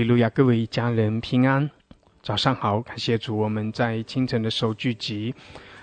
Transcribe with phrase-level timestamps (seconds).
[0.00, 0.30] 哈利路亚！
[0.30, 1.70] 各位家人平安，
[2.22, 2.80] 早上好！
[2.80, 5.34] 感谢主，我们在清晨的时候聚集，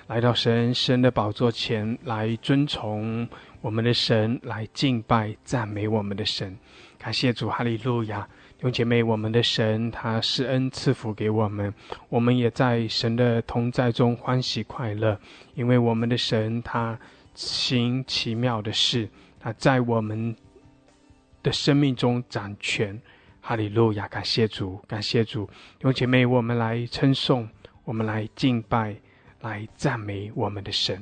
[0.07, 3.29] 来到神神的宝座前来尊崇
[3.61, 6.57] 我们的神，来敬拜赞美我们的神。
[6.97, 8.27] 感谢主，哈利路亚！
[8.57, 11.71] 弟兄姐妹，我们的神他施恩赐福给我们，
[12.09, 15.19] 我们也在神的同在中欢喜快乐，
[15.53, 16.97] 因为我们的神他
[17.35, 19.07] 行奇妙的事，
[19.39, 20.35] 他在我们。
[21.43, 22.99] 的生命中掌权，
[23.47, 24.05] 哈利路亚！
[24.09, 27.47] 感谢主，感谢主，弟兄姐妹，我们来称颂，
[27.85, 28.93] 我们来敬拜，
[29.39, 31.01] 来赞美我们的神。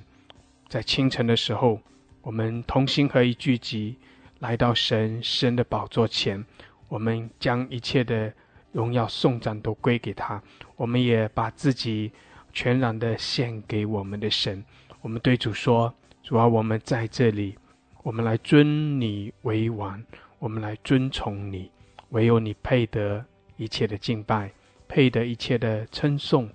[0.69, 1.81] 在清晨的时候，
[2.21, 3.97] 我们同心合一聚集，
[4.37, 6.45] 来到神神的宝座前，
[6.87, 8.31] 我们将一切的
[8.71, 10.39] 荣耀颂赞都归给他。
[10.75, 12.11] 我们也把自己
[12.53, 14.63] 全然的献给我们的神。
[15.01, 17.57] 我们对主说：“主啊，我们在这里，
[18.03, 19.99] 我们来尊你为王。”
[20.37, 21.71] 我们来尊崇你，
[22.09, 23.25] 唯有你配得
[23.57, 24.51] 一切的敬拜，
[24.87, 26.49] 配得一切的称颂，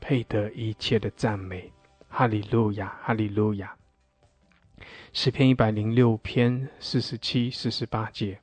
[0.00, 1.70] 配得一切的赞美。
[2.08, 3.74] 哈利路亚，哈利路亚。
[5.12, 8.38] 诗篇一百零六篇四十七、四十八节：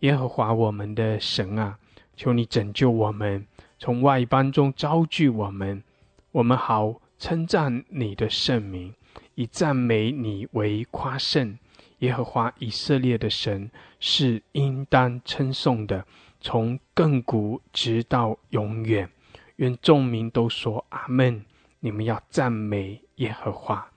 [0.00, 1.78] 耶和华我们的神啊，
[2.16, 3.46] 求你拯救我们，
[3.78, 5.82] 从外邦中招聚我们，
[6.30, 8.94] 我们好称赞你的圣名，
[9.34, 11.58] 以赞美你为夸胜。
[12.02, 16.04] 耶和华以色列的神是应当称颂的，
[16.40, 19.08] 从亘古直到永远。
[19.56, 21.44] 愿众民都说阿门。
[21.78, 23.88] 你们要赞美耶和华，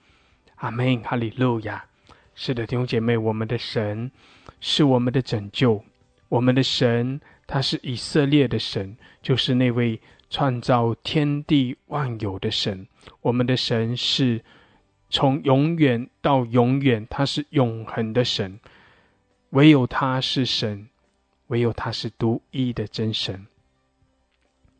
[0.56, 1.84] 阿门，哈利路亚。
[2.36, 4.10] 是的，弟兄姐妹，我们的神
[4.60, 5.84] 是我们的拯救，
[6.28, 12.86] 我们的神他是以色列的神，就是那位创造天地万有的神。
[13.20, 14.44] 我们的神是。
[15.08, 18.58] 从永远到永远，他是永恒的神，
[19.50, 20.88] 唯有他是神，
[21.46, 23.46] 唯有他是独一的真神。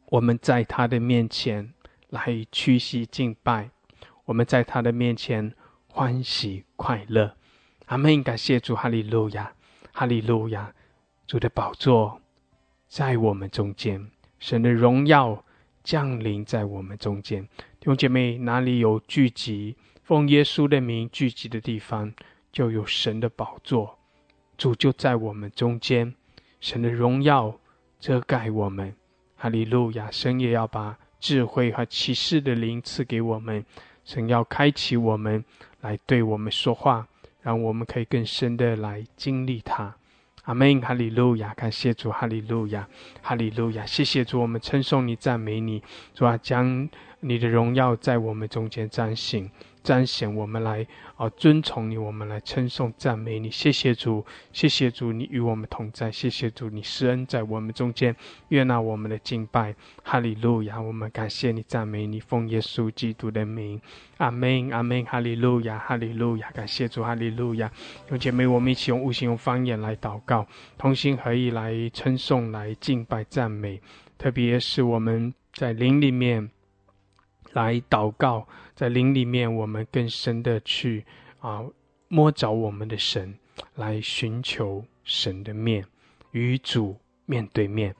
[0.06, 1.72] 我们在他的面前
[2.10, 3.70] 来屈膝敬拜，
[4.24, 5.52] 我们在他的面前
[5.88, 7.36] 欢喜快乐。
[7.86, 8.22] 阿门！
[8.22, 9.52] 感谢主，哈利路亚，
[9.92, 10.72] 哈利路亚！
[11.26, 12.20] 主的宝座
[12.88, 15.44] 在我们中间，神的荣耀
[15.84, 17.42] 降临在我们中间。
[17.78, 19.76] 弟兄姐妹，哪里有聚集？
[20.06, 22.14] 奉耶稣的名聚集的地方，
[22.52, 23.98] 就有神的宝座，
[24.56, 26.14] 主就在我们中间，
[26.60, 27.58] 神的荣耀
[27.98, 28.94] 遮盖我们。
[29.34, 30.08] 哈利路亚！
[30.12, 33.66] 神也要把智慧和启示的灵赐给我们，
[34.04, 35.44] 神要开启我们，
[35.80, 37.08] 来对我们说话，
[37.42, 39.96] 让我们可以更深的来经历他。
[40.44, 40.80] 阿门！
[40.80, 41.52] 哈利路亚！
[41.54, 42.12] 感谢主！
[42.12, 42.88] 哈利路亚！
[43.22, 43.84] 哈利路亚！
[43.84, 45.82] 谢谢主，我们称颂你，赞美你，
[46.14, 46.88] 主啊，将
[47.20, 49.50] 你的荣耀在我们中间彰显。
[49.82, 50.84] 彰显我们来
[51.14, 53.48] 啊，尊崇你，我们来称颂赞美你。
[53.48, 56.10] 谢谢主，谢谢主，你与我们同在。
[56.10, 58.16] 谢谢主，你施恩在我们中间，
[58.48, 59.76] 悦纳我们的敬拜。
[60.02, 60.80] 哈利路亚！
[60.80, 63.80] 我们感谢你，赞美你，奉耶稣基督的名。
[64.16, 65.04] 阿门，阿门。
[65.04, 66.50] 哈利路亚，哈利路亚。
[66.50, 67.70] 感谢主，哈利路亚。
[68.10, 70.44] 有姐妹，我们一起用悟性、用方言来祷告，
[70.76, 73.80] 同心合意来称颂、来敬拜、赞美。
[74.18, 76.50] 特别是我们在灵里面。
[77.56, 81.06] 来祷告，在灵里面，我们更深的去
[81.40, 81.64] 啊
[82.08, 83.34] 摸着我们的神，
[83.76, 85.82] 来寻求神的面，
[86.32, 87.94] 与主面对面。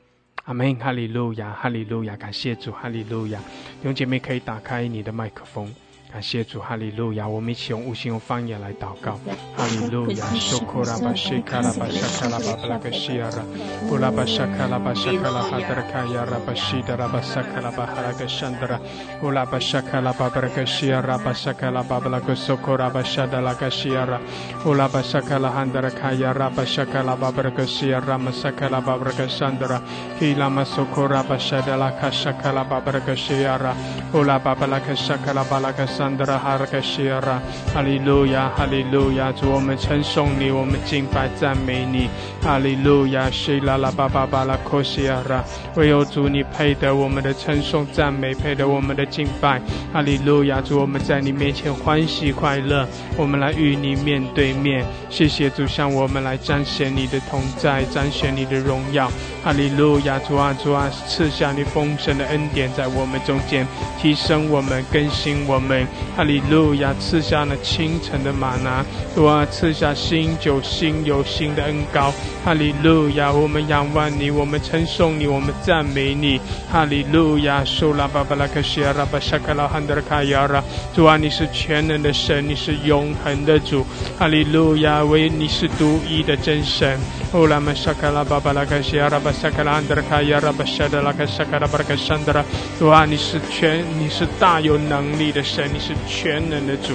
[0.44, 3.40] 阿门，哈利路亚，哈利路亚，感谢主，哈利路亚。
[3.80, 5.74] 弟兄姐妹可以打开你的麦克风。
[6.16, 7.28] 感谢主，哈利路亚！
[7.28, 9.20] 我们一起用悟性、用方言来祷告。
[9.54, 10.24] 哈利路亚！
[10.32, 13.44] 苏库拉巴西卡拉巴沙卡拉巴布拉格西亚拉，
[13.86, 18.80] 布拉巴沙卡拉巴沙卡拉哈德拉卡亚拉巴西德拉巴沙卡拉巴哈拉格山德拉，
[19.22, 24.18] 乌拉巴沙卡拉巴布拉格西亚拉巴沙卡拉巴布拉格苏库拉巴沙德拉格西亚拉，
[24.64, 29.82] 乌拉巴沙卡拉哈德拉卡亚拉巴沙卡拉巴布拉格西亚拉马沙卡拉巴布拉格山德拉，
[30.18, 33.76] 希拉马苏库拉巴沙德拉卡沙卡拉巴布拉格西亚拉，
[34.14, 36.05] 乌拉巴布拉格沙卡拉巴拉格山。
[36.06, 37.42] 安德拉哈拉克西拉，
[37.74, 42.08] 哈利路亚，哈利路亚，主我们称颂你，我们敬拜赞美你，
[42.40, 45.42] 哈利路亚，西拉拉巴巴巴拉科西尔拉，
[45.74, 49.60] 唯有主你配得我们的称颂赞美，配得我们的敬拜，
[49.92, 52.86] 哈利路亚，主我们在你面前欢喜快乐，
[53.16, 59.10] 我们来与你面对面，谢谢主向我们来彰显你的同在，彰显你的荣耀，
[59.42, 63.66] 哈利路亚，主啊主啊，赐下你丰盛的恩典在我们中间，
[64.00, 65.85] 提升我们，更新我们。
[66.16, 66.94] 哈利路亚！
[66.98, 68.84] 赐下了清晨的玛拿，
[69.14, 72.12] 主啊，赐下新酒，新油新的恩膏。
[72.44, 73.32] 哈利路亚！
[73.32, 76.40] 我们仰望你，我们称颂你，我们赞美你。
[76.70, 77.64] 哈利路亚！
[77.64, 80.62] 苏拉巴巴拉克西亚拉巴沙卡拉汉德卡亚拉，
[80.94, 83.84] 主啊，你是全能的神，你是永恒的主。
[84.18, 86.98] 哈利路亚，唯你是独一的真神。
[87.32, 92.42] 哦拉玛沙卡拉巴巴拉卡西亚拉巴沙卡拉安德拉卡亚拉巴沙德拉卡沙卡拉巴拉卡山德拉，
[92.78, 96.94] 主啊，你是全，你是大有能力的神，你是全能的主。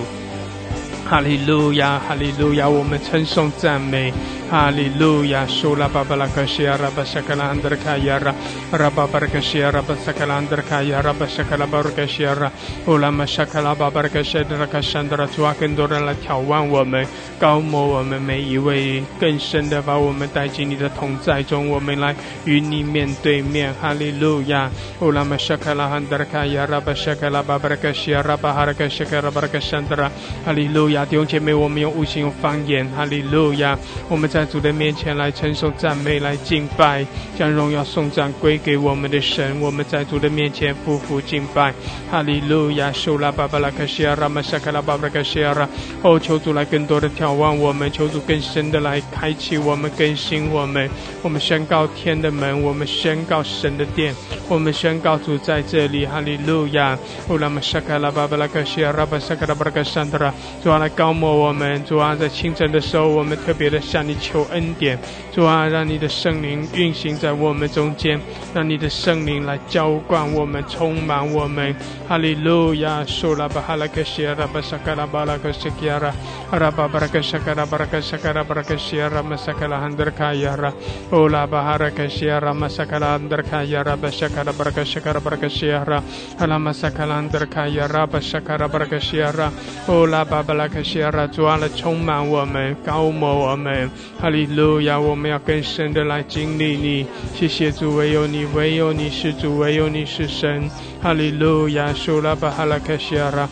[1.08, 4.12] 哈利路亚，哈利路亚，我们称颂赞美。
[4.52, 8.36] 哈利路亚，苏拉巴巴拉克西亚拉巴沙克拉安德卡亚拉，
[8.78, 12.52] 拉巴巴拉克西亚拉巴沙克拉安德卡亚拉巴沙克拉巴拉克西亚拉，
[12.86, 17.08] 乌拉玛沙克拉巴巴拉克西德拉卡山德拉，主啊，更多人来眺望我们，
[17.40, 22.14] 高摩我们每一位，更深的把我们带进你的同在中，我们来
[22.44, 23.74] 与你面对面。
[23.82, 24.70] 哈利路亚，
[25.00, 30.12] 乌拉玛沙克拉安德卡亚拉巴沙克拉巴巴拉克西亚拉巴哈拉克西克拉巴拉克山德拉，
[30.44, 34.41] 哈利路亚，弟兄姐妹，我们用悟性用方言，哈利路亚，我们在。
[34.42, 37.06] 在主的面前来承受赞美，来敬拜，
[37.38, 39.62] 将荣耀颂赞归给我们的神。
[39.62, 41.72] 我们在主的面前匍匐敬拜，
[42.10, 42.92] 哈利路亚！
[42.92, 45.70] 苏拉巴巴拉克西亚拉玛沙卡拉巴巴拉克西亚拉。
[46.02, 50.90] 哦，求主来更多的眺望我们，求主更深的来开启我们，更新我们。
[51.22, 54.16] 我们宣告天的门，我们宣告神的殿，
[54.50, 56.98] 我们宣告主在这里，哈利路亚！
[57.30, 60.34] 乌拉玛沙卡拉巴巴拉克西亚拉巴沙卡拉巴拉克山德拉，
[60.64, 64.31] 主啊来高摩我们，主啊在清晨的时候，我们特别的向你求。
[64.32, 64.98] 求恩典，
[65.34, 68.20] 主啊，让你的圣灵运行在我们中间，
[68.54, 71.76] 让你的圣灵来浇灌我们，充满我们。
[72.08, 73.04] 哈利路亚！
[73.06, 76.14] 苏拉巴哈拉克西拉巴萨卡拉巴拉克西基拉，
[76.52, 80.74] 阿拉巴巴拉克沙卡拉巴拉克沙卡拉巴拉克西拉马萨卡拉汉德卡亚拉，
[81.12, 86.04] 乌拉巴哈拉克西拉马萨卡拉汉德卡亚拉巴沙卡拉巴拉克沙卡拉巴拉克西拉，
[86.40, 89.52] 阿拉马萨卡拉汉德卡亚拉巴沙卡拉巴拉克西拉，
[89.88, 93.90] 乌拉巴巴拉克西拉，主啊，来充满我们，高摩我们。
[94.22, 95.00] 哈利路亚！
[95.00, 97.08] 我们要更深的来经历你。
[97.34, 100.70] 谢谢主，唯有你，唯有你是主，唯有你是神。
[101.02, 101.92] 哈利路亚！
[101.92, 103.50] 苏拉巴哈拉卡西亚拉。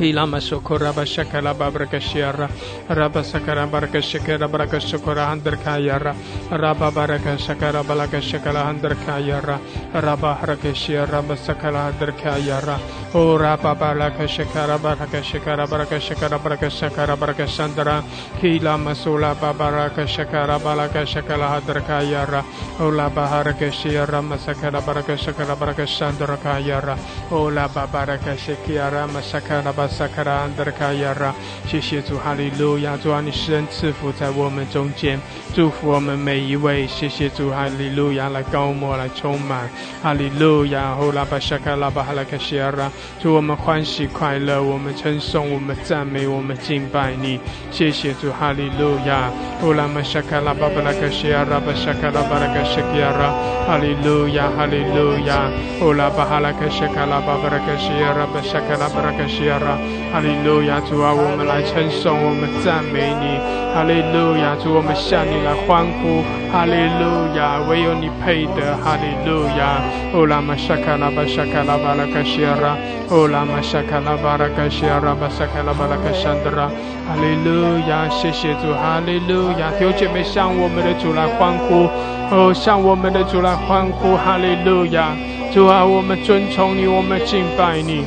[0.00, 2.48] Hilama Sokora Bashakala Babrakashiara
[2.88, 6.16] Rabba Sakara Barakashakara Barakashakora Handarkayara
[6.50, 9.60] Rabba Barakashakara Balakashakala Handarkayara
[9.92, 12.80] Rabba Harakashia Rabba Sakala Handarkayara
[13.14, 18.02] O Rabba Balakashakara Barakashakara Barakashakara Barakashakara Barakashandara
[18.40, 22.42] Hilama Sola Babarakashakara Balakashakala Handarkayara
[22.80, 26.96] Ola Baharakashira Masakara Barakashakara Barakashandara Kayara
[27.30, 31.34] Ola Babarakashakiara Masakara 萨卡拉安德卡亚拉，
[31.66, 32.96] 谢谢主，哈利路亚！
[32.96, 35.20] 主啊，你施恩赐福在我们中间，
[35.54, 36.86] 祝福我们每一位。
[36.86, 38.28] 谢谢主，哈利路亚！
[38.28, 39.68] 来高摩，来充满，
[40.02, 40.94] 哈利路亚！
[40.94, 47.40] 呼拉巴沙卡拉巴哈拉卡西亚拉，祝我们欢喜快乐，我们称颂，我们赞美，我们敬拜你。
[47.70, 49.30] 谢谢主，哈利路亚！
[49.60, 53.34] 呼拉玛沙卡拉巴巴拉卡西亚拉巴沙卡拉巴拉卡西亚拉，
[53.66, 55.50] 哈利路亚，哈利路亚！
[55.80, 59.76] 呼拉巴哈拉卡西卡拉巴巴拉卡西亚拉巴沙卡拉巴拉卡西亚拉。
[60.12, 63.38] 哈利路亚，主啊，我们来称颂，我们赞美你。
[63.70, 66.22] 哈利路亚，主，我们向你来欢呼。
[66.52, 68.76] 哈利路亚，唯有你配得。
[68.82, 69.80] 哈利路亚，
[70.14, 72.76] 乌拉玛沙卡拉巴沙卡拉巴拉卡西亚拉，
[73.10, 76.68] 乌拉玛沙卡拉巴拉卡西亚拉巴沙卡拉巴拉卡山德拉。
[77.06, 81.88] 哈利路亚，谢谢主，哈利路亚，弟兄姐妹向我们的主来欢呼，
[82.30, 84.16] 哦，向我们的主来欢呼。
[84.16, 85.10] 哈利路亚，
[85.52, 88.04] 主啊，我们尊崇你，我们敬拜你。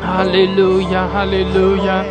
[0.00, 2.04] 哈利路亚，哈利路亚，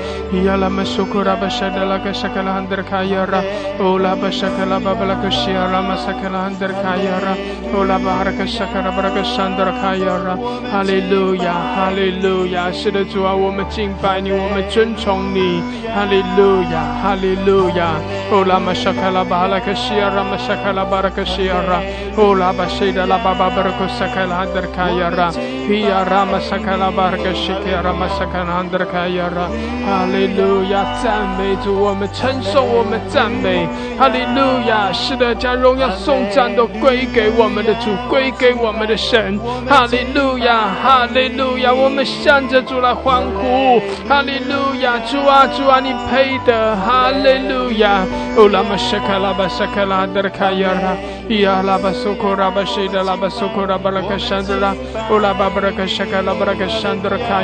[0.45, 3.41] 亚拉玛苏库拉巴沙德拉卡沙卡拉汉德卡亚拉，
[3.79, 7.35] 欧拉巴沙卡拉巴巴拉卡西亚拉玛沙卡拉汉德卡亚拉，
[7.73, 10.37] 欧拉巴哈拉卡沙卡拉巴拉卡山德卡亚拉，
[10.71, 15.61] 哈利路亚，哈利路亚，是的主啊，我们敬拜你，我们尊崇你，
[15.95, 17.95] 哈利路亚，哈利路亚，
[18.31, 20.37] 欧拉玛沙卡拉巴哈拉卡西亚拉玛
[27.81, 28.07] 拉，玛。
[28.17, 29.45] 萨卡纳德卡亚拉，
[29.85, 33.67] 哈利路亚，赞美主，我们称颂，我们赞美，
[33.99, 43.79] 哈利路亚，是的，将荣耀颂赞都归给我们的主，归给我们的神，哈利路亚，哈利路亚，我们向着主来欢呼，
[44.09, 48.01] 哈利路亚，主啊，主啊，你配的，哈利路亚，
[48.35, 50.97] 哦，拉玛萨卡拉巴萨卡拉德卡亚拉，
[51.35, 54.73] 亚拉巴苏库拉巴西德拉巴苏库拉巴拉卡山德拉，
[55.09, 57.43] 哦，拉巴巴拉卡萨卡拉巴拉卡山德卡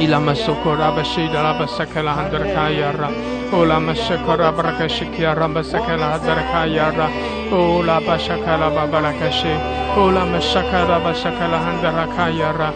[0.00, 1.18] 哦拉玛沙卡拉巴苏
[8.44, 9.44] 卡拉巴拉卡西
[10.12, 10.16] 拉
[10.86, 11.32] 拉巴桑
[11.82, 12.70] 达拉卡亚拉，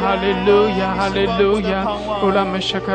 [0.00, 1.84] 哈利路亚，哈利路亚，
[2.22, 2.90] 哦拉玛西基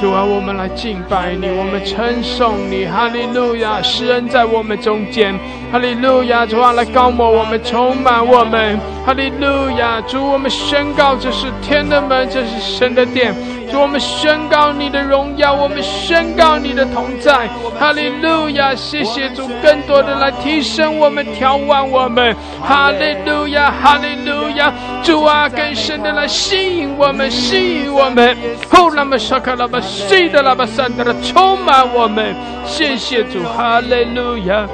[0.00, 2.84] 主啊，我们来敬拜你，我们称颂你。
[2.84, 5.34] 哈利路亚，诗人在我们中间。
[5.72, 8.78] 哈利路亚，主啊，来高摩我们，充满我们。
[9.06, 13.34] 哈利路亚，主，我们宣告这是天的门，这是神的殿。
[13.70, 17.48] 主，我们宣告你的荣耀，我们宣告你的同在。
[17.78, 22.34] 哈利路亚，谢谢主，更多的来提升我们，调完我们。
[22.62, 27.30] 哈利路亚，哈利路亚，主啊，更深的来吸引我们。
[27.30, 28.36] 吸引我们，
[28.70, 34.66] 后那么沙卡拉巴西的拉巴山的充满我们，谢谢主，哈利路亚，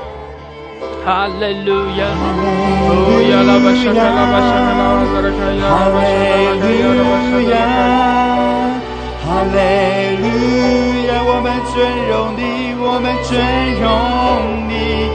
[1.04, 2.04] 哈利路亚，
[2.86, 6.10] 哦呀拉巴沙卡拉巴沙卡拉巴沙卡呀拉巴沙
[6.60, 8.39] 卡拉呀拉巴沙卡
[9.30, 9.54] 哈利
[10.18, 10.26] 路
[11.06, 11.78] 亚，我们尊
[12.10, 13.30] 荣你，我们尊
[13.78, 13.86] 荣
[14.66, 15.06] 你，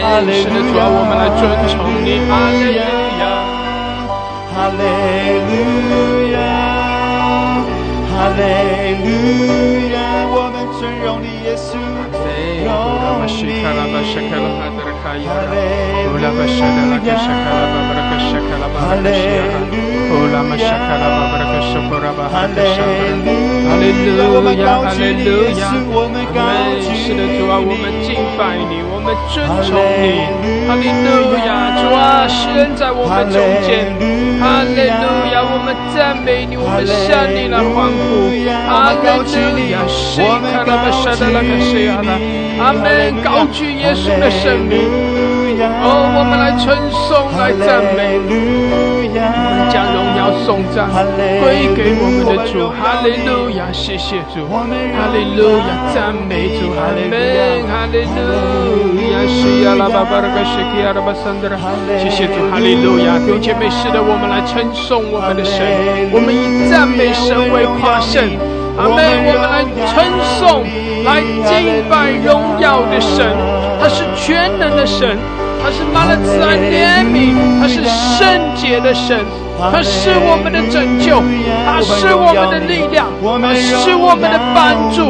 [0.00, 1.74] 哈利路亚，我们来尊崇
[2.06, 2.86] 你，哈利路
[3.18, 3.26] 亚，
[4.54, 4.86] 哈利
[5.50, 5.50] 路
[6.30, 6.38] 亚。
[8.14, 8.38] 哈利
[9.02, 9.10] 路
[9.90, 9.98] 亚，
[10.30, 12.78] 我们尊荣你耶稣，荣
[13.26, 13.58] 你。
[18.74, 19.10] 哈利
[19.70, 19.74] 路
[23.34, 26.38] 亚，哈利路亚，我们高
[26.78, 30.30] 举是的主啊，我们敬拜你，我们尊崇你。
[30.70, 33.90] 哈利路亚，主啊，施恩在我们中间。
[34.38, 38.30] 哈利路亚，我们赞美你，我们向你来欢呼。
[38.70, 39.26] 阿门！
[39.90, 41.98] 谁看那么神的那个谁啊？
[42.62, 43.18] 阿门！
[43.26, 44.86] 高举耶稣的圣名。
[45.82, 46.78] 哦，我们来称
[47.10, 48.22] 颂，来赞美。
[48.22, 52.72] 我们将荣耀颂赞归给我们的主。
[52.72, 53.68] 哈利路亚！
[53.72, 54.48] 谢谢主。
[54.48, 54.64] 哈
[55.12, 55.92] 利路亚！
[55.92, 56.72] 赞美主。
[56.80, 57.12] 阿门！
[57.68, 59.20] 哈利路亚！
[59.28, 61.60] 西亚拉巴巴拉格西基亚拉巴桑德拉。
[62.00, 62.40] 谢谢主。
[62.50, 63.18] 哈利路亚！
[63.20, 65.60] 弟兄姐妹，是的，我们来称颂我们的神。
[66.10, 68.24] 我们以赞美神为夸胜。
[68.80, 69.04] 阿门！
[69.28, 69.60] 我们来
[69.92, 70.08] 称
[70.40, 70.64] 颂，
[71.04, 73.28] 来敬拜荣耀的神，
[73.76, 75.20] 他是全能的神，
[75.60, 78.24] 他是满了慈爱怜悯，他是圣
[78.56, 79.20] 洁的神，
[79.58, 81.22] 他是我们的拯救，
[81.64, 83.06] 他是我们的力量，
[83.40, 85.08] 他是我们的帮助。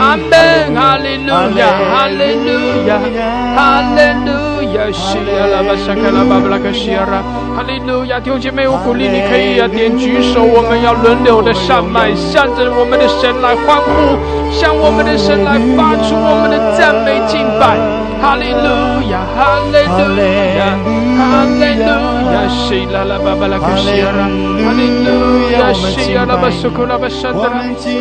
[0.00, 0.74] 阿门！
[0.74, 1.66] 哈利路亚！
[1.92, 2.50] 哈利路
[2.88, 2.98] 亚！
[3.54, 4.32] 哈利路。
[4.72, 7.20] 亚西亚拉巴沙卡拉巴布拉克西亚拉，
[7.54, 8.18] 哈利路亚！
[8.18, 14.16] 弟兄姐妹，我鼓励你可以啊点举手，我们要轮流的上麦，向着我们的神来欢呼，
[14.50, 17.76] 向我们的神来发出我们的赞美敬拜。
[18.22, 20.16] 哈利路亚，哈利路
[20.56, 20.72] 亚，
[21.20, 21.92] 哈利路
[22.32, 22.48] 亚！
[22.48, 23.18] 西拉亚拉，
[23.58, 25.10] 哈利路
[25.52, 25.60] 亚！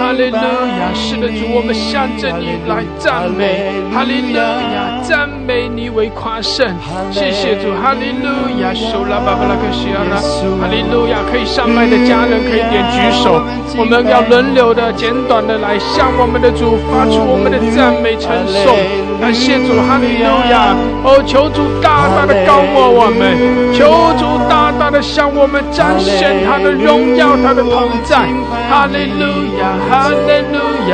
[0.01, 0.38] 哈利路
[0.79, 0.93] 亚！
[0.93, 5.00] 是的主，我们向着你来赞美，哈利路亚！
[5.03, 6.65] 赞美你为夸胜。
[7.11, 8.27] 谢谢主，哈利路
[8.61, 10.17] 亚，收拉巴巴拉克西亚拉，
[10.59, 13.41] 哈利路亚，可以上麦的家人可以点举手，
[13.77, 18.75] 我们要轮流的、简短的来向我们的主发出我们的赞美称颂，
[19.19, 23.35] 感谢主，哈利路亚，哦，求主大大的高抹我们，
[23.73, 23.91] 求
[24.22, 28.30] 主大大的向我们彰显他的荣耀，他的同在。
[28.70, 29.25] 哈利路
[29.58, 30.62] 亚，哈利路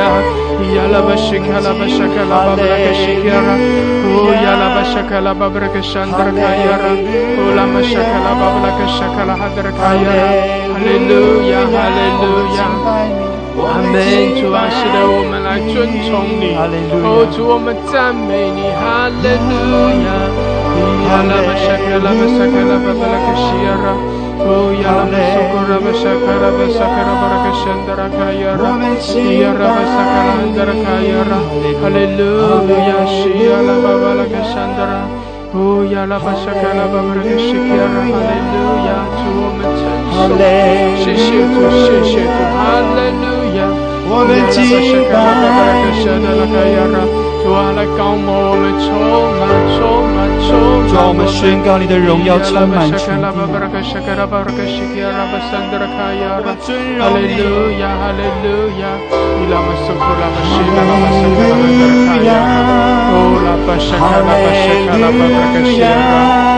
[0.74, 3.52] 呀啦巴西卡啦巴沙卡啦巴布拉卡西卡啦，
[4.08, 6.88] 呼呀啦巴沙卡啦巴布拉卡山德卡呀啦，
[7.36, 10.08] 呼啦巴沙卡啦巴布拉卡沙啦哈德卡呀。
[10.72, 12.24] 哈利路亚，哈利路
[12.56, 12.64] 亚。
[13.60, 13.92] 我们
[14.40, 16.56] 主啊，使得我们来尊崇你。
[17.36, 18.72] 主，我们赞美你。
[18.80, 20.47] 哈利路亚。
[37.38, 39.80] Shikiara Hallelujah 主我们称
[40.12, 40.36] 颂
[41.00, 43.37] 谢谢主谢谢主 Hallelujah
[44.10, 44.64] 我们敬
[45.12, 45.14] 拜
[47.44, 48.92] 主啊，来高摩我们充
[49.38, 49.48] 满
[49.78, 50.50] 充满充
[50.84, 53.24] 满，主啊，我们宣告你的荣耀充满全地。
[56.98, 62.28] 哈利路亚，哈利路亚，伊拉玛苏库拉玛西拉玛苏库拉玛德卡亚，
[63.12, 63.16] 哦
[65.80, 66.57] 拉。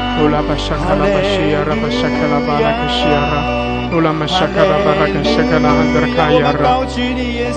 [0.17, 1.17] 呼啦巴沙卡拉巴
[1.89, 3.33] 沙卡拉巴拉克西阿拉，
[3.89, 6.77] 呼啦玛沙卡拉巴拉克西卡拉哈德卡亚拉。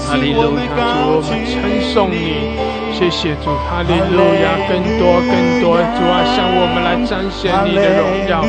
[0.07, 1.61] 哈利路亚，主我们称
[1.93, 2.57] 颂你，
[2.93, 8.41] 谢谢主，哈利路亚，更多更多，主啊，向我们来彰显你的荣耀，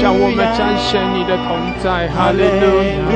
[0.00, 3.10] 向我们彰显你的同在，哈利路亚，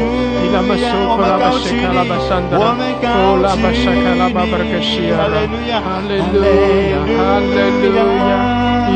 [2.26, 2.42] 山，
[3.56, 6.42] 巴沙卡拉巴克西，哈利路亚，哈利路
[6.90, 7.54] 亚，哈利
[7.86, 7.94] 路
[8.28, 8.57] 亚。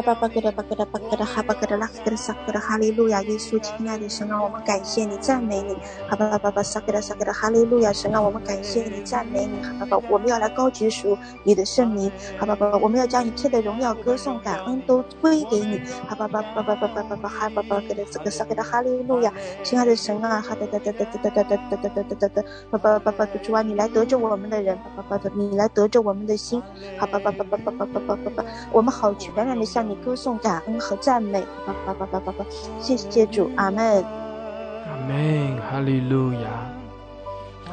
[0.00, 5.74] 哈巴巴格的巴格的巴格的哈巴格的拉格的萨格的哈利路亚，耶稣亲爱的神啊，我们感谢你，赞美你。
[6.08, 9.62] 哈巴巴巴巴萨格的萨格的哈利路亚，神啊，我们感谢你，赞美你。
[9.62, 12.10] 哈巴巴，我们要来高举属你的圣名。
[12.38, 15.78] 哈巴巴，我们要将一切的荣耀、歌颂、感恩都归给你。
[16.08, 19.30] 哈巴巴巴巴巴巴巴巴哈巴巴格的这个萨格的哈利路亚，
[19.62, 26.58] 亲爱的神啊，哈哒哒哒哒哒哒哒哒哒哒哒哒哒，巴巴巴巴主啊，你来得着我们的人，巴巴巴的，你来得着我们的心。
[26.98, 29.89] 哈巴巴巴巴巴巴巴巴巴巴，我们好全然的向。
[29.90, 32.44] 你歌颂、感恩和赞美，叭叭叭叭叭叭，
[32.78, 34.04] 谢谢主，阿门。
[34.04, 36.46] 阿门，哈利路亚，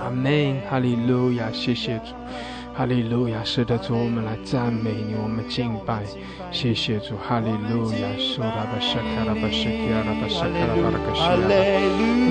[0.01, 2.15] 阿门，哈利路亚，谢谢主，
[2.73, 6.01] 哈利路亚，是的主，我们来赞美你，我们敬拜，
[6.51, 11.53] 谢谢主，哈利路亚，苏拉巴沙卡拉巴沙基亚拉巴沙卡拉巴拉卡西亚拉，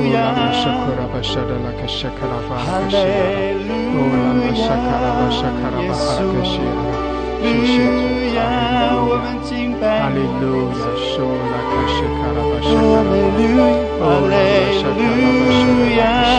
[0.03, 6.96] 乌拉巴沙库拉巴沙达拉卡沙卡拉巴拉卡西亚拉，乌拉巴沙卡拉巴沙卡拉巴哈拉卡西亚拉，
[7.41, 9.87] 谢谢主，哈利路亚。
[9.87, 13.61] 哈利路亚，苏拉卡西卡拉巴沙卡拉巴，
[14.01, 14.81] 哦拉巴沙。
[14.87, 16.39] 卡拉巴沙拉巴沙，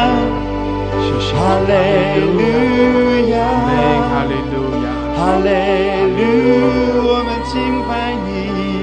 [1.04, 1.70] 谢谢哈利
[2.20, 2.26] 路
[3.30, 3.70] 亚，阿门，
[4.10, 5.48] 哈利路亚，哈利
[6.16, 6.62] 路亚，
[7.04, 7.54] 我们敬
[7.88, 7.92] 拜
[8.26, 8.77] 你。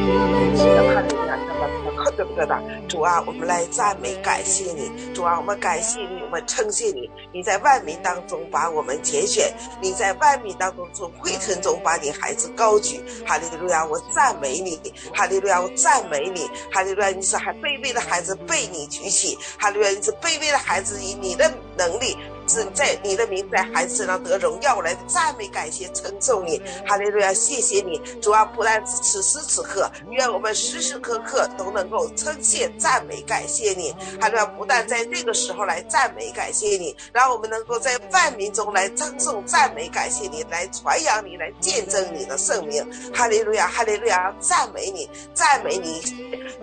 [2.34, 2.88] 对不对的？
[2.88, 4.90] 主啊，我们来赞美感谢你。
[5.14, 7.10] 主啊，我们感谢你，我们称谢你。
[7.32, 13.02] 你在万民当中把我们拣选，你在万民当中从灰尘中把你孩子高举。
[13.26, 14.80] 哈利路亚，我赞美你。
[15.14, 16.48] 哈利路亚，我赞美你。
[16.72, 19.38] 哈利路亚，你是还卑微的孩子被你举起。
[19.58, 22.16] 哈利路亚，你是卑微的孩子以你的能力。
[22.46, 46.02] 是在你的名在孩子身上得荣耀，我来赞美感谢称颂你，哈利路亚，谢谢你，主啊，不但此时此刻，愿我们时时刻刻都能够称谢赞美感谢你，哈利路亚，不但在这个时候来赞美感谢你，让我们能够在万民中来称颂赞美感谢你，来传扬你，来见证你的圣名，哈利路亚，哈利路亚，赞美你，赞美你，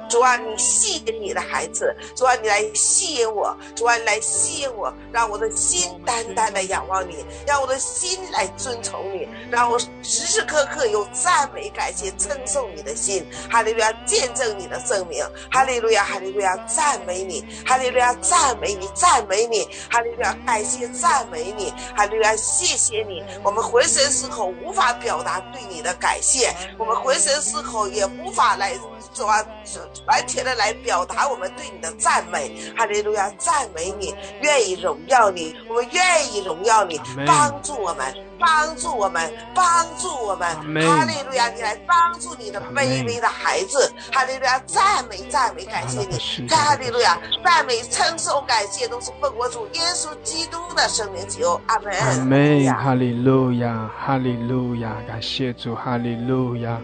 [0.09, 5.49] 主啊，你吸引你的孩子，主啊，你来吸引我，主啊，你来吸引我，让我的。
[5.71, 13.25] 心单单的仰望你，让我的心来尊崇你，让我时时刻刻有赞美、感谢、称颂你的心。
[13.49, 15.25] 哈利路亚，见证你的圣名。
[15.49, 17.41] 哈利路亚，哈利路亚，赞美你。
[17.65, 19.65] 哈利路亚，赞美你，赞美你。
[19.89, 21.73] 哈利路亚，感谢赞美你。
[21.95, 23.23] 哈利路亚，谢谢你。
[23.41, 28.73] 我们浑身是口无法表达对你的感谢，我们浑身是口也无法来
[29.13, 29.25] 说
[30.05, 32.61] 完全的来表达我们对你的赞美。
[32.75, 35.60] 哈利路亚，赞美你，愿意荣耀你。
[35.71, 40.49] 我们愿意荣耀你，帮助我们，帮助我们，帮助我们。
[40.85, 41.47] 哈利路亚！
[41.49, 43.89] 你来帮助你的卑微的孩子。
[44.11, 44.59] 哈利路亚！
[44.65, 46.47] 赞美，赞美，感谢你。
[46.49, 47.17] 哈利路亚！
[47.41, 51.59] 赞美，称颂，感谢，都是奉我主耶稣基督的生命求。
[51.67, 51.93] 阿门。
[51.93, 52.73] 阿门。
[52.75, 55.73] 哈利路亚，哈利路亚，感谢主。
[55.73, 56.81] 哈利路亚，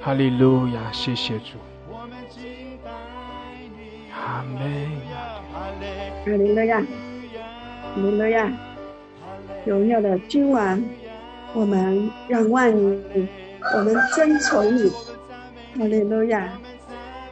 [0.00, 1.58] 哈利路亚，谢谢主。
[4.14, 5.02] 阿门。
[6.24, 6.80] 哈利路亚。
[7.98, 8.52] 哈利路亚，
[9.66, 10.80] 荣耀的君王，
[11.52, 13.28] 我们仰望你，
[13.74, 14.88] 我们尊崇你。
[15.76, 16.56] 哈利路亚，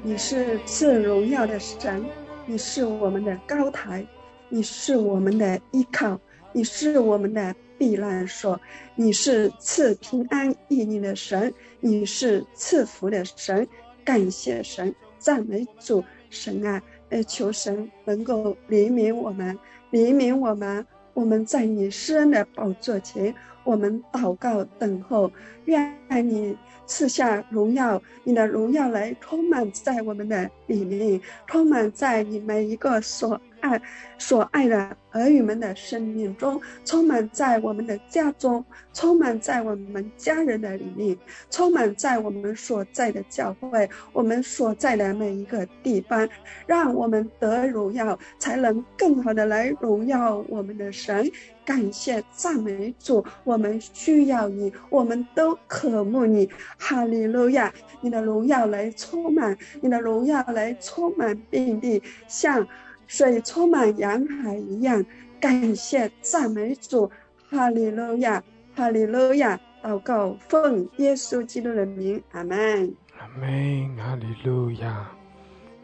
[0.02, 2.04] 你是赐荣耀的神，
[2.46, 4.04] 你是我们的高台，
[4.48, 6.18] 你是我们的依靠，
[6.52, 8.60] 你是我们的避难所，
[8.96, 13.66] 你是赐平安益利的神，你是赐福的神。
[14.04, 16.82] 感谢神，赞美主神啊！
[17.10, 19.56] 呃，求神能够怜悯我们。
[19.92, 25.30] 怜悯我们，我们在你施恩的宝座前，我们祷告等候，
[25.64, 25.96] 愿
[26.28, 33.80] 你赐下荣耀，你的荣耀来充满在我们的里面，充满在你每一个所爱、
[34.18, 41.16] 所爱的儿女们的生命中，充满在我们的家中，充满在我们家人的里面，
[41.50, 46.28] 充满在我们所在的教会，我们所在的每一个地方，
[46.66, 51.30] 让我们得荣耀，才能更好的来荣耀我们的神。
[51.64, 56.48] 感谢赞美主，我们需要你，我们都渴慕你。
[56.78, 57.74] 哈利路亚！
[58.00, 62.66] 你的荣耀来充满，你的荣耀来充满遍地，像
[63.06, 65.04] 水充满洋海一样。
[65.38, 67.10] 感谢赞美主，
[67.50, 68.42] 哈利路亚，
[68.74, 69.60] 哈利路亚！
[69.82, 72.92] 祷告奉耶稣基督的名，阿门。
[73.20, 75.08] 阿门，哈利路亚，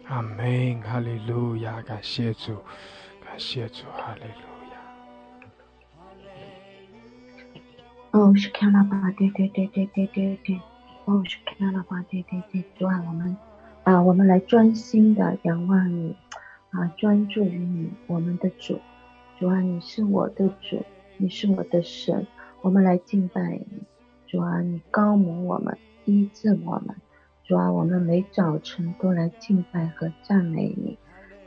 [0.09, 1.81] 阿门，哈利路亚！
[1.83, 2.57] 感谢主，
[3.25, 4.77] 感谢主，哈利路亚。
[8.13, 9.15] 哦，是看了吧？
[9.17, 10.61] 对对对对对对对。
[11.05, 12.05] 哦，是看了吧？
[12.11, 12.65] 对对对。
[12.79, 13.37] 主啊，我们
[13.85, 16.15] 啊，我们来专心的仰望你
[16.71, 18.79] 啊，专注于你，我们的主。
[19.41, 20.85] 主啊，你是我的主，
[21.17, 22.25] 你是我的神，
[22.61, 23.83] 我们来敬拜你。
[24.29, 26.95] 主啊，你高摩我们，医治我们。
[27.45, 30.97] 主啊，我们每早晨都来敬拜和赞美你。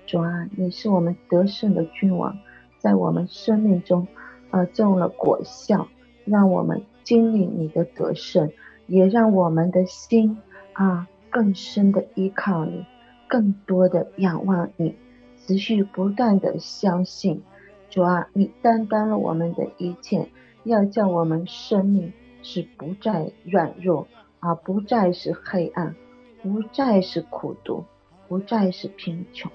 [0.05, 2.37] 主啊，你是我们得胜的君王，
[2.79, 4.05] 在我们生命中
[4.51, 5.87] 呃种了果效。
[6.25, 8.51] 让我们经历你的得胜，
[8.87, 10.39] 也让我们的心
[10.73, 12.85] 啊更深的依靠你，
[13.27, 14.95] 更多的仰望你，
[15.35, 17.41] 持续不断的相信
[17.89, 20.29] 主啊，你担当了我们的一切，
[20.63, 24.07] 要叫我们生命是不再软弱
[24.39, 25.93] 啊，不再是黑暗，
[26.41, 27.83] 不再是苦毒，
[28.29, 29.51] 不再是贫穷，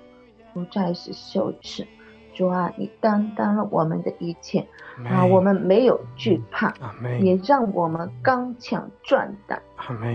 [0.53, 1.87] 不再是羞耻。
[2.41, 4.67] 主啊，你担当了我们的一切
[5.05, 6.73] 啊，我们没有惧怕，
[7.21, 9.61] 也让我们刚强壮胆，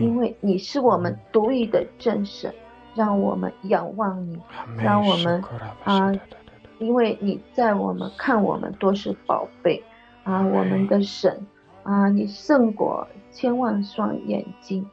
[0.01, 2.51] 因为你是我们独一的真神，
[2.95, 4.41] 让我们仰望你，
[4.79, 5.43] 让我们
[5.83, 6.11] 啊，
[6.79, 9.83] 因为你在我们看我们都是宝贝
[10.23, 11.45] 啊，我们的神
[11.83, 14.83] 啊，你胜过千万双眼睛。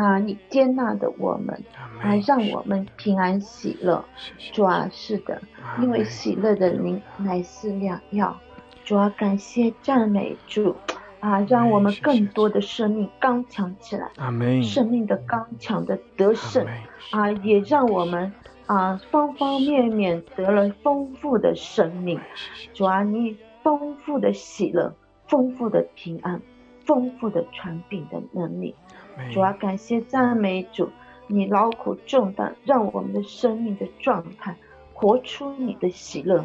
[0.00, 1.62] 啊，你接纳的我们，
[2.00, 4.02] 啊，让我们平安喜乐。
[4.50, 5.42] 主啊，是的，
[5.82, 8.34] 因为喜乐的灵乃是良药。
[8.82, 10.74] 主啊，感谢赞美主，
[11.20, 14.10] 啊，让我们更多的生命刚强起来。
[14.62, 16.66] 生命的刚强的得胜，
[17.10, 18.32] 啊，也让我们
[18.64, 22.18] 啊方方面面得了丰富的生命。
[22.72, 24.94] 主啊，你丰富的喜乐，
[25.28, 26.40] 丰富的平安，
[26.86, 28.74] 丰富的传饼的能力。
[29.32, 30.90] 主要感谢赞美主，
[31.26, 34.56] 你劳苦重担，让我们的生命的状态
[34.92, 36.44] 活出你的喜乐，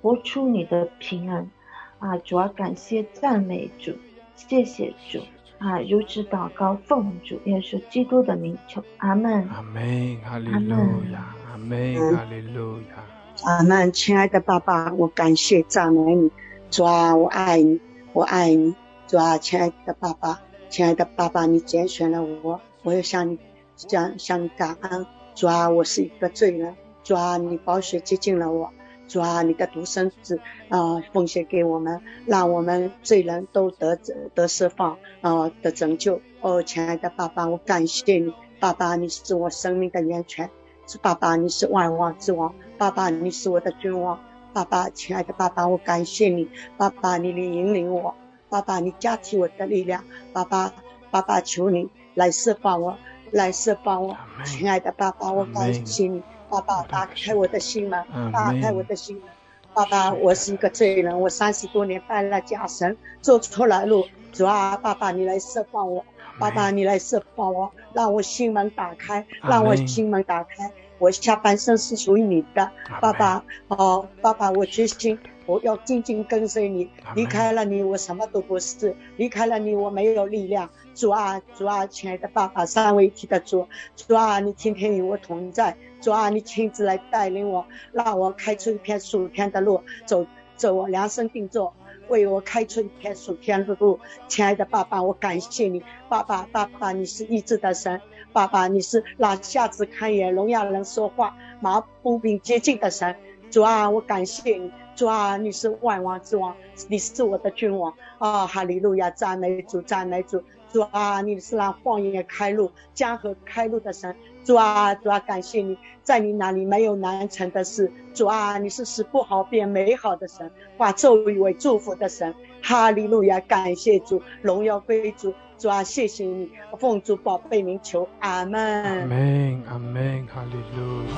[0.00, 1.50] 活出你的平安
[1.98, 2.16] 啊！
[2.18, 3.92] 主要感谢赞美主，
[4.36, 5.20] 谢谢主
[5.58, 5.78] 啊！
[5.80, 9.46] 如此祷告，奉主耶稣基督的名求，阿门。
[9.48, 10.74] 阿门，哈利路
[11.12, 13.04] 亚，阿门，哈利路亚。
[13.44, 16.30] 阿门，亲爱的爸爸，我感谢赞美你，
[16.70, 17.80] 主啊，我爱你，
[18.12, 18.74] 我爱你，
[19.06, 20.40] 主啊，亲爱的爸爸。
[20.70, 23.40] 亲爱的爸爸，你拣选了我，我要向你
[23.76, 25.04] 向向你感恩。
[25.34, 28.70] 主啊，我是一个罪人，主啊，你宝血接近了我，
[29.08, 33.98] 主啊，你的独生子啊奉献给我们，让我们罪人都得
[34.32, 36.20] 得释放啊得拯救。
[36.40, 40.48] 哦，亲爱的爸爸，我感谢你，爸爸，你是我生命的源泉，
[40.86, 44.20] 是爸爸，你是万王之王，爸爸，你是我的君王，
[44.52, 48.14] 爸爸，亲爱的爸爸，我感谢你，爸爸，你领引领我。
[48.50, 50.74] 爸爸，你加起我的力量，爸爸，
[51.10, 52.98] 爸爸，求你来释放我，
[53.30, 59.24] 来释放我，亲爱的爸爸，我感谢你，爸爸，打开我的心门，打开我的心门，
[59.72, 66.04] 爸爸，我是一个罪人，我三十多年拜了假神，走错了路，主啊，爸爸，你来释放我，
[66.40, 72.68] 爸爸，你来释放我，让我心门打开，让我心门打开，我下半生是属于你的，
[73.00, 75.16] 爸爸，哦，爸爸，我决心。
[75.50, 80.70] 我要紧紧跟随你，离开了你，我什么都不是；离开了你，我没有力量。
[80.94, 91.74] 主啊，主啊，亲爱的爸爸，三位一体的主，主啊，你天天与我同在，主啊，你亲自来带领我，让我开出一片属天的路，走走我量身定做，
[92.08, 93.98] 为我开出一片属天的路。
[94.28, 98.00] 亲爱的爸爸，我感谢你，爸爸，爸爸，你是医治的神，
[98.32, 103.16] 爸爸，你是让瞎子看眼、聋哑人说话、麻风病接近的神。
[103.50, 106.54] 主啊，我感谢你，主啊，你是万王之王，
[106.88, 108.46] 你是我的君王啊！
[108.46, 110.40] 哈利路亚，赞美主，赞美主，
[110.72, 122.32] 主啊，你是让荒野开路、江河开路的神，主啊，主啊，感谢你，在你那里没有难成的事，主啊，你是使不好变美好的神，化咒语为祝福的神，
[122.62, 125.34] 哈利路亚，感谢主，荣耀归主。
[125.60, 128.82] 主啊，谢谢你，奉主宝贝名求阿门。
[128.82, 131.14] 阿门，阿门，哈利路亚，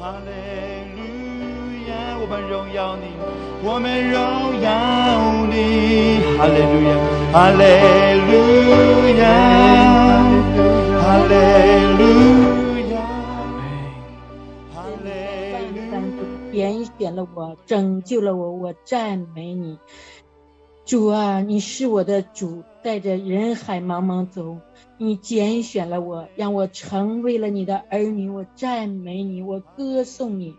[0.00, 0.32] 哈利
[0.96, 1.04] 路
[1.88, 3.04] 亚，我们荣耀你，
[3.62, 4.16] 我们荣
[4.62, 6.96] 耀你，哈利路亚，
[7.34, 7.60] 哈利
[8.24, 8.32] 路
[9.18, 9.22] 亚，
[11.02, 11.30] 哈利
[11.92, 12.00] 路
[12.88, 13.60] 亚，阿门。
[14.72, 14.74] 哈
[15.04, 15.06] 利
[15.68, 16.18] 路亚，三主
[16.50, 16.56] 点
[16.98, 19.78] 选了我，拯救了我，我赞美你。
[20.88, 24.56] 主啊，你是我的主，带着人海茫茫走，
[24.96, 30.54] 你拣选了我，让我成为了你的儿女，我赞美你，我歌颂你，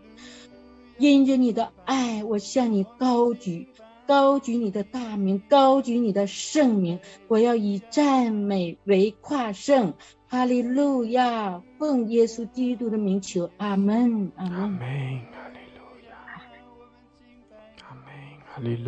[0.98, 3.66] 因着你的爱，我向你高举。
[4.06, 9.94] 高举你的大名，高举你的圣名，我要以赞美为跨胜。
[10.28, 11.60] 哈利路亚！
[11.76, 14.52] 奉耶稣基督的名求，阿门，阿门。
[14.52, 15.20] 阿门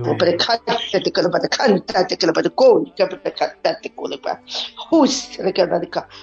[0.04, 4.18] 我把它看到的，了把它看到的，了把它过，你该把它看到的过了？
[4.76, 5.38] 呼吸，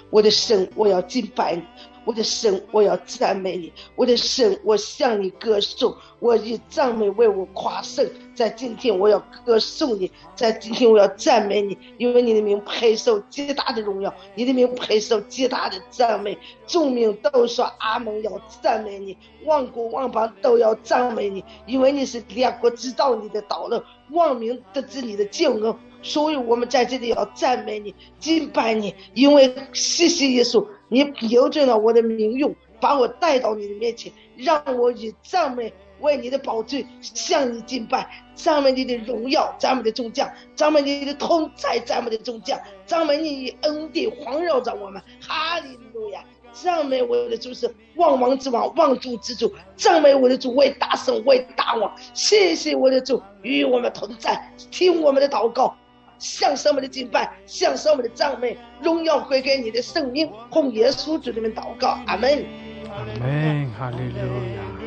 [0.10, 1.64] 我的神，我要敬拜你，
[2.06, 8.08] 我的神，我要赞美你，我的神，我向你歌颂，我以赞美为我夸胜。
[8.40, 16.38] 在今天我要歌颂你，在今天我要赞美你，因为你的名配受极大的荣耀，你的名配受极大的赞美。
[16.66, 25.76] 众民都说阿门，要赞美你，万国万邦都要赞美你，因为你是两国知道你的道路，万民得知你的救恩。
[26.02, 45.02] 所以我们在这里要赞美你，敬拜你，因为谢谢耶稣，你留准了我的名用，把我带到你的面前，让我以赞美为你的宝座向你敬拜，赞美你的荣耀，赞美你的众将，赞美你的同在，赞美你的众将，赞美你恩典环绕着我们。
[45.22, 46.24] 哈利路亚！
[46.52, 49.54] 赞美我的主是万王之王，万主之主。
[49.76, 51.94] 赞美我的主为大圣，为大王。
[52.14, 55.78] 谢谢我的主与我们同在，听我们的祷告，
[56.18, 60.30] 向上们的敬拜，向上们的赞美，荣耀归给你的圣名。
[60.50, 62.44] 同耶稣主里面祷告，阿门。
[62.90, 64.79] 阿门，哈利路亚。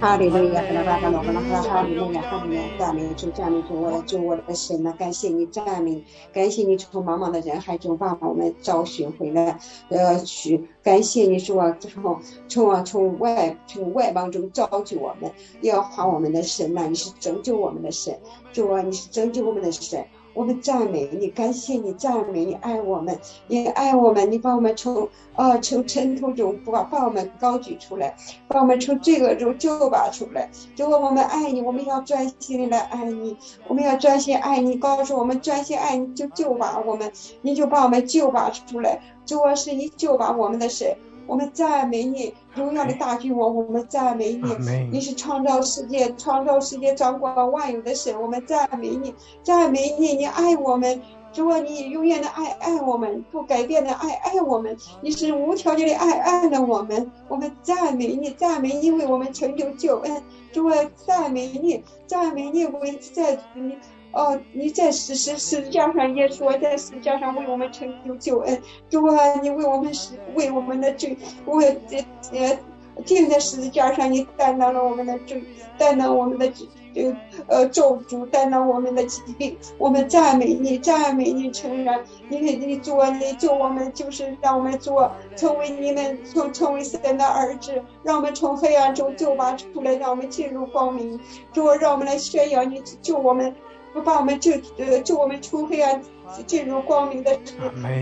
[0.00, 9.58] 哈利路亚，哈利路亚，哈利路亚，哈利路亚，哈利路亚，赞美主，赞美主，我的主，我的神呐，感谢你，赞美，感谢你从茫茫的人海中把我们找寻回来，
[9.88, 15.32] 呃，去感谢你说从从啊从外从外邦中召集我们，
[15.62, 18.16] 要还我们的神呐，你是拯救我们的神，
[18.52, 20.06] 主啊，你是拯救我们的神。
[20.38, 28.14] 我们赞美你，感谢你，赞美你，爱我们，你爱我们，你把我们从啊从尘土中把把我们高举出来，
[28.46, 30.48] 把我们从罪恶中救拔出来。
[30.76, 34.76] 如果我们爱你，我们要专心的来爱你，我们要专心爱你。
[34.76, 37.10] 告诉我们专心爱你，就救拔我们，
[37.42, 39.00] 你就把我们救拔出来。
[39.26, 40.96] 主要是你救拔我们的神。
[41.26, 44.52] 我们赞美你，荣耀的大君王，我们赞美你。
[44.90, 51.00] 你是创造世界、创造世界、掌管万有的神，我们赞美你，赞美你，你爱我们，
[51.32, 60.74] 主啊，你永远的爱爱我们，不改变的爱爱我们，你是无条件的爱爱了我们，我们赞美你，赞美你为我们成就救恩，主啊，
[61.06, 63.76] 赞美你，赞美你为在你。
[64.12, 71.16] 哦，你在十十十字架上耶稣，在十字架上为我们成就救恩，主啊，你为我们是为我们的罪，
[71.46, 71.98] 为这
[72.32, 72.58] 呃
[73.04, 75.42] 钉在十字架上，你担当了我们的罪，
[75.76, 77.14] 担当我们的这
[77.46, 79.56] 呃咒诅，担当我们的疾病。
[79.76, 91.20] 我们赞美你，赞美你，承认你你主啊你救我们，就是让我们做成为你们成成为神的儿子，让我们从黑暗中救拔出来，让我们进入光明。
[91.52, 93.54] 主啊，让我们来宣扬你救我们。
[93.98, 96.00] 不把我们救呃救我们出黑暗
[96.46, 97.36] 进入光明的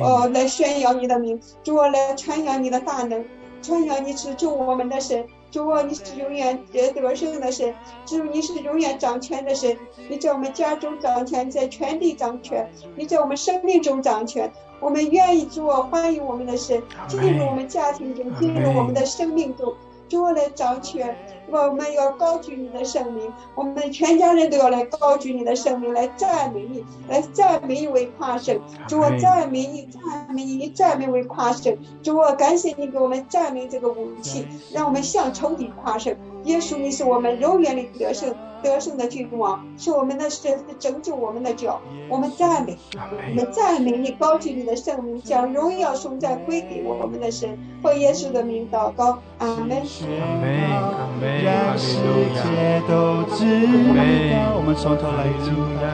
[0.02, 3.24] 呃来宣扬你的名，主啊来传扬你的大能，
[3.62, 9.74] 传扬你是救我们的神，主啊你是永远得得胜的神，主你是永远掌权的神，
[10.10, 19.72] 你在我们家中掌权，在全地掌权，你在我们生命中掌权，我们愿意做欢迎我们的神进入我们家庭中，进入我们的生命中。
[20.08, 21.16] 主来掌权，
[21.50, 28.60] 我们要高举你的圣名，我们全家人都要来高举你的圣名，来赞美你，来赞美你为夸神。
[28.86, 31.76] 主我赞美你，赞美你，赞美为夸神。
[32.02, 36.14] 主我感谢你给我们赞美这个武器，让我们向仇敌夸胜。
[36.46, 38.32] 耶稣，你是我们永远的得胜
[38.62, 41.80] 得胜的君王，是我们的神拯救我们的脚。
[42.08, 47.58] 我们赞美，我们赞美你，高举你的圣名，将荣耀颂赞归给我们的神。
[47.82, 49.76] 奉耶稣的名祷告，阿门。
[49.78, 51.96] 阿门，阿门，让世
[52.32, 54.54] 界都知道。
[54.54, 55.50] 我们从头来读，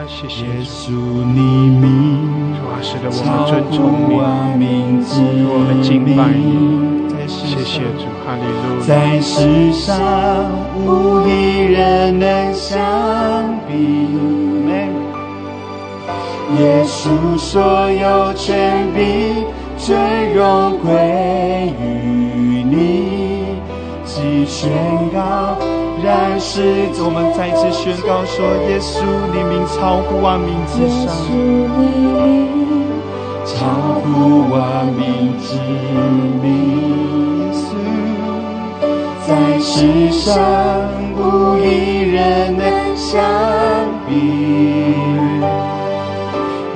[0.07, 1.41] 谢谢耶稣你
[1.81, 3.79] 名，主啊，使得我们尊崇
[4.59, 4.61] 你，
[5.03, 5.11] 主
[5.51, 7.12] 我们敬拜你。
[7.27, 8.85] 谢谢主，哈利路亚。
[8.85, 9.99] 在世上
[10.75, 12.79] 无一人能相
[13.67, 13.73] 比，
[16.59, 19.45] 耶稣所有权柄
[19.77, 19.95] 最
[20.33, 23.57] 荣归于你，
[24.05, 24.69] 即宣
[25.11, 25.57] 告，
[26.03, 29.01] 然是我们再次宣告说，耶稣
[29.33, 31.07] 你名超乎万民之上。
[33.45, 33.65] 超
[34.01, 35.57] 乎万民之
[36.41, 36.82] 名，
[39.25, 40.33] 在世上
[41.15, 42.63] 无一人能
[42.97, 43.21] 相
[44.07, 44.11] 比。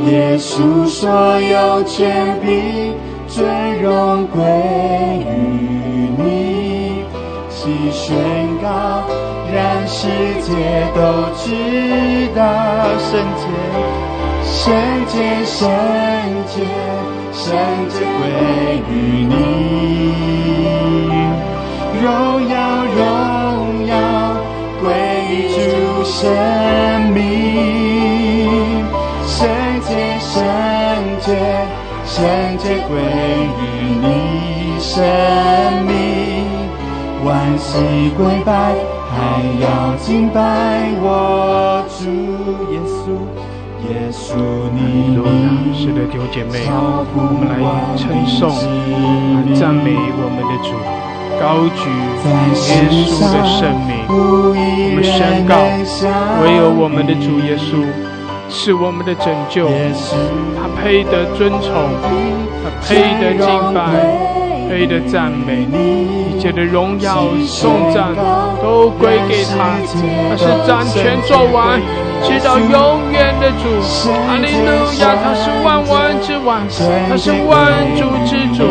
[0.10, 1.10] 耶稣所
[1.42, 2.94] 有权柄
[3.28, 3.46] 尊
[3.82, 4.42] 荣归
[5.28, 7.04] 于你，
[7.50, 8.16] 其宣
[8.62, 9.04] 告，
[9.54, 10.08] 让世
[10.42, 10.54] 界
[10.96, 11.00] 都
[11.36, 11.46] 知
[12.34, 12.40] 道
[12.98, 13.44] 圣洁。
[14.44, 14.74] 圣
[15.08, 15.70] 洁，圣
[16.48, 16.64] 洁，
[17.34, 17.44] 圣
[17.90, 18.92] 洁归于
[19.28, 19.34] 你，
[26.08, 26.24] 生
[27.14, 27.18] 命。
[29.28, 29.48] 圣
[29.82, 30.42] 洁，圣
[31.20, 31.28] 洁，
[32.06, 32.16] 圣
[32.58, 32.98] 洁归
[33.60, 33.62] 于
[34.02, 34.06] 你
[34.80, 34.96] 生
[35.86, 35.92] 命。
[37.26, 38.74] 万喜归拜，
[39.12, 39.16] 还
[39.60, 39.66] 要
[39.98, 40.40] 敬拜
[41.02, 42.00] 我主
[42.72, 43.12] 耶稣。
[43.90, 44.36] 耶稣，
[44.74, 44.80] 你
[45.76, 46.66] 是的，弟兄姐妹，
[47.14, 47.54] 我们来
[47.96, 49.86] 称颂、来赞美
[50.18, 50.68] 我们的主，
[51.40, 51.90] 高举
[52.68, 54.06] 耶稣的圣名。
[54.08, 55.56] 我们宣告，
[56.44, 57.86] 唯有我们的主耶稣
[58.50, 59.68] 是我们的拯救，
[60.58, 61.72] 他配得尊崇，
[62.64, 63.80] 他配得敬拜。
[64.70, 65.66] 配得赞美，
[66.30, 68.14] 一切的荣耀颂赞
[68.62, 69.80] 都归给他。
[70.30, 71.80] 他是掌权做完，
[72.22, 73.64] 直到永远的主。
[74.28, 76.68] 阿利路亚，他是万王之王，
[77.08, 78.66] 他是万主之主。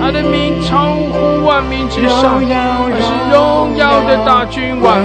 [0.00, 4.96] 他的名超乎万民之上，他是荣耀的大君王，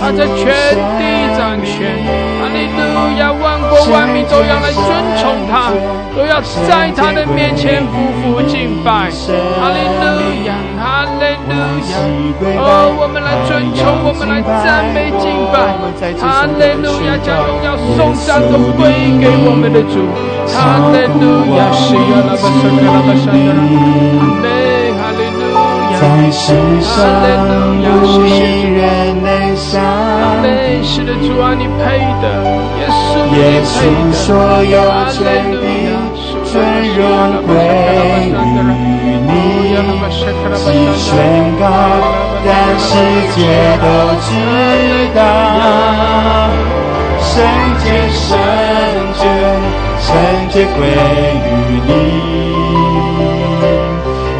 [0.00, 0.46] 他在全
[0.96, 1.02] 地
[1.36, 2.00] 掌权。
[2.40, 2.80] 哈利路
[3.18, 4.88] 亚，万国万民都要来尊
[5.20, 5.70] 崇他，
[6.16, 7.92] 都要在他的面前匍
[8.24, 9.10] 匐敬拜。
[9.60, 10.54] 哈利路亚，
[11.18, 11.50] 阿利路
[11.90, 11.98] 亚，
[12.62, 15.74] 哦，我们来尊崇，我们来赞美敬拜。
[16.22, 18.86] 阿利路亚，将荣耀颂赞都归
[19.18, 20.06] 给我们的主。
[20.46, 23.66] 哈利路亚，是呀，拉巴沙卡拉巴沙达拉。
[25.98, 26.54] 在世
[26.86, 26.94] 上
[27.82, 29.26] 无一人能
[29.58, 29.74] 相
[30.40, 30.46] 比。
[30.86, 32.30] 是的，主啊，你配的，
[32.78, 33.74] 耶稣，耶稣
[34.14, 34.30] 所
[34.62, 34.78] 有
[35.10, 35.57] 权
[36.48, 36.56] 柄最
[36.94, 37.02] 荣
[37.46, 37.52] 归
[38.28, 38.32] 于
[39.26, 39.30] 你，
[40.56, 41.06] 即宣
[41.58, 41.62] 告，
[42.44, 42.88] 让世
[43.34, 43.38] 界
[43.82, 43.84] 都
[44.24, 44.28] 知
[45.14, 45.20] 道，
[47.20, 47.32] 圣
[47.78, 48.26] 洁，圣
[49.14, 49.20] 洁，
[50.00, 50.06] 圣
[50.48, 50.80] 洁归
[51.44, 51.46] 于
[51.86, 51.88] 你。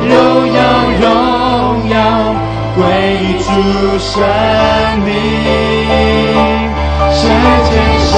[0.08, 0.10] 荣
[0.54, 0.58] 耀
[1.00, 1.04] 荣
[1.90, 1.94] 耀，
[2.74, 2.80] 归
[3.44, 3.48] 主
[3.98, 4.14] 生
[5.04, 5.06] 命，
[7.12, 7.20] 圣
[7.68, 7.70] 洁，
[8.08, 8.16] 圣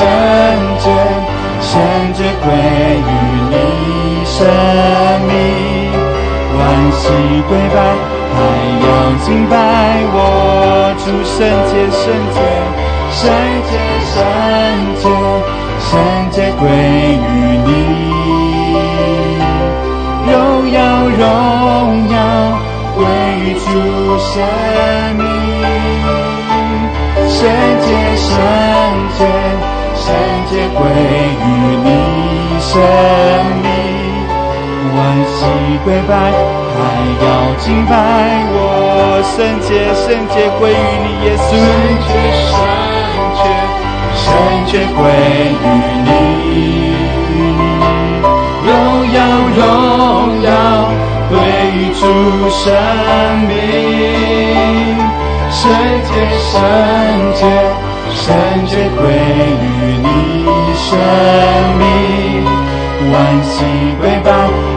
[0.79, 0.85] 洁，
[1.61, 1.70] 圣
[2.14, 2.46] 洁归
[2.96, 3.39] 于
[4.40, 4.48] 生
[5.29, 5.31] 命，
[6.57, 6.59] 万
[6.96, 7.03] 喜
[7.46, 7.76] 归拜，
[8.33, 8.37] 还
[8.81, 8.87] 要
[9.22, 9.53] 敬拜
[10.14, 10.16] 我
[10.96, 11.37] 主圣
[11.68, 12.40] 洁，圣洁，
[13.12, 13.20] 圣
[13.68, 13.70] 洁，
[14.09, 14.18] 圣
[14.96, 15.05] 洁，
[15.90, 15.92] 圣
[16.31, 16.64] 洁归
[17.20, 17.29] 于
[17.66, 17.68] 你，
[20.24, 20.35] 荣
[20.72, 20.79] 耀，
[21.18, 21.20] 荣
[22.11, 22.16] 耀。
[22.96, 22.98] 归
[23.38, 23.62] 于主
[24.18, 24.33] 生
[25.16, 25.22] 命，
[27.29, 27.38] 圣
[27.81, 28.29] 洁圣
[29.16, 29.20] 洁
[29.94, 30.05] 圣
[30.50, 30.81] 洁归
[31.40, 31.46] 于
[31.85, 31.88] 你
[32.61, 32.72] 生
[33.62, 33.64] 命，
[34.96, 35.38] 万喜
[35.85, 36.11] 归拜，
[36.76, 36.79] 还
[37.22, 37.26] 要
[37.59, 37.92] 敬拜。
[38.53, 38.57] 我
[39.22, 40.74] 圣洁圣洁归于
[41.05, 41.59] 你耶稣，圣
[42.07, 42.11] 洁
[42.48, 42.53] 圣
[43.37, 43.40] 洁
[44.14, 44.24] 圣
[44.66, 44.99] 洁归
[45.61, 45.66] 于
[46.05, 46.09] 你，
[48.66, 48.68] 荣
[49.14, 49.18] 耀
[49.57, 49.61] 荣
[50.43, 50.49] 耀。
[51.30, 51.32] 归
[51.76, 52.03] 于主
[52.51, 52.66] 生
[53.47, 53.51] 命，
[55.49, 55.62] 圣
[56.03, 56.11] 洁
[56.51, 56.53] 圣
[57.36, 57.41] 洁
[58.11, 58.26] 圣
[58.66, 59.64] 洁归于
[60.03, 60.05] 你
[60.74, 60.88] 生
[61.78, 61.80] 命，
[63.09, 63.64] 万喜
[63.98, 64.28] 归拜，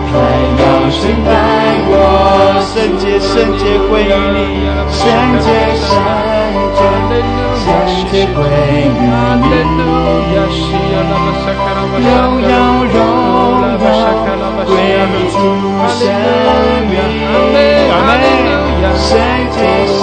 [0.08, 0.14] 还
[0.56, 1.28] 要敬拜
[1.92, 1.92] 我，
[2.64, 5.02] 圣洁圣洁归于你，圣
[5.44, 5.46] 洁
[5.84, 5.92] 圣
[6.74, 6.80] 洁
[7.60, 7.68] 圣
[8.10, 8.40] 洁归
[8.88, 9.04] 于
[9.44, 9.46] 你，
[12.00, 12.08] 荣
[12.48, 12.52] 耀
[12.88, 12.96] 荣
[13.68, 13.76] 耀
[14.66, 15.36] 归于主。
[15.90, 16.02] 生
[16.88, 16.94] 命，
[17.92, 18.12] 阿门。
[18.94, 19.12] 圣
[19.52, 19.56] 洁，
[19.88, 19.96] 圣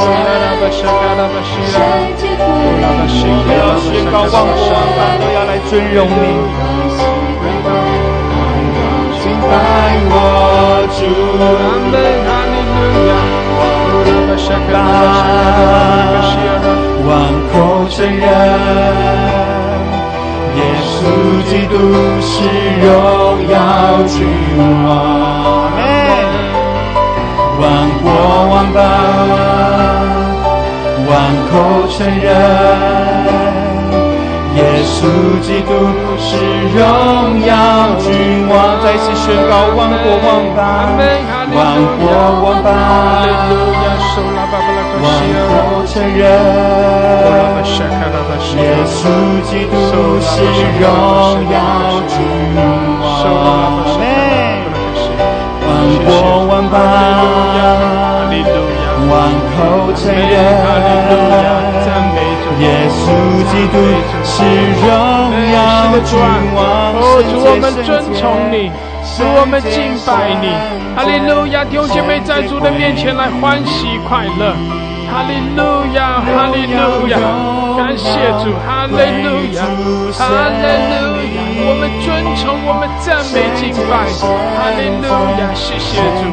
[2.19, 4.59] 洁，都要宣告万国
[4.97, 6.70] 万都要来尊荣你。
[9.51, 9.59] 敬拜
[10.07, 11.03] 我主，
[17.09, 17.11] 万
[17.51, 17.53] 口
[31.99, 32.31] 承认，耶
[34.81, 35.05] 耶稣
[35.43, 35.77] 基督
[36.17, 36.31] 是
[36.73, 36.81] 荣
[37.45, 37.53] 耀
[37.99, 38.81] 君王。
[38.83, 40.27] 再次宣告万国万
[40.57, 40.65] 邦，
[41.53, 41.59] 万
[42.01, 42.03] 国
[42.41, 42.73] 万邦，
[45.03, 45.05] 万
[45.51, 45.53] 口
[45.87, 46.19] 承认，
[48.57, 48.99] 耶稣
[49.45, 49.77] 基督
[50.23, 50.33] 是
[50.81, 50.83] 荣
[51.53, 51.55] 耀
[52.09, 52.17] 君
[52.57, 52.59] 王。
[55.69, 55.69] 万
[56.07, 56.09] 国
[56.49, 56.75] 万邦，
[59.11, 59.13] 万
[59.53, 59.59] 口
[59.95, 60.33] 承认，
[62.61, 63.09] 耶稣
[63.49, 63.81] 基督
[64.23, 64.45] 是
[64.85, 64.87] 荣
[65.53, 65.57] 耀
[66.05, 66.13] 君
[66.55, 66.61] 王。
[66.93, 68.69] 哦，主我们尊崇你，
[69.17, 70.53] 主我们敬拜你。
[70.95, 74.53] 哈利路亚，弟兄姐妹在主的面前来欢喜快乐。
[75.11, 77.17] 哈利路亚，哈利路亚，
[77.81, 78.95] 感谢主，哈利
[79.25, 79.65] 路亚，
[80.13, 85.09] 哈利路亚，我们尊崇，我们赞美敬拜，哈利路
[85.41, 86.29] 亚，谢谢主，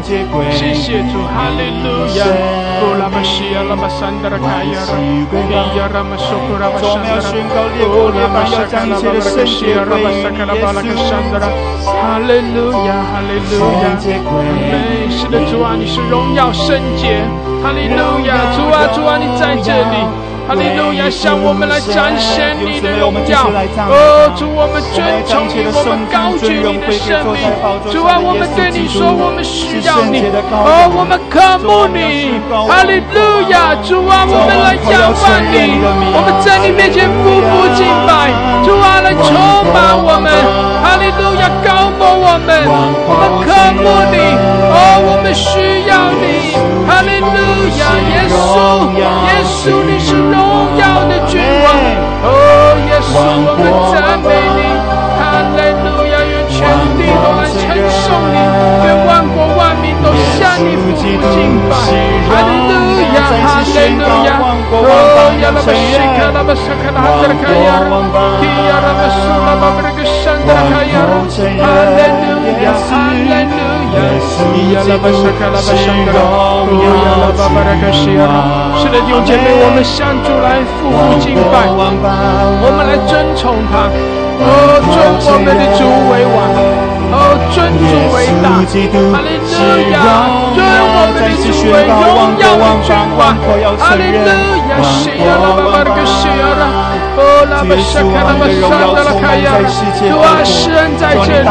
[0.52, 2.67] 谢谢主，哈利路亚。
[2.80, 4.78] 哦，拉巴西亚，拉巴山达拉卡亚，
[5.30, 5.34] 比
[5.78, 7.26] 亚拉玛苏库拉巴山达拉，
[7.90, 11.50] 哦，拉巴沙卡拉巴拉卡西亚，拉巴沙卡拉巴拉卡山达拉，
[11.84, 13.98] 哈利路亚，哈利路亚，
[15.10, 17.26] 是的，主啊，你是荣耀圣洁，
[17.64, 19.98] 哈利路亚，主啊，主啊，你在这里！
[20.48, 23.52] 哈利路亚，向我们来展现你的荣耀。
[23.92, 27.52] 哦，主，我们尊崇你，我们高举你的生命。
[27.92, 30.24] 主啊，我们对你说，我们需要你。
[30.24, 32.40] 哦，我们渴慕你。
[32.48, 35.84] 哈利路亚，主啊，我们来仰望你。
[36.16, 38.32] 我们在你面前匍匐敬拜。
[38.64, 39.36] 主啊，来充
[39.76, 40.32] 满我们。
[40.80, 42.64] 哈利路亚，高摩我们。
[43.04, 43.52] 我们渴
[43.84, 43.84] 慕
[44.16, 44.16] 你。
[44.72, 46.56] 哦，我们需要你。
[46.88, 47.28] 哈利路
[47.76, 48.96] 亚，耶稣。
[48.96, 49.04] 耶
[49.44, 50.32] 稣，你是荣
[50.80, 51.68] 耀的君王。
[52.24, 52.32] 哦，
[52.88, 53.12] 耶稣，
[53.44, 54.72] 我们赞美你。
[55.20, 56.64] 哈利路亚，愿全
[56.96, 57.60] 地都来称
[57.92, 58.40] 颂你，
[58.88, 61.04] 愿万国万民都向你俯伏
[61.36, 61.76] 敬拜。
[62.32, 62.72] 哈利路
[63.12, 64.40] 亚，哈利路亚。
[64.72, 64.80] 哦，
[65.44, 67.84] 亚拉巴西卡拉巴沙卡拉哈德卡亚，
[68.40, 70.37] 提亚拉巴苏拉巴布拉巴沙
[78.78, 83.90] 是的，弟兄姐妹，我们向主来俯伏敬拜，我们来尊崇他，
[84.40, 84.46] 哦，
[84.94, 84.96] 尊
[85.28, 86.38] 我们的主为王，
[87.12, 88.46] 哦，尊主为大，
[89.12, 89.50] 哈利路
[89.92, 89.96] 亚，
[90.54, 91.92] 尊我们的主为荣
[92.40, 93.20] 耀的君王，
[93.78, 94.16] 哈利路
[94.70, 96.42] 亚，西亚拉巴巴的西亚
[97.18, 99.58] 哦，拉巴沙卡拉巴沙达拉卡亚，
[99.98, 101.50] 主啊，施恩在这里，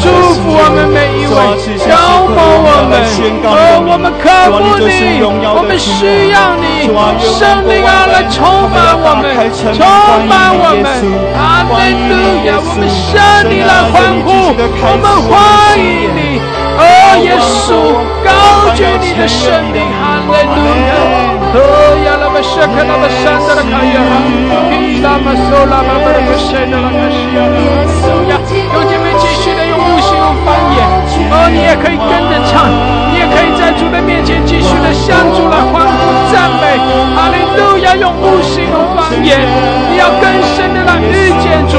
[0.00, 0.08] 祝
[0.40, 1.36] 福我们每一位，
[1.84, 2.96] 高摩我们，
[3.44, 6.88] 哦，我们渴慕你，我们需要你。
[7.20, 8.40] 圣灵啊，来充
[8.72, 9.36] 满我们，
[9.76, 9.84] 充
[10.24, 10.88] 满我们，
[11.36, 12.16] 哈利路
[12.48, 12.56] 亚！
[12.56, 16.40] 我们向你来欢呼，我们欢迎你，
[16.80, 16.80] 哦，
[17.20, 20.96] 耶稣，高举你的生命，哈利路亚！
[28.74, 30.78] 有姐妹继续的用悟性用方言，
[31.30, 32.66] 哦，你也可以跟着唱，
[33.12, 35.98] 你也可以在主的面前继续的向主来欢呼
[36.32, 36.78] 赞美。
[37.14, 39.40] 哈利路用悟性和方言，
[39.90, 41.78] 你要更深的来遇见主，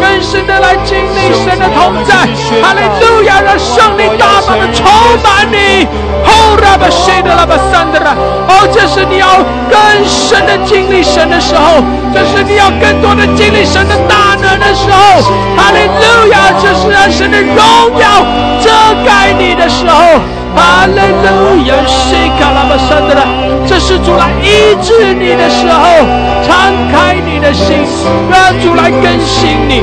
[0.00, 2.14] 更深的来经历神的同在。
[2.62, 4.84] 哈利路亚，让圣灵大大的充
[5.22, 5.86] 满你。
[6.26, 8.12] 哦，拉巴西的拉巴三的拉，
[8.48, 11.84] 哦，这是你要更深的经历神的时候，
[12.14, 15.20] 这是你要更多的经历神的大能的时候。
[15.56, 17.56] 哈利路亚，这是让神的荣
[18.00, 18.24] 耀
[18.62, 18.70] 遮
[19.04, 20.20] 盖你的时候。
[20.56, 23.22] 哈利路亚，西卡拉巴山的拉，
[23.66, 26.04] 这是主来医治你的时候，
[26.46, 27.84] 敞开你的心，
[28.30, 29.82] 让主来更新你，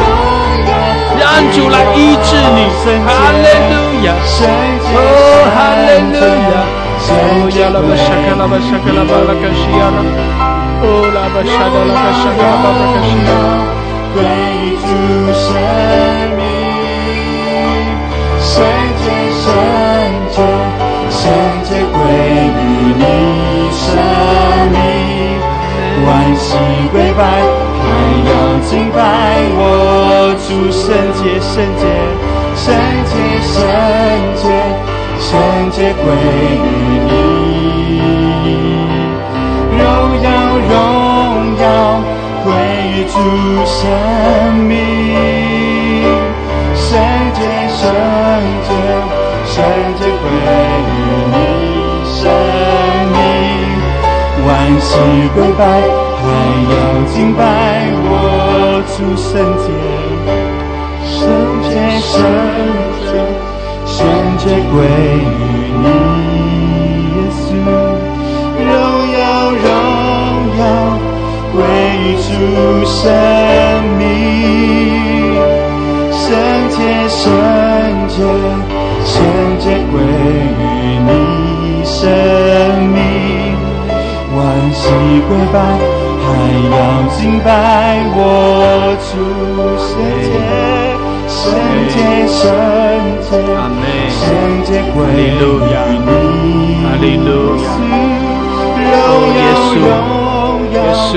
[1.19, 2.59] 让主来医治你。
[3.05, 3.09] 哈
[3.41, 3.73] 利路
[4.05, 4.13] 亚，
[4.93, 4.97] 哦，
[5.55, 6.19] 哈利路
[6.51, 6.53] 亚，
[7.09, 7.13] 哦，
[7.73, 9.82] 拉巴沙卡拉巴沙卡拉巴拉卡西亚，
[10.84, 13.41] 哦，拉巴沙达拉巴沙卡拉巴拉卡西亚拉，
[14.13, 14.15] 归
[14.86, 14.88] 主
[15.34, 15.45] 生
[26.06, 26.47] 万世
[26.91, 27.22] 跪拜，
[27.78, 27.84] 还
[28.28, 28.32] 要
[28.68, 28.99] 敬拜
[29.54, 29.60] 我
[30.47, 30.84] 主圣
[31.14, 31.84] 洁，圣洁，
[32.56, 32.66] 圣
[33.06, 33.54] 洁，圣
[34.36, 34.43] 洁，
[35.20, 35.30] 圣
[35.72, 36.04] 洁归
[36.58, 36.68] 于
[37.08, 37.10] 你，
[39.78, 39.80] 荣
[40.24, 40.28] 耀
[40.70, 40.74] 荣
[41.60, 41.64] 耀
[42.43, 42.45] 归
[42.89, 43.14] 于主
[43.66, 43.80] 神
[44.68, 44.70] 明，
[46.76, 46.88] 圣
[47.34, 47.39] 洁
[47.78, 48.30] 圣。
[54.82, 54.97] 万膝
[55.36, 55.63] 跪拜
[56.17, 56.25] 还
[56.71, 56.73] 要
[57.13, 57.41] 敬拜
[58.03, 58.09] 我
[58.89, 59.29] 主圣
[59.61, 59.63] 洁，
[61.05, 61.21] 圣
[61.69, 61.69] 洁
[62.01, 62.09] 圣
[63.05, 63.09] 洁
[63.86, 63.95] 圣
[64.39, 64.73] 洁归
[65.21, 65.29] 于
[65.77, 65.86] 你
[67.13, 67.43] 耶稣，
[68.57, 68.69] 荣
[69.19, 69.21] 耀
[69.51, 69.63] 荣
[70.57, 70.61] 耀。
[71.53, 71.55] 归
[72.15, 72.25] 主
[72.86, 73.03] 生
[73.99, 74.01] 命，
[85.32, 85.55] 跪拜
[86.19, 86.27] 还
[86.67, 86.75] 要
[87.15, 87.47] 敬拜
[88.11, 88.19] 我
[89.07, 89.15] 主
[89.79, 90.27] 圣洁
[91.32, 91.39] 圣
[91.88, 91.95] 洁
[92.27, 92.36] 圣
[93.23, 93.32] 洁，
[94.11, 94.19] 圣
[94.65, 95.39] 洁归于
[96.03, 96.11] 你，
[96.84, 97.65] 哈利路亚，
[98.75, 98.91] 荣
[99.39, 99.41] 耀
[99.79, 99.79] 荣。
[100.73, 101.11] 耶稣，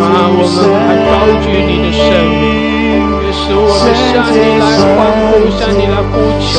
[0.00, 1.10] 啊，我们还高
[1.44, 2.00] 举你的圣
[2.40, 2.40] 名，
[3.20, 4.64] 耶稣，我们向你来
[4.96, 6.56] 欢呼，向你来呼求，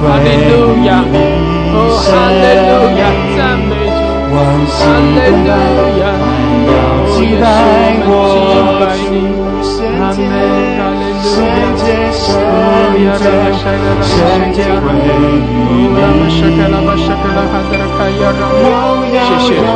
[0.00, 0.52] 哈利路
[0.88, 0.88] 亚，
[1.74, 2.08] 哦，哈
[2.40, 3.02] 利路亚，
[3.36, 3.40] 赞
[4.32, 5.28] 美主，哈利
[5.76, 6.04] 路亚，
[6.64, 9.14] 哦，耶稣，我们敬拜你，
[10.00, 10.32] 阿门，
[10.72, 11.52] 哈利路亚，
[12.32, 12.56] 哦，
[13.04, 14.16] 亚拉巴沙拉拉沙
[14.56, 14.88] 加拉，
[15.68, 18.42] 哦，拉巴沙卡拉巴沙卡拉哈达拉卡亚拉，
[19.12, 19.68] 谢谢主。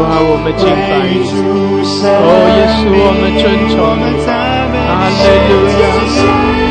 [0.00, 1.26] 啊，我们敬拜你，
[2.06, 4.14] 哦，耶稣，我们尊崇你，
[4.86, 5.84] 哈利路亚，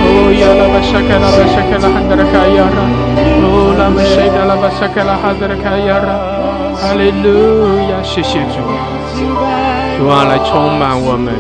[0.01, 2.79] 哦，亚拉巴沙卡拉巴沙卡拉哈达拉卡亚拉，
[3.43, 6.09] 哦，拉巴沙卡拉巴沙卡拉哈达拉卡亚拉，
[6.81, 8.55] 哈利路亚，谢谢主，
[9.97, 11.33] 主啊，来充满我们，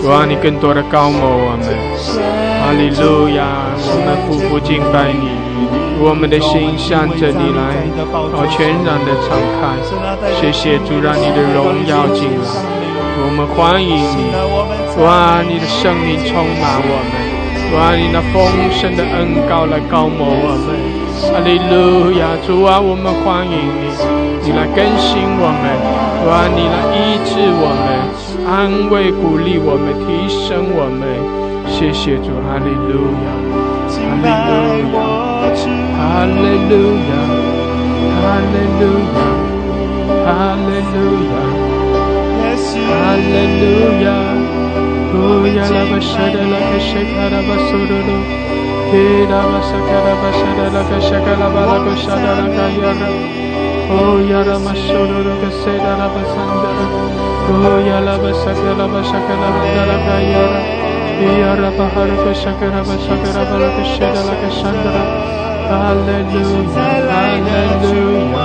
[0.00, 1.66] 主啊，你更多的高摩我们，
[2.62, 3.42] 哈利路亚，
[3.74, 5.28] 我们夫妇敬拜你。
[6.04, 7.86] 我们的心向着你来，
[8.32, 9.60] 好全然的敞开。
[10.40, 12.46] 谢谢主，让你的荣耀进来。
[13.24, 14.34] 我们欢迎你，
[15.02, 15.42] 哇！
[15.42, 17.14] 你的生命充满我们，
[17.74, 17.94] 哇！
[17.94, 18.42] 你那丰
[18.72, 20.81] 盛的恩膏来高摩我们。
[21.30, 23.84] 哈利路亚，主啊，我们欢迎你，
[24.42, 25.64] 你来更新我们，
[26.18, 26.48] 主啊！
[26.50, 27.30] 你来医治
[27.62, 27.86] 我们，
[28.46, 28.50] 安
[28.90, 31.02] 慰鼓励我们，提升我们。
[31.68, 33.30] 谢谢主，哈利路亚，
[35.96, 36.36] 哈利
[36.68, 36.74] 路
[37.08, 37.10] 亚。
[43.02, 44.32] Hallelujah.
[45.14, 47.48] Oh, yala bashada la kashakara basururu.
[47.48, 48.16] Hira basakara bashada la kashakara bala kashada la kayara.
[48.16, 48.32] Oh, yara masururu kaseda la basandara.
[48.32, 48.71] Oh, yala basakara bashakara la
[53.94, 56.70] Oh yara masoro roka seda la basanda
[57.48, 60.60] Oh yala basaka la basaka la bandala kayara
[61.40, 65.02] Yara bahara basakara basakara balaka seda la kasandra
[65.72, 66.76] Hallelujah.
[67.16, 68.44] Hallelujah.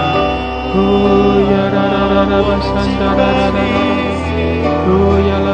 [0.79, 3.65] Oh yara la la basanda la la la
[4.95, 5.53] Oh yala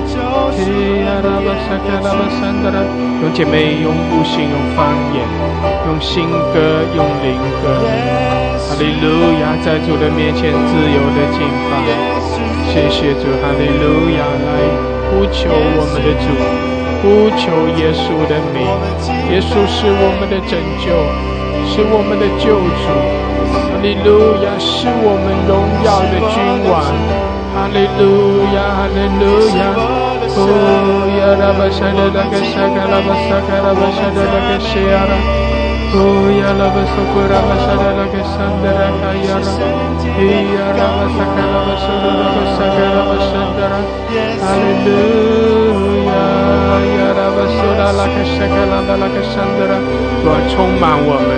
[3.21, 5.23] 用姐妹用悟性，用方言，
[5.87, 6.57] 用新歌，
[6.95, 7.69] 用灵歌。
[8.67, 9.05] 哈利路
[9.39, 11.39] 亚，在主的面前自由的敬
[11.69, 11.71] 拜。
[12.73, 14.49] 谢谢主，哈利路亚，来
[15.09, 16.25] 呼求我们的主，
[17.01, 17.43] 呼求
[17.77, 18.65] 耶稣的名。
[19.31, 20.89] 耶稣是我们的拯救，
[21.69, 22.85] 是我们的救主。
[23.53, 25.51] 哈利路亚，是我们荣
[25.85, 26.35] 耀的君
[26.69, 26.73] 王。
[27.53, 29.23] 哈利路亚，哈利路
[29.59, 30.00] 亚。
[30.33, 35.13] 哦，呀拉巴沙的那个沙卡拉巴沙卡拉巴沙的那个西亚拉。
[35.91, 39.47] 哦，呀拉巴苏库拉巴沙的那个山的那个亚拉。
[40.15, 43.75] 嘿呀拉巴沙卡拉巴苏的那个沙卡拉巴山的拉。
[44.39, 44.89] 哈利路
[46.07, 49.75] 亚，呀拉巴苏拉那个沙卡拉巴那个山的拉，
[50.23, 51.29] 主充满我们。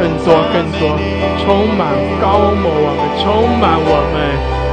[0.00, 0.96] 更多更多，
[1.44, 4.16] 充满高摩我们，充满我们，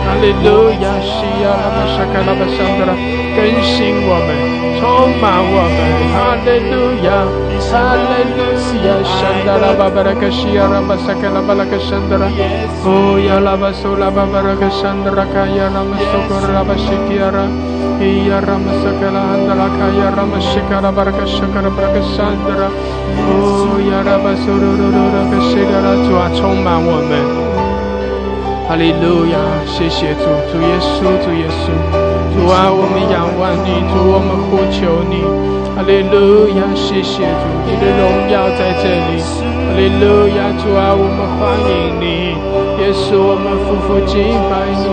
[0.08, 2.96] 哈利路亚，西亚拉巴沙卡拉巴桑德拉，
[3.36, 4.30] 更新我们，
[4.80, 5.80] 充满我们，
[6.16, 7.28] 哈利路亚，
[7.68, 8.40] 哈利路
[8.88, 12.26] 亚，山达拉巴巴拉卡西亚拉巴沙卡拉巴拉卡山德拉，
[12.88, 17.44] 哦亚拉巴苏拉巴巴拉卡山德拉卡亚拉马苏库拉巴西基亚拉。
[17.98, 22.70] Iya rama sakala handala kaya rama shikara baraka shakara baraka sandra
[23.26, 27.47] Oh ya raba surururu raka shigara 主啊充满我们
[28.68, 29.40] 哈利路亚！
[29.66, 31.72] 谢谢主，主耶稣，主耶稣，
[32.36, 35.24] 主啊，我们仰望你，主，我们呼求你。
[35.72, 36.68] 哈利路亚！
[36.76, 39.24] 谢谢主，你的荣耀在这里。
[39.24, 40.52] 哈利路亚！
[40.60, 42.36] 主啊，我们欢迎你，
[42.84, 44.92] 耶稣，我们夫妇敬拜你。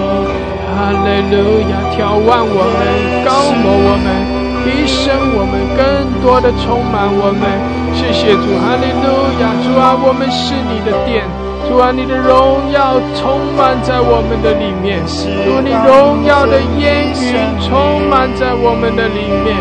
[0.70, 1.74] 哈利路亚！
[1.98, 2.78] 眺望我们，
[3.26, 4.06] 高摩我们。
[4.62, 7.42] 提升我们，更多的充满我们。
[7.92, 9.50] 谢谢主，哈利路亚！
[9.66, 11.26] 主啊，我们是你的殿，
[11.68, 19.56] 主啊，你的荣耀充满在我们的里面，主你荣耀的烟云充满在我们的里面。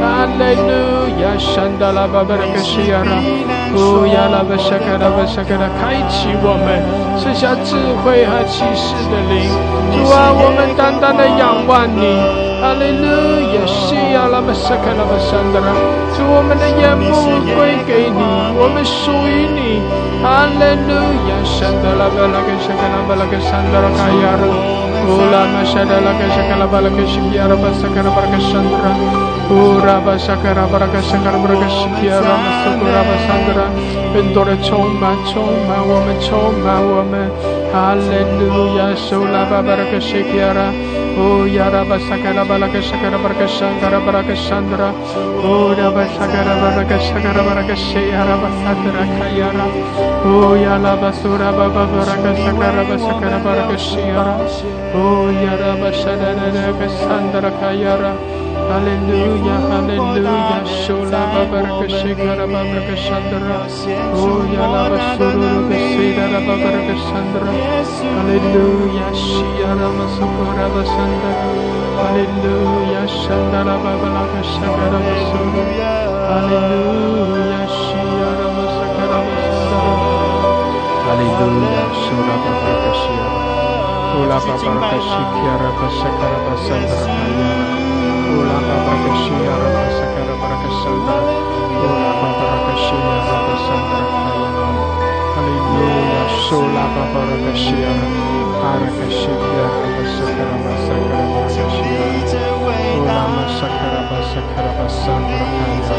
[0.00, 1.36] 哈利路亚！
[1.38, 3.18] 山达拉巴巴拉克西亚拉，
[3.74, 6.80] 乌亚拉巴沙卡拉巴沙卡拉，开启我们，
[7.18, 9.50] 赐下智慧和启示的灵。
[9.92, 12.47] 主啊，我们单单的仰望你。
[12.61, 13.05] 哈利路
[13.53, 15.67] 亚，西亚拉巴萨卡拉巴山德拉，
[16.15, 17.11] 主我们的眼目
[17.53, 18.21] 归给你，
[18.55, 19.83] 我们属于你。
[20.23, 20.95] 哈利路
[21.27, 24.47] 亚，山德拉巴拉格沙卡拉巴拉格山德拉卡亚拉，
[25.03, 28.95] 乌拉玛沙德拉格沙卡拉巴拉格西亚拉巴萨卡拉巴拉格山德拉，
[29.50, 33.64] 乌拉巴萨卡拉巴拉格沙卡拉巴拉格西亚拉巴萨库拉巴山德拉，
[34.12, 37.30] 更多的充满，充满我们，充满我们。
[37.72, 38.12] 哈利
[38.44, 40.72] 路亚，苏拉巴巴拉格西亚拉。
[41.18, 44.94] Oh ya raba sakara balaka sakara baraka shangara baraka shandra
[45.42, 49.66] Oh raba sakara baraka sakara baraka sheya raba sadra kayara
[50.22, 54.38] Oh ya raba sura baba baraka sakara sakara baraka shiyara
[54.94, 58.12] Oh ya raba shadara baraka sandra kayara
[58.66, 60.66] Hallelujah, hallelujah.
[60.82, 63.58] Shola babaraka shikara babaraka shandra.
[64.18, 67.52] Oh yala basuru besida babaraka shandra.
[68.16, 71.32] Hallelujah, shiara masukura basandra.
[72.02, 75.62] Hallelujah, shandara babaraka shakara basuru.
[76.28, 80.02] Hallelujah, shiara masakara basandra.
[81.06, 83.38] Hallelujah, shola babaraka shiara.
[84.18, 87.77] Ola babaraka shikara basakara basandra kayara.
[88.28, 91.18] Ola Baba Kashia Rabba Sakara Barakasandra
[91.84, 94.66] Ola Baba Rakashia Rabba Sandra Kayana
[95.34, 97.92] Hallelujah Sola Baba Rakashia
[98.70, 99.34] Arakashia
[99.72, 102.04] Rabba Sakara Basakara Barakashia
[103.00, 105.98] Ola Masakara Basakara Basandra Kayana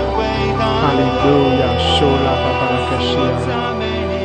[0.83, 3.33] Hallelujah Sola Baba Rakashia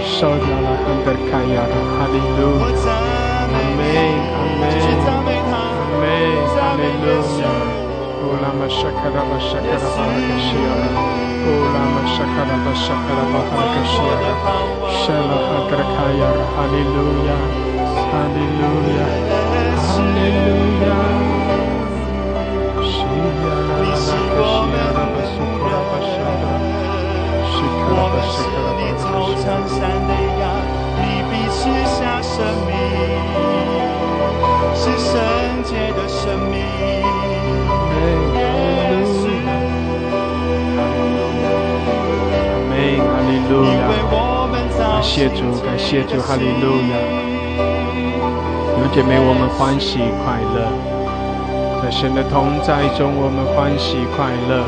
[0.04, 2.84] Sola La Handar Kayana Hallelujah
[8.34, 10.88] Ulama, shakara ba shakara barakashiyara.
[11.46, 14.32] Ulama shakara ba shakara barakashiyara.
[15.00, 16.30] Shala Hakrakaya.
[16.54, 17.42] Hallelujah.
[18.12, 19.10] Hallelujah.
[19.86, 21.02] Hallelujah.
[22.90, 24.02] Shia Hakrakaya.
[25.14, 26.54] ba sukura ba shakara.
[27.54, 28.94] Shikara ba shakara barakashiyara.
[31.54, 32.74] 赐下生命，
[34.74, 37.83] 是圣洁的生命。
[42.50, 43.78] 阿妹，哈利路亚
[44.78, 46.94] 感谢主，感谢主，哈利路亚！
[48.74, 50.56] 弟兄姐妹，我们欢喜快乐，
[51.82, 54.64] 在神的同在中，我们欢喜快乐；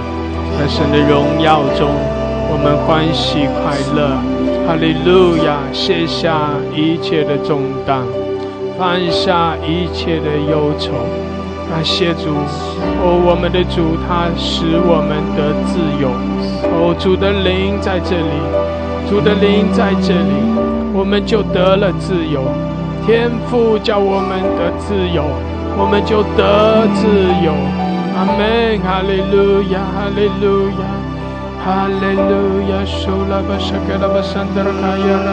[0.59, 1.91] 在神的荣耀中，
[2.49, 4.17] 我们欢喜快乐。
[4.67, 5.59] 哈利路亚！
[5.73, 8.03] 卸下一切的重担，
[8.77, 10.93] 放下一切的忧愁。
[11.69, 12.31] 那谢主，
[13.03, 16.11] 哦，我们的主，他使我们得自由。
[16.73, 18.35] 哦，主的灵在这里，
[19.11, 20.35] 主的灵在这里，
[20.95, 22.43] 我们就得了自由。
[23.05, 25.23] 天父叫我们得自由，
[25.77, 27.07] 我们就得自
[27.45, 27.53] 由。
[28.17, 30.87] 阿门，哈利路亚，哈利路亚，
[31.63, 35.31] 哈利路亚，受拉巴沙格拉巴山德拉卡亚拉，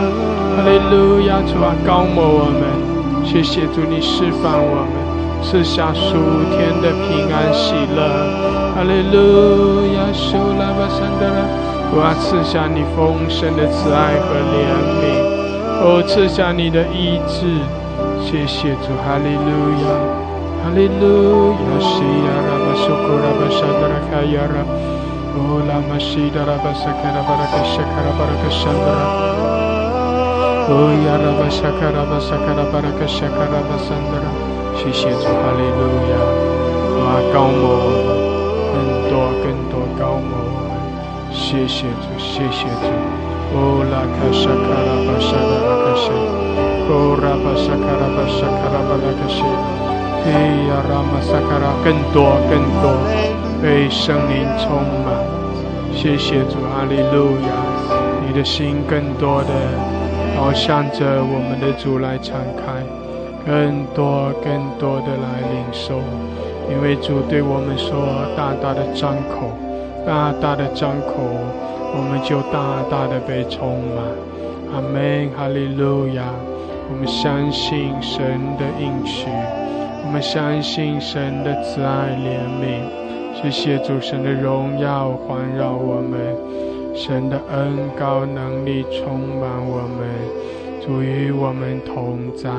[0.58, 2.62] 哈利路亚，主啊，高摩我们，
[3.24, 5.03] 谢谢主，你释放我们。
[5.44, 6.10] 赐下数
[6.50, 8.02] 天的平安喜乐，
[8.74, 11.46] 哈利路亚，苏拉巴山德拉，
[11.94, 14.66] 我要赐下你丰盛的慈爱和怜
[14.98, 15.04] 悯，
[15.84, 17.62] 哦，赐下你的医治，
[18.24, 19.94] 谢谢主，哈利路亚，
[20.64, 24.66] 哈利路亚，西亚拉巴苏库拉巴山德拉卡亚拉，
[25.38, 29.06] 哦，拉玛西达拉巴萨卡拉巴拉卡谢卡拉巴拉卡山德拉，
[30.66, 31.34] 哦，亚拉。
[34.76, 34.92] 谢。
[34.94, 36.16] 谢主，哈利路亚！
[37.00, 37.98] 哇，高摩我，
[38.72, 38.76] 更
[39.10, 39.14] 多
[39.44, 40.70] 更多高摩我。
[41.32, 42.88] 谢谢主，谢谢主。
[43.56, 46.10] 哦，拉卡沙卡拉巴沙拉拉卡西，
[46.90, 49.42] 哦，拉巴沙卡拉巴沙卡拉巴拉卡西，
[50.24, 50.30] 嘿
[50.70, 52.94] 呀，拉玛沙卡拉，更多更多
[53.62, 55.18] 被圣灵充满。
[55.92, 57.50] 谢谢主，哈利路亚！
[58.26, 59.50] 你的心更多的，
[60.38, 62.83] 好向着我们的主来敞开。
[63.46, 66.00] 更多更多的来领受，
[66.72, 67.92] 因为主对我们说
[68.38, 69.52] ：“大大的张口，
[70.06, 71.14] 大大的张口，
[71.96, 74.04] 我们就大大的被充满。”
[74.74, 76.24] 阿门，哈利路亚！
[76.90, 79.28] 我们相信神的应许，
[80.06, 83.42] 我们相信神的慈爱怜悯。
[83.42, 86.36] 谢谢主神的荣耀环绕我们，
[86.96, 90.08] 神的恩高能力充满我们，
[90.82, 92.50] 主与我们同在。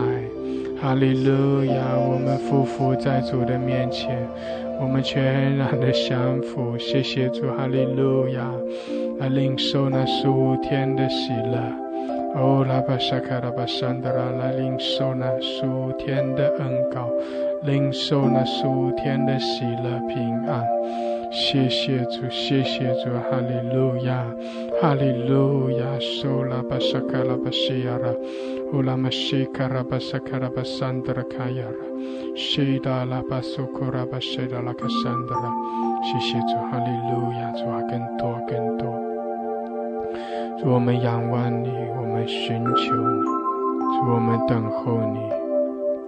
[0.85, 1.97] 哈利路亚！
[1.97, 4.29] 我们匍匐在主的面前，
[4.79, 6.77] 我们全然的降服。
[6.77, 8.45] 谢谢主，哈利路亚！
[9.19, 11.57] 来领受那十五天的喜乐。
[12.35, 17.09] 哦，拉巴沙卡拉巴山德拉，来领受那十五天的恩膏，
[17.63, 20.63] 领受那十五天的喜乐平安。
[21.35, 24.25] 谢谢主，谢谢主，哈利路亚，
[24.81, 25.85] 哈利路亚！
[25.99, 28.09] 苏拉巴沙卡拉巴西亚拉。
[28.73, 35.53] 乌拉玛西卡拉巴萨卡拉巴桑德拉卡亚拉，西达拉巴苏库拉巴西达拉卡桑德拉，
[36.03, 38.87] 谢谢主，哈利路亚，主啊，更多更多，
[40.59, 43.23] 主我们仰望你，我们寻求你，
[43.99, 45.19] 主我们等候你，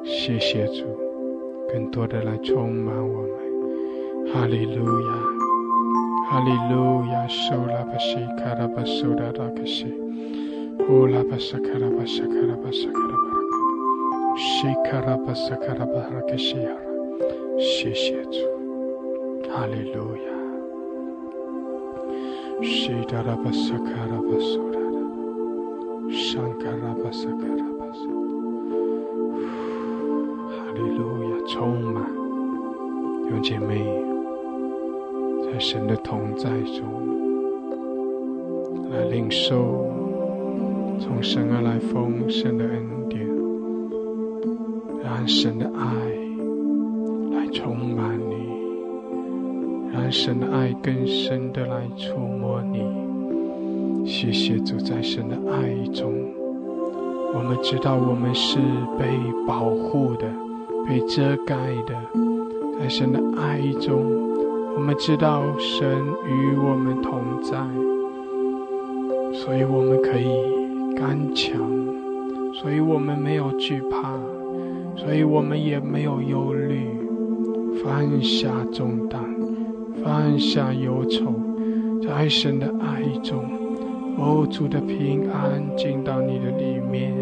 [0.04, 0.84] 谢谢主，
[1.72, 3.30] 更多的来充满我们，
[4.32, 5.08] 哈利路亚，
[6.28, 9.86] 哈利路亚，苏拉巴西卡拉巴苏达拉卡西。
[10.88, 16.76] 乌拉巴萨卡拉巴萨卡拉巴萨卡拉巴拉卡，西卡拉巴萨卡拉巴拉卡西亚拉，
[17.58, 18.38] 谢谢主，
[19.50, 20.28] 哈利路亚。
[22.62, 25.00] 西达拉巴萨卡拉巴苏达拉，
[26.10, 28.00] 山卡拉巴萨卡拉巴萨，
[30.50, 32.04] 哈利路亚，充满，
[33.30, 33.84] 有姐妹
[35.46, 36.84] 在神的同在中
[38.90, 39.86] 来领受。
[40.98, 43.20] 从神而来丰盛的恩典，
[45.04, 45.84] 让神的爱
[47.36, 48.34] 来充满你，
[49.92, 54.06] 让神的爱更深的来触摸你。
[54.08, 56.14] 谢谢主，在神的爱中，
[57.34, 58.58] 我们知道我们是
[58.98, 59.04] 被
[59.46, 60.26] 保护的、
[60.88, 61.54] 被遮盖
[61.86, 61.94] 的。
[62.80, 64.02] 在神的爱中，
[64.76, 65.88] 我们知道神
[66.28, 67.56] 与我们同在，
[69.32, 70.28] 所以我们可以。
[70.98, 71.52] 刚强，
[72.54, 74.18] 所以我们没有惧怕，
[74.96, 76.88] 所以我们也没有忧虑。
[77.84, 79.22] 放下重担，
[80.02, 81.34] 放下忧愁，
[82.02, 83.44] 在神的爱中，
[84.16, 87.12] 哦，主的平安进到你的里面。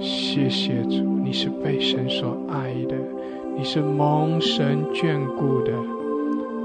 [0.00, 2.96] 谢谢主，你是被神所爱的，
[3.56, 5.72] 你是蒙神眷顾的，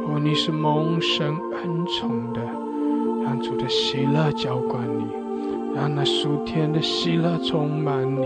[0.08, 2.42] 哦，你是蒙神恩宠的，
[3.24, 5.06] 让主的喜乐浇灌你。
[5.74, 8.26] 让那属天的喜乐充满你，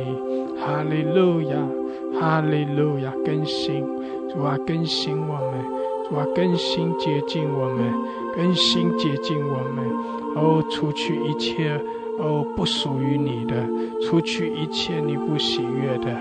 [0.57, 1.55] 哈利路亚，
[2.19, 3.85] 哈利路亚，更新，
[4.27, 5.63] 主啊，更新我们，
[6.09, 7.93] 主啊，更新洁净我们，
[8.35, 9.85] 更新洁净我们，
[10.35, 11.79] 哦，除去一切
[12.17, 13.63] 哦不属于你的，
[14.01, 16.17] 除去一切你不喜悦的，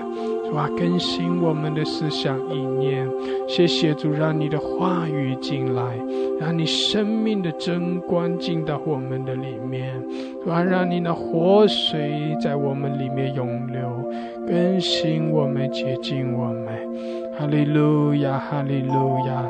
[0.54, 3.08] 主啊，更新我们的思想意念，
[3.48, 5.82] 谢谢主，让你的话语进来，
[6.38, 10.00] 让你生命的真光进到我们的里面。
[10.44, 14.08] 主啊，让你的活水在我们里面涌流，
[14.46, 16.64] 更新我们，洁净我们。
[17.36, 19.44] 哈利路亚，哈利路亚。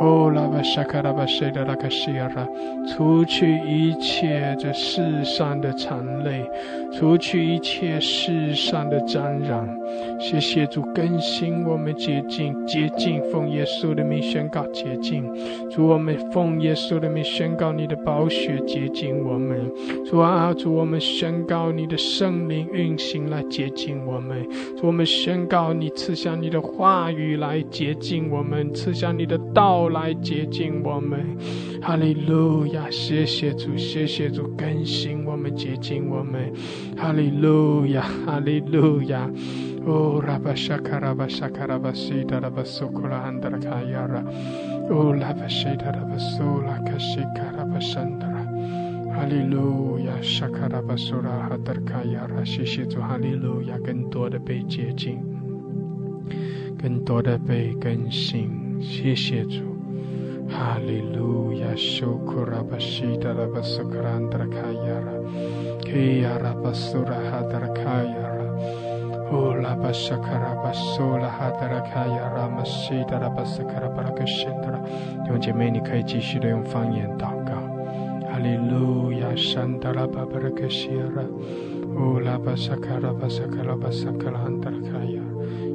[0.00, 2.48] 哦，拉巴沙卡拉巴西达拉卡西亚拉，
[2.88, 6.42] 除去一切这世上的残累，
[6.90, 9.68] 除去一切世上的沾染。
[10.18, 15.22] 谢谢主更新我们洁净，洁净奉耶稣的名宣告洁净。
[15.68, 19.70] 主我们奉耶稣的名宣告你的宝血洁净我们。
[20.06, 24.42] 主啊，主我们宣告你的圣灵运行来洁净我们。
[24.78, 29.89] 主我们宣告你赐下你的话语来洁净我们，赐下你的道。
[29.90, 31.36] 来接近我们，
[31.82, 32.90] 哈利路亚！
[32.90, 36.52] 谢谢主，谢谢主更新我们，接近我们，
[36.96, 39.30] 哈利路亚，哈利路亚！
[39.86, 44.22] 哦，拉巴沙卡拉巴沙卡拉巴西达拉巴苏库拉安达拉卡亚拉，
[44.90, 48.44] 哦，拉巴西达拉巴苏拉卡西卡拉巴山达拉，
[49.14, 53.78] 哈利路亚，沙卡拉巴苏拉哈达卡亚拉，谢谢主，哈利路亚！
[53.78, 55.18] 更多的被接近，
[56.78, 58.50] 更多的被更新，
[58.82, 59.69] 谢谢主。
[60.50, 65.12] 哈利路亚，修库拉巴西达拉巴苏克兰德拉卡亚拉，
[65.82, 74.78] 基亚拉巴苏拉哈达拉卡亚拉，乌拉巴沙卡拉巴苏拉哈达拉卡亚拉，马西达拉巴萨卡拉巴拉克辛德拉。
[75.24, 77.52] 弟兄姐妹，你可以继续的用方言祷告。
[78.30, 81.22] 哈利路亚，山达拉巴巴拉克西亚拉，
[81.96, 85.22] 乌拉巴沙卡拉巴萨卡拉巴萨卡兰德拉卡亚。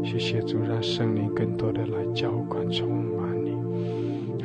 [0.04, 3.15] 谢谢主，让圣灵更多的来浇灌充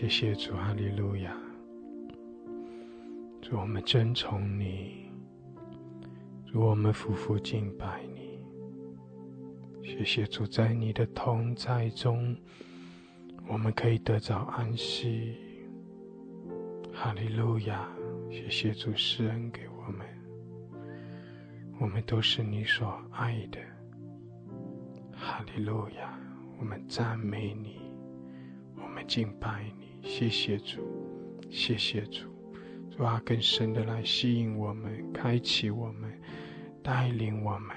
[0.00, 1.36] 谢谢主，哈利路亚！
[3.42, 5.10] 主，我们尊崇你，
[6.46, 8.38] 主，我们夫妇敬拜你。
[9.82, 12.36] 谢谢主，在你的同在中，
[13.48, 15.36] 我们可以得着安息。
[16.94, 17.88] 哈利路亚！
[18.30, 20.06] 谢谢主施恩给我们，
[21.80, 23.58] 我们都是你所爱的。
[25.12, 26.16] 哈利路亚！
[26.56, 27.80] 我们赞美你，
[28.76, 29.87] 我们敬拜你。
[30.08, 30.80] 谢谢主，
[31.50, 32.26] 谢谢主，
[32.90, 36.10] 主啊，更深的来吸引我们，开启我们，
[36.82, 37.76] 带领我们，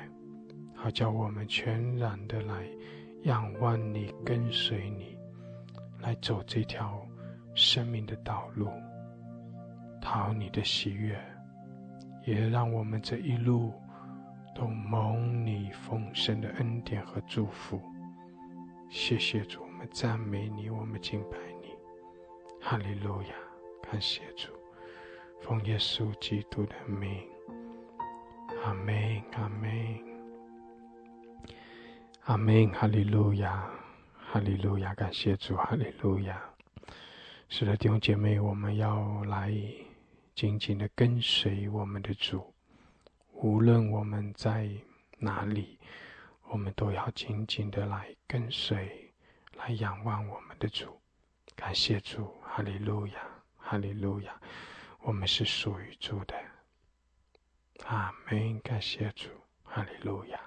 [0.74, 2.66] 好叫我们全然的来
[3.24, 5.18] 仰望你，跟随你，
[6.00, 7.06] 来走这条
[7.54, 8.70] 生命的道路，
[10.02, 11.20] 讨你的喜悦，
[12.26, 13.74] 也让我们这一路
[14.56, 17.80] 都蒙你丰盛的恩典和祝福。
[18.90, 21.51] 谢谢主，我们赞美你，我们敬拜。
[22.64, 23.36] 哈利路亚，
[23.82, 24.52] 感谢主，
[25.42, 27.28] 奉耶稣基督的名，
[28.64, 29.72] 阿门，阿门，
[32.26, 33.70] 阿门，哈利路亚，
[34.16, 36.42] 哈利路亚，感谢主，哈利路亚。
[37.50, 39.52] 是的，弟兄姐妹，我们要来
[40.36, 42.54] 紧紧的跟随我们的主，
[43.34, 44.70] 无论我们在
[45.18, 45.78] 哪里，
[46.48, 49.12] 我们都要紧紧的来跟随，
[49.58, 50.88] 来仰望我们的主。
[51.54, 53.14] 感谢主，哈利路亚，
[53.56, 54.42] 哈利路亚，
[55.00, 56.36] 我们是属于主的。
[57.86, 58.60] 阿门。
[58.60, 59.30] 感谢主，
[59.64, 60.38] 哈利路亚。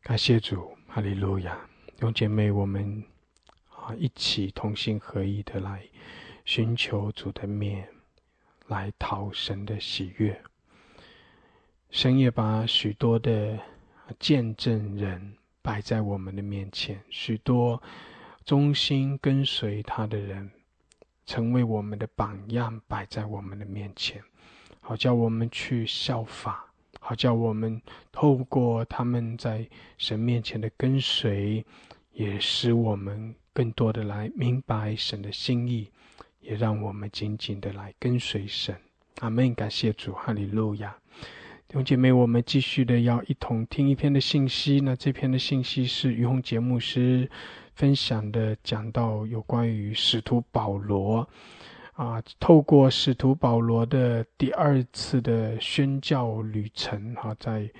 [0.00, 1.54] 感谢主，哈利路亚。
[1.88, 3.04] 弟兄姐妹，我们
[3.68, 5.86] 啊一起同心合意的来
[6.46, 7.86] 寻求主的面，
[8.68, 10.42] 来讨神的喜悦。
[11.90, 13.58] 神也把许多的
[14.18, 17.82] 见证人摆在我们的面前，许多
[18.46, 20.48] 忠心跟随他的人，
[21.26, 24.22] 成为我们的榜样，摆在我们的面前，
[24.80, 26.64] 好叫我们去效法，
[27.00, 27.82] 好叫我们
[28.12, 29.68] 透过他们在
[29.98, 31.66] 神面前的跟随，
[32.12, 35.90] 也使我们更多的来明白神的心意，
[36.40, 38.76] 也让我们紧紧的来跟随神。
[39.18, 39.52] 阿门！
[39.56, 40.96] 感谢主，哈利路亚。
[41.66, 44.78] 弟兄姐妹，我们继续的要一同听一篇的信息。
[44.78, 47.28] 那这篇的信息是于洪节目师
[47.76, 51.28] 分享的，讲到有关于使徒保罗
[51.92, 57.70] 啊，透过使徒保罗的第二次的宣教旅程，哈，在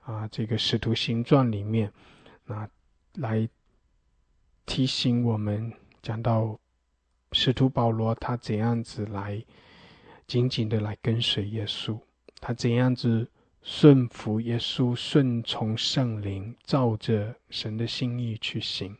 [0.00, 1.92] 啊这个使徒行传里面，
[2.46, 2.68] 那
[3.14, 3.46] 来
[4.64, 5.70] 提醒我们，
[6.02, 6.58] 讲到
[7.32, 9.44] 使徒保罗他怎样子来
[10.26, 11.98] 紧紧的来跟随耶稣。
[12.40, 13.30] 他怎样子
[13.62, 18.94] 顺服耶稣，顺从圣灵，照着神的心意去行，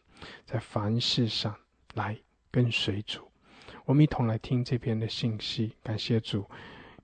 [0.44, 1.54] 在凡事上
[1.94, 2.16] 来
[2.50, 3.20] 跟随主。
[3.84, 6.44] 我们一同来听这篇的信息，感谢主，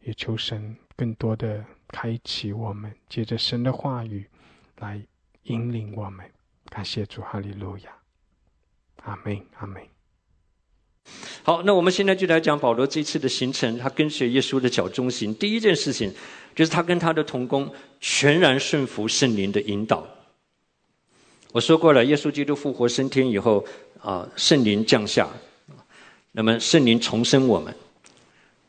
[0.03, 4.27] 也求神更多的开启我们，借着神的话语
[4.79, 5.03] 来
[5.45, 6.25] 引领我们。
[6.71, 7.91] 感谢主，哈利路亚，
[9.03, 9.83] 阿门，阿门。
[11.43, 15.35] 好，那我们现在就来讲保罗这次的行程，他跟随耶稣的脚中行。
[15.35, 16.15] 第一件事情
[16.55, 20.07] 就是他跟他的同工全然顺服圣灵的引导。
[21.53, 23.65] 我说过了，耶稣基督复活升天以后
[24.01, 25.29] 啊，圣灵降下，
[26.33, 27.75] 那么圣灵重生我们，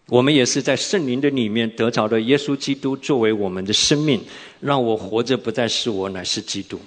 [0.07, 4.19] 我们也是在圣灵的里面得着了耶稣基督作为我们的生命，
[4.59, 6.79] 让我活着不再是我，乃是基督。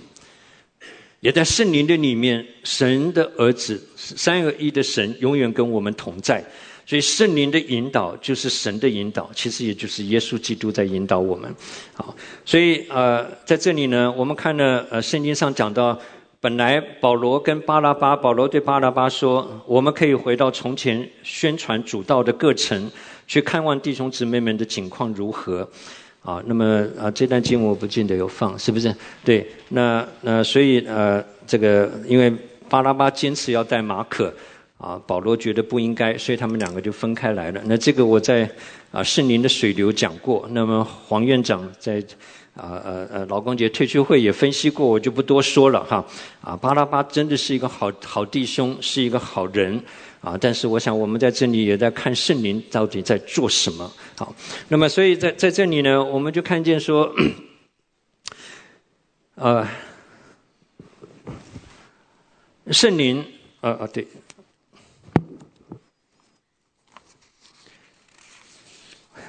[1.20, 6.44] 也在圣灵的里面，神的儿子三而一的神永远跟我们同在，
[6.86, 11.54] 所以圣灵的引导就是神的引导，其实也就是耶稣基督在引导我们。
[11.94, 12.14] 好，
[12.44, 15.98] 所以呃，在这里呢，我们看了呃圣经上讲到，
[16.40, 22.90] 本来保罗跟巴拉巴，保罗对巴拉巴说，我们可以回到从前宣传主道的各城，
[23.26, 25.68] 去看望弟兄姊妹们的情况如何。
[26.22, 28.94] 啊，那么啊，这段经文我不见得有放，是不是？
[29.22, 32.32] 对，那那所以呃，这个因为
[32.66, 34.32] 巴拉巴坚持要带马可，
[34.84, 37.62] 啊，保罗觉得不应该，所以他们两个就分开来了。
[37.64, 38.46] 那这个我在
[38.92, 41.98] 啊圣灵的水流讲过，那么黄院长在
[42.54, 46.04] 啊呃呃劳工节退休会也分析过，我就不多说了哈。
[46.42, 49.82] 啊，巴拉巴真的是一个好好弟兄，是一个好人。
[50.24, 50.38] 啊！
[50.40, 53.92] 但是我想，我们在这里也在看圣灵到底在做什么。
[54.16, 54.34] 好，
[54.68, 57.14] 那么所以在在这里呢，我们就看见说，
[59.34, 59.68] 呃，
[62.70, 63.22] 圣灵，
[63.60, 64.06] 呃呃，对，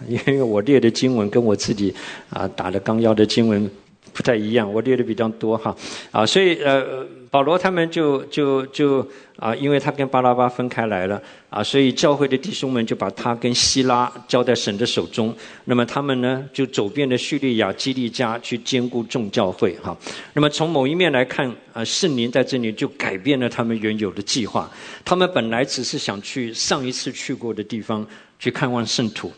[0.07, 1.93] 因为我列的经文跟我自己
[2.29, 3.69] 啊打的纲要的经文
[4.13, 5.75] 不太一样，我列的比较多哈。
[6.11, 7.05] 啊，所以呃。
[7.31, 15.35] 保罗他们就就就啊，因为他跟巴拉巴分开来了啊，所以教会的弟兄们就把他跟希拉交在神的手中。
[15.65, 19.97] 那么他们呢，就走遍了叙利亚、基利家去兼顾众教会哈。
[20.31, 24.71] 那么从某一面来看啊，圣灵在这里就改变了他们原有的计划。
[25.03, 28.07] 他们本来只是想去上一次去过的地方
[28.39, 29.29] 去看望圣徒，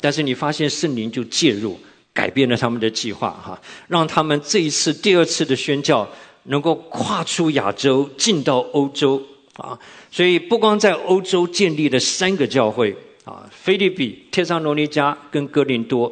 [0.00, 1.78] 但是你发现圣灵就介入，
[2.12, 6.08] 改变了他们的计划哈，让他们这一次第二次的宣教。
[6.44, 9.22] 能够跨出亚洲进到欧洲
[9.56, 9.78] 啊，
[10.10, 16.10] 所以不光在欧洲建立了三个教会啊，菲利比、帖撒罗尼迦跟哥林多。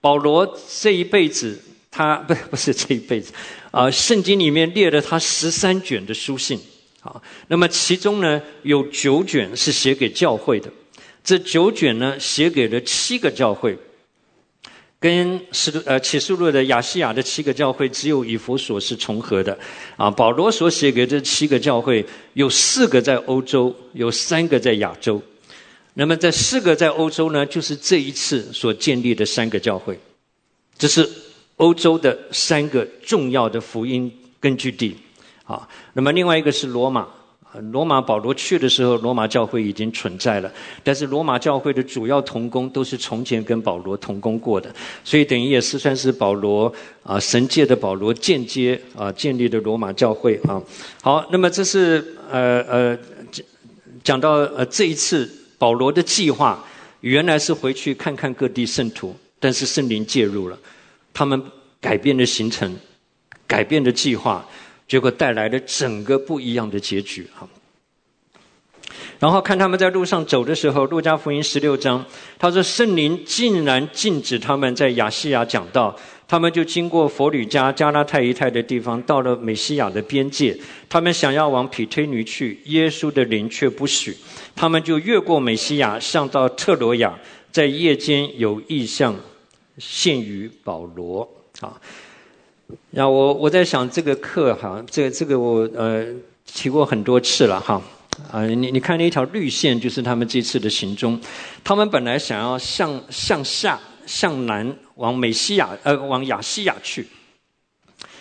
[0.00, 3.32] 保罗这一辈子，他不不是这一辈子
[3.72, 6.56] 啊，圣经里面列了他十三卷的书信
[7.02, 10.70] 啊，那么其中呢有九卷是写给教会的，
[11.22, 13.78] 这九卷呢写给了七个教会。
[14.98, 19.58] 跟使呃启示录的亚细亚的七个教会只有以弗所是重合的，
[19.96, 22.04] 啊，保罗所写给这七个教会
[22.34, 25.22] 有四个在欧洲，有三个在亚洲。
[25.94, 29.98] 那么这四个在欧洲呢，就是这一次所建立的三个教会，
[30.76, 31.08] 这是
[31.56, 34.94] 欧洲的三个重要的福音根据地，
[35.44, 37.08] 啊，那么另外一个是罗马。
[37.72, 40.52] 罗马保罗去的时候，罗马教会已经存在了，
[40.84, 44.72] 但是罗马教会的主要同工都是从前跟保罗同工过的，
[45.02, 46.72] 所以等于也是算是保罗
[47.02, 50.62] 啊神界的保罗间接啊建立的罗马教会啊。
[51.02, 52.98] 好，那么这是呃呃
[54.04, 55.28] 讲到呃这一次
[55.58, 56.64] 保罗的计划，
[57.00, 60.56] 原来是回去看看各地圣徒，但是圣灵介入了，
[61.12, 61.42] 他们
[61.80, 62.72] 改变了行程，
[63.48, 64.46] 改变了计划。
[64.90, 67.48] 结果带来了整个不一样的结局哈。
[69.20, 72.04] 然后看他们在路上走的时候，《路加福音》十六章，
[72.40, 75.94] 他说圣灵竟然禁止他们在亚细亚讲道，
[76.26, 84.16] 他们就经过佛吕加、加拉太一带的地方，到了美西亚的边界，他们想要往匹推尼去，耶稣的灵却不许，
[84.56, 87.16] 他们就越过美西亚，上到特罗亚，
[87.52, 89.14] 在夜间有异象
[89.78, 91.28] 现于保罗
[91.60, 91.80] 啊。
[92.90, 96.06] 然后我我在想这个课哈，这个这个我呃
[96.46, 97.80] 提过很多次了哈。
[98.30, 101.18] 啊，你你看那一条绿线就是他们这次的行踪，
[101.64, 107.06] 他们本来想要向向下向南往美西亚呃往亚细亚去，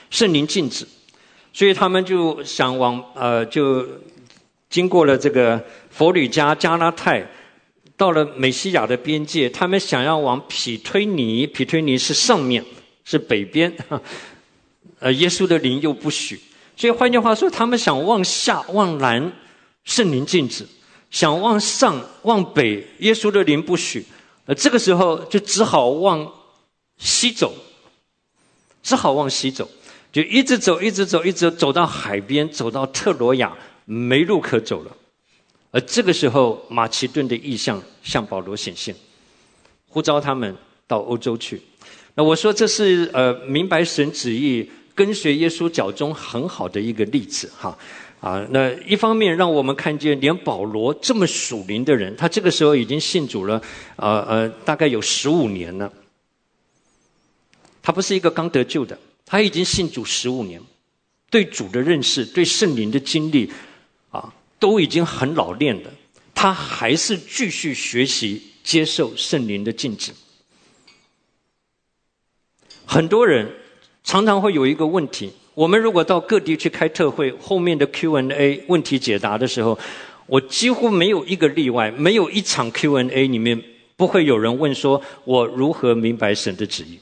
[0.10, 0.88] 圣灵禁止，
[1.52, 3.86] 所以他们就想往呃就
[4.70, 7.28] 经过了这个佛吕加加拉泰，
[7.98, 12.64] 到了美西亚的边界，他们想要往匹推尼，匹推尼是上面
[13.04, 13.76] 是北边。
[15.00, 16.38] 呃，耶稣的灵又不许，
[16.76, 19.32] 所以换句话说，他们想往下、往南，
[19.86, 20.66] 圣灵禁止；
[21.10, 24.06] 想往上、往北，耶稣的灵不许。
[24.46, 26.30] 呃，这个时候就只好往
[26.98, 27.54] 西走，
[28.84, 29.70] 只好往西走，
[30.12, 34.92] 就一直走，一直走，一直走到海边，走到特罗亚，没路可走了。
[35.72, 38.94] 而这个时候，马其顿的意象向保罗显现，
[39.88, 40.54] 呼召他们
[40.88, 41.62] 到欧洲去。
[42.16, 44.70] 那我说，这是呃，明白神旨意。
[45.00, 47.78] 跟随耶稣脚中很好的一个例子哈，
[48.20, 53.62] 啊，那一方面让我们看见，连保罗这么属灵的人，他这个时候已经信主了，
[53.96, 55.90] 呃呃，大概有十五年了。
[57.82, 60.62] 他不是一个刚得救的，他已经信主十五年，
[61.30, 63.50] 对主的认识、对圣灵的经历，
[64.12, 65.90] 啊，都已经很老练了。
[66.36, 70.12] 他还是继续学习、接受圣灵的禁止。
[72.86, 73.50] 很多人。
[74.04, 79.78] 常常会有一个问题：我们如果到各地去开特会，后面的 Q&A 问题解答的时候，
[80.26, 83.62] 我几乎没有一个例外，没有一场 Q&A 里面
[83.96, 87.00] 不会有人问说：“我如何明白神的旨意？”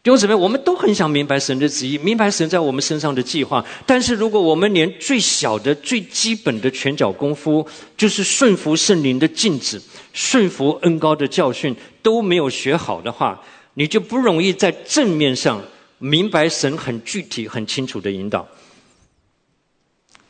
[0.00, 3.62] 弟兄姊妹，我们都很想明白神的旨意，明白神在我们身上的计划。
[3.84, 7.66] 但是，如果我们连最小的、最基本的拳脚功夫，
[7.96, 9.78] 就是顺服圣灵的禁止、
[10.14, 13.38] 顺服恩高的教训都没有学好的话，
[13.78, 15.62] 你就不容易在正面上
[15.98, 18.44] 明白神很具体、很清楚的引导。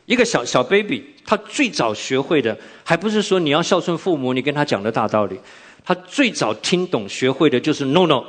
[0.05, 5.41] 一个小小 baby，他最早学会的，还不是说你要孝顺父母，你跟他讲的大道理。
[5.83, 8.23] 他最早听懂、学会的就是 no no，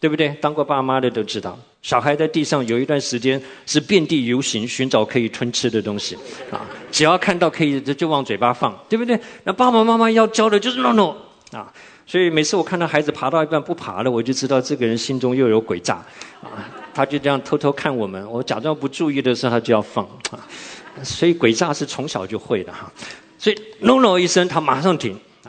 [0.00, 0.30] 对不对？
[0.40, 6.16] 当过爸妈的都知道，小孩在地上有一段时间是遍地游行，寻找可以吞吃的东西
[6.50, 9.20] 啊，只要看到可以就往嘴巴放，对不对？
[9.42, 11.14] 那爸爸妈妈要教的就是 no no
[11.52, 11.70] 啊。
[12.06, 15.94] 所以每次我看到孩子爬到一半不爬了，我就知道这个人心中又有鬼诈，
[16.42, 18.30] 啊，他就这样偷偷看我们。
[18.30, 20.38] 我假装不注意的时候，他就要放，啊，
[21.02, 22.92] 所以鬼诈是从小就会的哈。
[23.38, 25.48] 所以 no no 一声，他马上停，啊，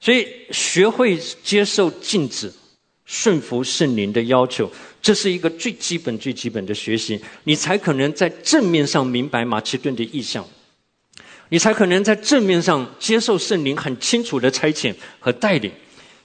[0.00, 2.52] 所以学会接受禁止，
[3.04, 4.70] 顺服圣灵的要求，
[5.02, 10.42] 这是一个最基本最基本的学习，你才可能在正面上明白马其顿的意向。
[11.52, 15.70] 你才可能在正面上接受圣灵很清楚的差遣和带领，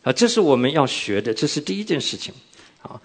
[0.02, 2.34] 啊，这是我们要学的，这是第一件事情，
[2.82, 2.96] 啊。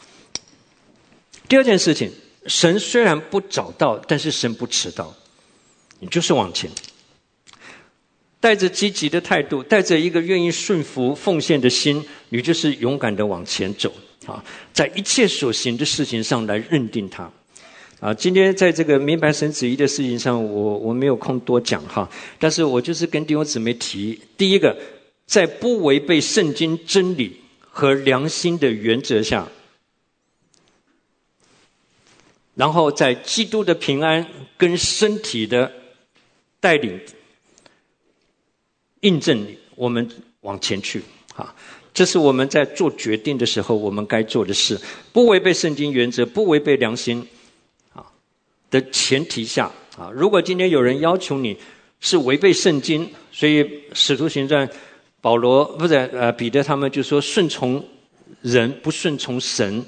[1.48, 2.12] 第二件事情，
[2.46, 5.12] 神虽然不早到，但是神不迟到，
[5.98, 6.70] 你就是往前，
[8.38, 13.92] 带着积极的态度，带着一个愿意顺服奉献的心，你就是勇敢的往前走，
[14.26, 17.28] 啊，在一切所行的事情上来认定他。
[18.02, 24.76] 啊，今天在这个明白神旨意的事情上，我我没有空多讲哈，但是我就是跟弟兄姊妹提，第一个，
[25.24, 29.46] 在不违背圣经真理和良心的原则下，
[32.56, 34.26] 然后在基督的平安
[34.56, 35.70] 跟身体的
[36.58, 36.98] 带领
[39.02, 39.46] 印证，
[39.76, 40.10] 我们
[40.40, 41.00] 往前去
[41.36, 41.54] 啊，
[41.94, 44.76] 这是我们在做决定的时候我们该做的事，
[45.12, 47.24] 不违背圣经原则，不违背良心。
[48.72, 51.56] 的前提下啊，如果今天有人要求你
[52.00, 54.68] 是违背圣经，所以使徒行传
[55.20, 57.84] 保罗不是呃彼得他们就说顺从
[58.40, 59.84] 人不顺从神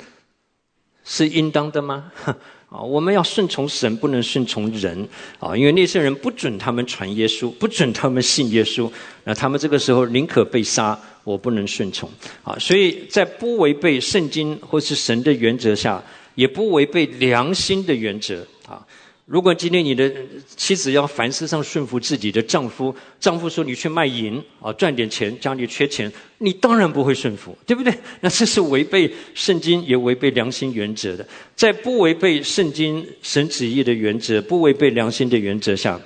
[1.03, 2.13] 是应当的吗？
[2.69, 5.09] 啊，我们要顺从神，不能顺从人
[5.39, 8.91] 啊，因为那些人不准他们传耶稣，不准他们信耶稣，
[9.23, 12.11] 那他们这个时候宁可被杀，我不能顺从
[12.43, 12.59] 啊。
[12.59, 16.03] 所以在不违背圣经或是神的原则下，
[16.35, 18.45] 也不违背良心的原则。
[18.69, 18.87] 啊，
[19.27, 20.13] 如果今天你的
[20.57, 27.93] 妻子要凡事上顺服自己的丈夫，丈夫说你去卖淫啊，赚点钱，家里缺钱，你当然不会顺服，对不对？
[28.21, 31.27] 那这是违背圣经，也违背良心原则的。
[31.57, 36.01] 在不违背圣经神旨意的原则，不违背良心的原则下，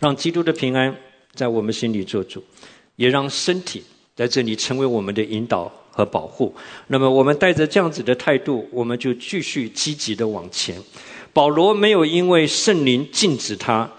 [0.00, 0.94] 让基督的平安
[1.34, 2.42] 在我们心里做主，
[2.96, 3.82] 也让身体
[4.14, 6.54] 在这里成为我们的引导和保护。
[6.86, 10.76] 那么，我们带着这样子的态度，我们就继续积极的往前。
[11.34, 13.90] 保罗没有因为圣灵禁止他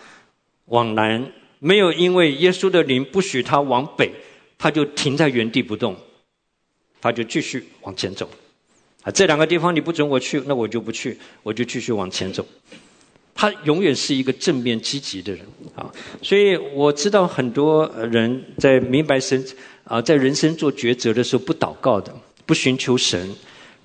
[0.65, 4.09] 往南，没有因为耶稣的灵不许他往北，
[4.57, 5.95] 他就停在原地不动，
[7.01, 8.27] 他就继续往前走。
[9.03, 12.43] 啊，这两个地方你不准我去，那我就不去，我就继续往前走。
[13.35, 15.45] 他永远是一个正面积极的人
[15.75, 15.91] 啊，
[16.21, 19.45] 所以我知道很多人在明白神
[19.83, 23.29] 啊，在人生做抉择的时候不祷告的，不寻求神。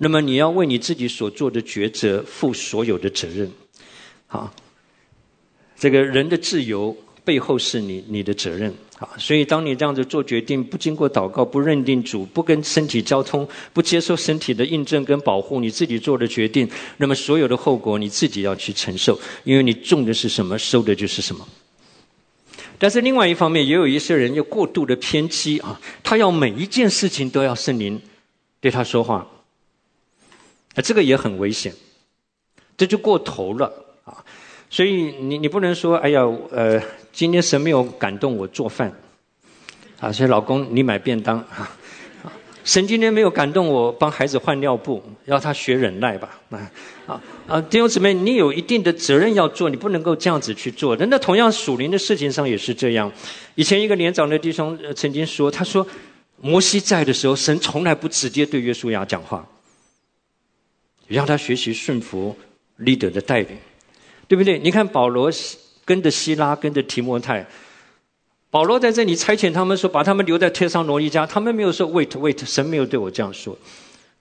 [0.03, 3.51] 那么你要为你自己所做的抉择负所有的责任，
[4.25, 4.51] 好，
[5.77, 9.07] 这个人的自由背后是你你的责任啊。
[9.19, 16.67] 所以当你这样子做决定，不经过祷告，不认定主，不跟身体交通，不接受身体的印证跟保护，你自己做的决定，
[16.97, 21.47] 那么所有的后果你自己要去承受，因为你种的是什么，收的就是什么。
[22.79, 28.01] 但是另外一方面，也有一些人又过度的偏激啊，他要每一件事情都要圣灵
[28.59, 29.27] 对他说话。
[30.75, 31.73] 啊，这个也很危险，
[32.77, 33.71] 这就过头了
[34.05, 34.23] 啊！
[34.69, 36.21] 所以你你不能说，哎呀，
[36.51, 36.81] 呃，
[37.11, 38.91] 今天神没有感动我做饭，
[39.99, 41.69] 啊，所以老公你买便当啊，
[42.63, 46.71] 神今天没有感动我帮孩子换尿布，要他学忍耐吧，啊
[47.05, 47.61] 啊啊！
[47.61, 50.95] 弟兄姊妹，你有一定的责任要做，你不能够这样子去做。
[50.95, 53.11] 那同样属灵的事情上也是这样。
[53.55, 55.85] 以前一个年长的弟兄曾经说，他说，
[56.39, 59.45] 摩西在的时候，神从来不直接对约书亚讲话。
[61.15, 62.35] 让他学习顺服
[62.79, 63.57] leader 的带领，
[64.27, 64.59] 对不对？
[64.59, 65.31] 你看保罗
[65.83, 67.45] 跟着希拉，跟着提摩太，
[68.49, 73.57] 保罗在这里差遣他们说，把他们留在特上罗尼家，他们没有说 wait wait，神没有对我这样说，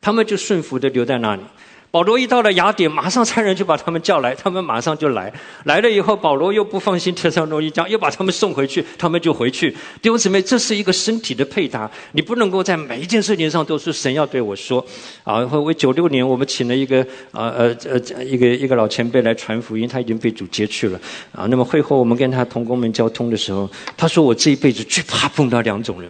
[0.01, 1.43] 他们就顺服的留在那里。
[1.91, 5.33] 保罗一到了雅典，马上差人就把他们叫来，他们马上就来。
[5.65, 9.73] 来了以后，保罗又不放心特上诺一家，又把他们送回去，他们就回去。
[10.01, 14.85] 弟兄姊妹，这是一个身体的配搭，你不能够在每一件事情上都是神要对我说。
[15.25, 17.03] 啊，我九六年，我们请了一个
[17.33, 21.01] 啊呃呃一个一个老前辈来传福音，他已经被主接去了。
[21.33, 26.09] 啊，那么会后我们跟他同工们交通的时候，他说我这一辈子最怕碰到两种人。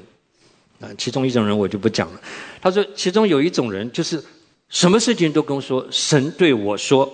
[0.79, 2.21] 啊，其中一种人我就不讲了。
[2.61, 4.23] 他说，其中有一种人就是。
[4.71, 7.13] 什么事情都跟我说，神对我说。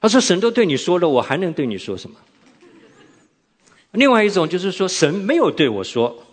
[0.00, 2.16] 他说：“神都对你说了，我还能对你说什么？”
[3.92, 6.24] 另外一种就是说，神没有对我说。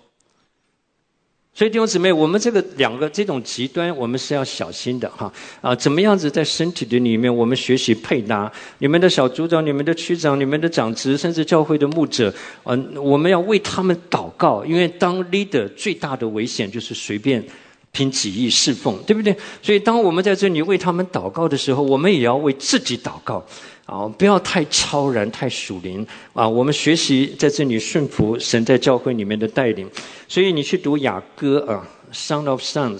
[1.53, 5.31] 所以弟兄姊妹，我们这个两个这种极端，我们是要小心的哈
[5.61, 5.75] 啊！
[5.75, 8.51] 怎么样子在身体的里面，我们学习配搭？
[8.79, 12.33] 你们的小组长、你们的区长、你们的长职，甚至教会的牧者，
[12.63, 17.43] 嗯，我们要为他们祷告，因为当 leader 最大的危险就是随便。
[17.91, 19.35] 凭己意侍奉，对不对？
[19.61, 23.43] 所以，当我们在这里为他们祷告的时候，我们也要为自己祷告
[23.85, 24.07] 啊！
[24.07, 26.47] 不要太超然、太属灵啊！
[26.47, 29.89] 我们学习在这里顺服神在教会里面的带领。
[30.27, 32.99] 所以，你去读雅歌啊，《Sound of Songs》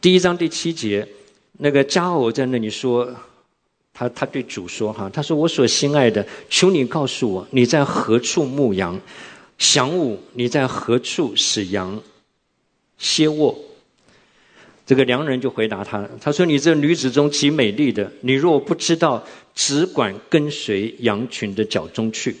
[0.00, 1.06] 第一章第七节，
[1.58, 3.12] 那个佳偶在那里说，
[3.92, 8.98] 他他对主说：“哈，他说我所心爱的，求你告诉我，你在何处牧羊？
[9.58, 12.00] 晌午你在何处使羊
[12.96, 13.56] 歇卧？”
[14.86, 19.24] 这个良人就回答他：“他说，你这女子中极美丽的，你若不知道，
[19.54, 22.36] 只管跟随羊群的脚中去，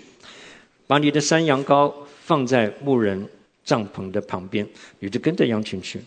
[0.86, 1.90] 把你的山羊羔
[2.22, 3.26] 放在牧人
[3.64, 4.66] 帐篷的旁边，
[4.98, 5.98] 你就跟着羊群去。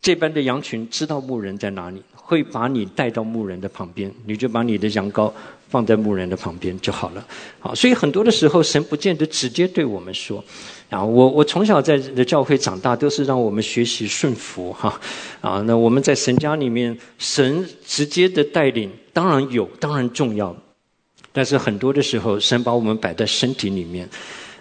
[0.00, 5.30] 这般的羊群知道牧人在哪里，会把你带到牧人的旁边，你就把你的羊羔
[5.68, 7.26] 放在牧人的旁边就好了。
[7.58, 10.42] 好，所以很多的时候，神不见得直接对我们说。”
[10.88, 15.00] 啊，我我从小在的教会长大，都是让我们学习顺服哈。
[15.40, 20.54] 啊，那我们在神家里面，神直接的带领当然有，当然重要，
[21.32, 24.08] 但是很多的时候，神把我们摆在身体里面。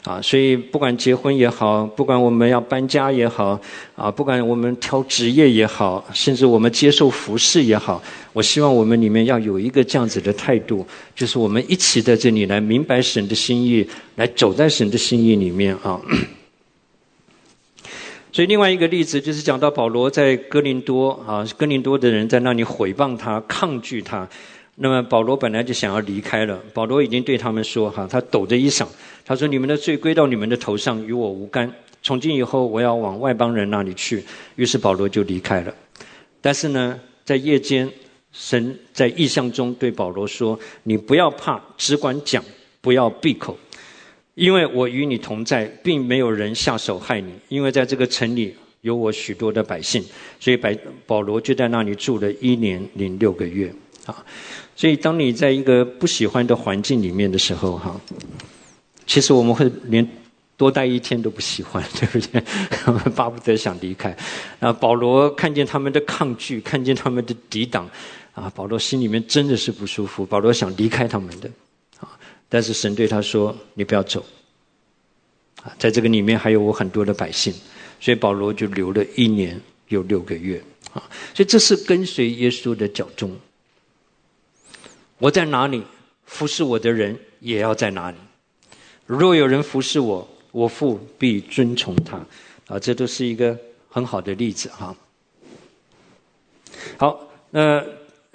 [0.05, 3.59] 啊，所以不管结婚也好，不管我们要搬家也好，
[3.95, 8.01] 啊，不管我们挑职业也好，甚至我们接受服饰也好，
[8.31, 15.99] 我希望我们里面要有一个这样子的态度，就是我们一起在这里来明白神的心意，来走在神的心意里面啊。
[18.31, 24.27] 所以另外一个例子就是讲到保罗在哥林多啊，哥林多的人在那里毁谤他、抗拒他。
[24.77, 28.85] 那么保罗本来就想要离开了，保罗已经对他们说：“哈，他抖着衣裳，
[29.23, 31.71] 他说：‘你们的罪归到你们的头上，与我无干。
[32.03, 34.21] 从今以后，我要往外邦人那里去。’
[34.57, 35.73] 于是保罗就离开了。
[36.41, 37.89] 但是呢，在夜间，
[38.33, 42.43] 神在异象中对保罗说：‘你不要怕，只管讲，
[42.81, 43.57] 不要闭口，
[44.33, 47.31] 因为我与你同在，并没有人下手害你。
[47.47, 50.03] 因为在这个城里有我许多的百姓，
[50.37, 50.77] 所以百
[51.07, 53.73] 保罗就在那里住了一年零六个月。
[54.05, 54.23] 啊。’
[54.75, 57.99] 所以，当你在一个不喜欢的环境里面的时候，哈，
[59.07, 60.05] 其实我们会连
[60.57, 62.41] 多待一天都不喜欢，对不对？
[63.15, 64.15] 巴不得想离开。
[64.59, 67.89] 啊，保罗看见他们的抗拒，看见他们的抵挡，
[68.33, 70.25] 啊，保罗心里面真的是不舒服。
[70.25, 71.49] 保罗想离开他们的，
[72.01, 72.11] 啊，
[72.49, 74.25] 但是神对他说：“你不要走。”
[75.63, 77.53] 啊，在这个里面还有我很多的百姓，
[78.01, 80.61] 所以保罗就留了一年又六个月。
[80.91, 81.01] 啊，
[81.33, 83.31] 所以这是跟随耶稣的脚踪。
[85.25, 85.81] 我在哪里
[86.25, 88.17] 服侍我的人，也要在哪里。
[89.07, 92.23] 若有人服侍我，我父必尊崇他。
[92.67, 93.57] 啊，这都是一个
[93.89, 94.95] 很好的例子哈。
[96.97, 97.83] 好，那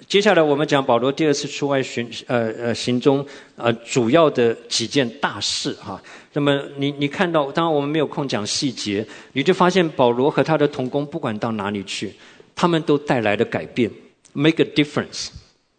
[0.05, 6.01] 接下来我们讲保罗第二次出外巡，呃呃行中，呃主要的几件大事哈。
[6.33, 12.13] 那么你你看到，当然我们没有空讲细节，你就发现保罗和他的同工不管到哪里去，
[12.53, 13.89] 他们都带来了改变
[14.33, 15.29] ，make a difference。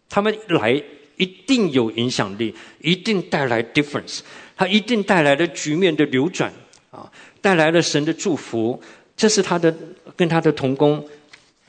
[0.09, 0.81] 他们来
[1.17, 4.19] 一定有影响力，一定带来 difference。
[4.55, 6.51] 他一定带来了局面的流转
[6.91, 7.11] 啊，
[7.41, 8.81] 带来了神的祝福。
[9.15, 9.75] 这是他的
[10.15, 11.03] 跟他的同工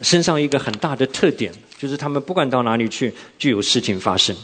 [0.00, 4.34] 身上一个很大的特点，就是他们不管到哪里去，就有事情发生。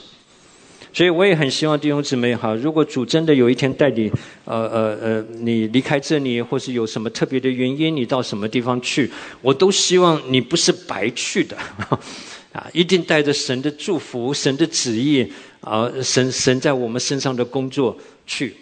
[0.93, 4.11] 所以我也很希望弟兄姊妹哈，如果主真的有一天带你
[4.45, 9.09] 呃呃呃，你离开这里，或是有什么特别的原因，你到什么地方去，
[9.41, 11.57] 我都希望你不是白去的
[12.53, 17.97] 啊，一定带着神的祝福、神的旨意啊，神神在我们身上的工作。
[18.27, 18.55] 去，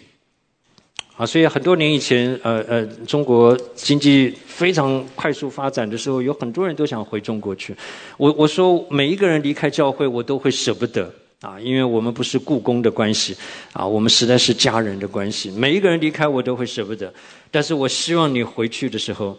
[1.15, 7.75] 啊，所以很多年以前，呃呃，中国经济非常快速发展的时候，有很多人都想回中国去。
[8.17, 13.37] 我我说每一个人离开教会，我都会舍不得啊，因为我们不是故宫的关系
[13.73, 15.51] 啊，我们实在是家人的关系。
[15.51, 17.13] 每一个人离开，我都会舍不得。
[17.51, 19.37] 但是我希望你回去的时候，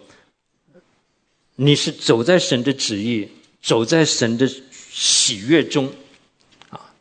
[1.56, 3.28] 你是走在神的旨意，
[3.62, 4.48] 走在神的
[4.90, 5.90] 喜悦中，
[6.68, 6.92] 啊，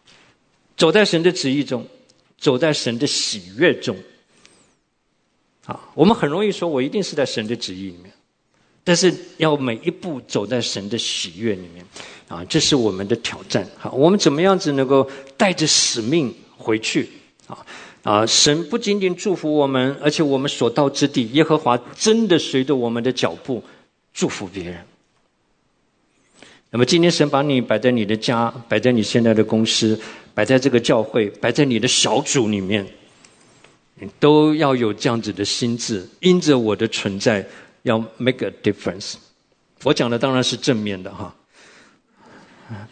[0.75, 1.85] 走在神的旨意中。
[2.41, 3.97] 走在神的喜悦中，
[5.65, 8.09] 啊，我们很容易说，我一定是在神的旨意里面，
[8.81, 11.85] 但是要每一步走在神的喜悦里面，
[12.29, 13.69] 啊，这是我们的挑战。
[13.77, 15.05] 好，我们怎么样子能够
[15.35, 17.09] 带着使命回去？
[17.47, 17.65] 啊
[18.03, 23.61] 啊，神不仅仅祝福我们，而且我们所到之地，耶和华真的随着我们的脚步
[24.13, 24.85] 祝福别人。
[26.71, 29.99] 那么今天神把你摆在你的家，摆在你现在的公司。
[30.35, 32.85] 摆在这个教会，摆在你的小组里面，
[33.95, 37.45] 你都要有这样子的心智，因着我的存在，
[37.81, 39.15] 要 make a difference。
[39.83, 41.35] 我讲的当然是正面的哈。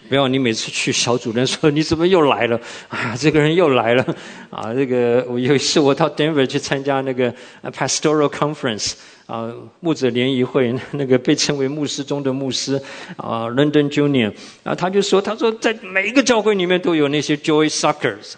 [0.09, 2.59] 不要你每次去小组人说你怎么又来了？
[2.89, 4.03] 啊，这个人又来了
[4.49, 4.73] 啊！
[4.73, 7.33] 这个我有一次我到 Denver 去参加那个
[7.63, 8.93] Pastoral Conference。
[9.27, 12.81] 啊，牧者联谊会 那个被称为牧师中的牧师
[13.17, 14.33] 啊，London Junior，
[14.63, 18.35] 啊，他就说，他说在每一个教会里面都有那些 Joy Suckers，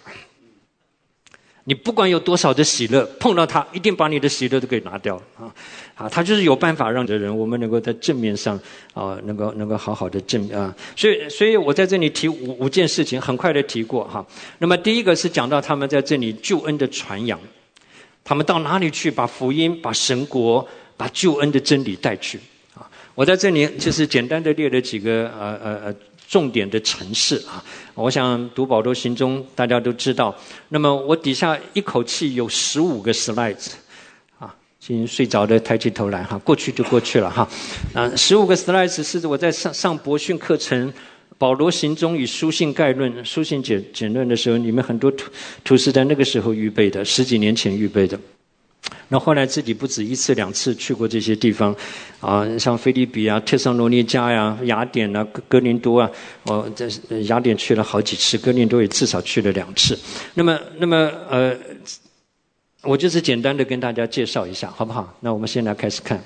[1.62, 5.54] 你不管有多少的喜乐，碰到他一定把你的喜乐都给拿掉啊，
[5.94, 8.58] 啊，他就是有办法让的人，我们能够在正面上
[8.92, 14.26] 啊，能够能够好好的正啊，所以所以我在这里提五五件事情，很快的提过哈。
[14.58, 17.38] 那么第一个是讲到他们在这里救恩的传扬，
[18.24, 20.66] 他们到哪里去把福音、把神国。
[21.00, 22.38] 把救恩的真理带去
[22.74, 22.84] 啊！
[23.14, 25.94] 我在这里就是简单的列了几个呃呃呃
[26.28, 27.64] 重点的城市啊。
[27.94, 30.36] 我想读保罗行中，大家都知道。
[30.68, 33.68] 那么我底下一口气有十五个 slides
[34.38, 37.48] 啊，请睡着的抬起头来哈，过去就过去了哈。
[37.94, 40.92] 啊，十五个 slides 是我在上上博训课程
[41.38, 45.30] 保罗行中与书信概论、书信简简论的时候，你们很多图
[45.64, 48.20] 图是在那个时候预备的，十几年前预备的。
[49.08, 51.74] 那后来自己不止一次两次去过这些地方，
[52.20, 56.08] 啊，像菲利比啊、特桑罗尼加呀、雅典啊、哥林多啊，
[56.44, 56.88] 我在
[57.22, 59.98] 雅典去了好几次，哥林多也至少去了两次。
[60.34, 61.56] 那么，那么呃，
[62.82, 65.12] 我就是简单的跟大家介绍一下，好不好？
[65.20, 66.22] 那我们现在开始看。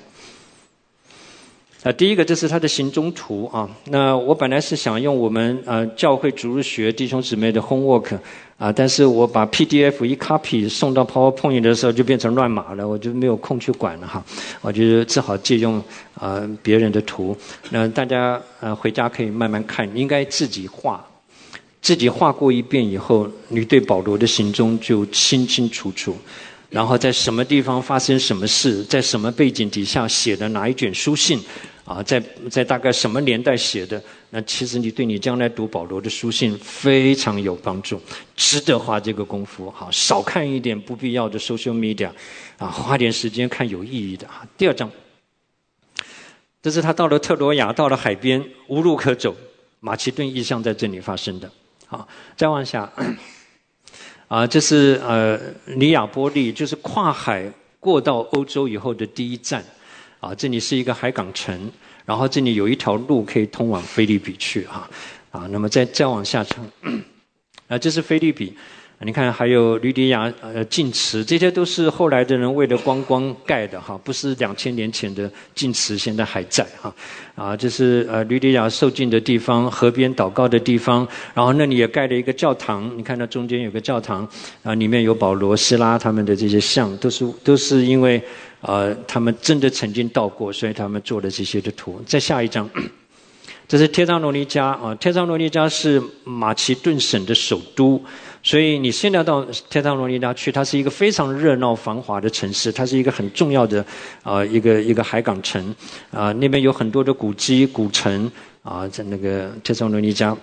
[1.81, 3.69] 啊，第一个这是他的行踪图啊。
[3.85, 8.17] 那我本来是想用我们呃教会主日学弟兄姊妹的 homework
[8.57, 14.23] 啊，但是我把 PDF 一 copy 送到 PowerPoint 的时候就变成乱码了，我就没有空去管了哈。
[14.61, 15.83] 我就只好借用
[16.17, 17.35] 啊别人的图。
[17.69, 21.05] 那大家呃回家可以慢慢看，应该自己画，
[21.81, 26.15] 自己画过一遍以后，你对保罗的行踪就清清楚楚。
[26.69, 31.37] 然后在什么地方发生什么事，在什么背景底下写的哪一卷书信。
[31.83, 32.19] 啊，在
[32.49, 34.01] 在大概什么年代写的？
[34.35, 38.01] 那其实你对你将来读保罗的书信非常有帮助，
[38.35, 39.71] 值得花这个功夫。
[39.71, 42.11] 好，少看一点不必要的 social media，
[42.57, 44.27] 啊，花点时间看有意义的。
[44.57, 44.91] 第二章，
[46.61, 49.33] 这是他到了特罗亚，到了海边，无路可走，
[49.79, 51.49] 马其顿意象在这里发生的。
[51.87, 52.05] 好，
[52.35, 52.91] 再往下，
[54.27, 55.39] 啊，这是呃
[55.77, 57.49] 尼亚波利，就是跨海
[57.79, 59.63] 过到欧洲以后的第一站，
[60.19, 61.71] 啊，这里是一个海港城，
[62.05, 64.89] 然后这里有一条路可以通往菲利比去啊，
[65.31, 66.63] 啊，那么再再往下唱，
[67.67, 68.55] 啊，这是菲利比。
[69.01, 76.91] 你看，还有吕底亚呃晋祠，这些都是后来的人为了观光盖的哈，不是两千年前的晋祠，现在还在哈。
[77.35, 82.89] 啊，这是呃吕底亚受尽的地方，河边祷告的地方，然后那里也盖了一个教堂。
[82.97, 84.27] 你看到中间有个教堂，
[84.63, 88.19] 啊，里面有保罗、希拉他们的这些像，都是都是因为
[88.61, 92.01] 呃他们真的曾经到过，所以他们做了这些的图。
[92.07, 92.67] 再下一张，
[93.67, 98.01] 这是帖撒罗尼迦啊，帖撒罗尼迦是马其顿省的首都。
[98.45, 103.83] 所以你现在到天堂罗尼达去，它是一个非常热闹繁华的城市，它是一个很重要的
[104.21, 105.75] 啊一个一个海港城
[106.11, 108.31] 啊，那边有很多的古迹古城
[108.61, 110.37] 啊，在那个天堂罗尼加，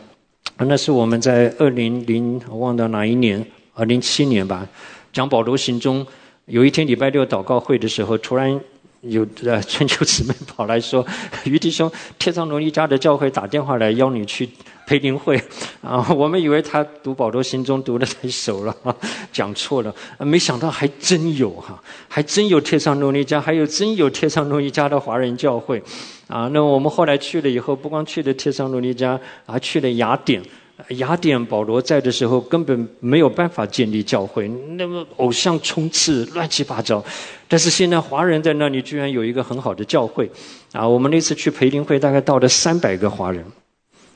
[0.59, 4.67] 那是我们在二零零忘到哪一年啊零七年吧，
[5.13, 6.05] 讲保罗行中，
[6.47, 8.61] 有一天礼拜六祷告会的时候，突然
[9.03, 11.07] 有呃 春秋姊妹跑来说，
[11.47, 11.89] 于弟兄，
[12.19, 14.49] 天堂罗尼加的教会打电话来邀你去。
[14.93, 15.43] 培灵会
[15.81, 18.77] 啊，我们以为他读保罗心中读的太熟了，
[19.33, 25.83] 讲错了，没想到还真有哈，还真有贴上诺尼加，还有真有贴上诺尼加的华人教会，
[26.29, 30.43] 啊，那我们后来去了以后，不光去了贴上诺尼加，还去了雅典，
[30.89, 34.47] 雅典保罗在的时候根本没有办法建立教会，
[34.77, 37.03] 那么偶像充斥，乱七八糟，
[37.49, 40.31] 但是现在华人在那里居然有一个很好的教会，
[40.73, 43.43] 啊，我们那次去培灵会大概到了三百个华人。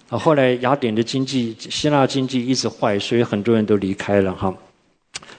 [0.09, 4.55] 啊，后来雅典的经济，希腊经济一直坏，所以很多人都离开了哈。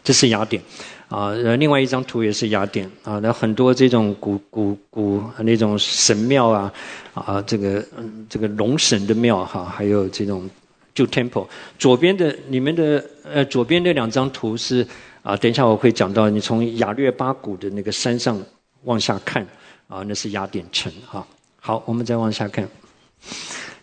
[0.04, 0.62] 这是雅典，
[1.10, 6.74] 啊，另外一张图也是雅典啊，那很多这种古古古那种神庙啊，
[7.14, 7.86] 啊，这个
[8.30, 10.50] 这个龙神的庙哈，还有这种
[10.94, 11.48] 旧 temple。
[11.78, 14.86] 左边的你们的呃，左边那两张图是
[15.22, 18.42] 啊，等一下我会讲到，你从雅略巴谷的那个山上
[18.84, 19.46] 往下看
[19.88, 21.26] 啊，那是雅典城哈。
[21.60, 22.68] 好，我们再往下看。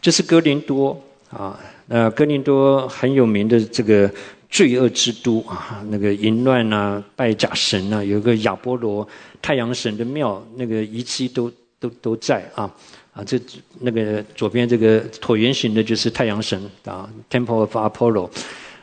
[0.05, 0.94] 这是哥林多
[1.31, 4.10] 啊，那哥林多很有名的这个
[4.51, 9.09] 罪恶之都啊，那个淫乱啊、拜假神啊，有个亚波罗
[9.40, 11.51] 太阳神的庙，那个遗迹都
[11.81, 12.70] 都都在啊
[13.14, 13.40] 啊，这
[13.81, 18.28] 那个左边这个椭圆形的就是太阳神啊，Temple of Apollo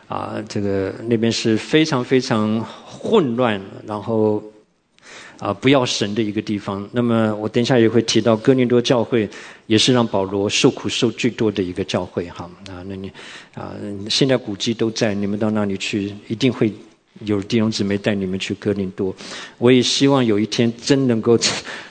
[0.08, 4.42] 啊，这个那边是非常非常混乱，然后。
[5.42, 6.88] 啊，不要神的一个地方。
[6.92, 9.28] 那么我等一下也会提到哥林多教会，
[9.66, 12.30] 也是让保罗受苦受最多的一个教会。
[12.30, 13.12] 哈啊，那你
[13.56, 13.74] 啊，
[14.08, 16.72] 现在古迹都在，你们到那里去，一定会
[17.26, 19.16] 有弟兄姊妹带你们去哥林多。
[19.58, 21.36] 我也希望有一天真能够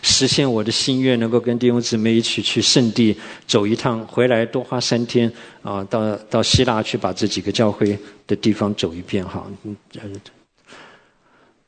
[0.01, 3.17] 实现我的心愿，能够跟弟兄姊妹一起去圣地
[3.49, 5.31] 走一趟，回来多花三天
[5.63, 7.99] 啊，到到希腊去把这几个教会
[8.29, 9.25] 的地方走一遍。
[9.25, 9.75] 哈，嗯。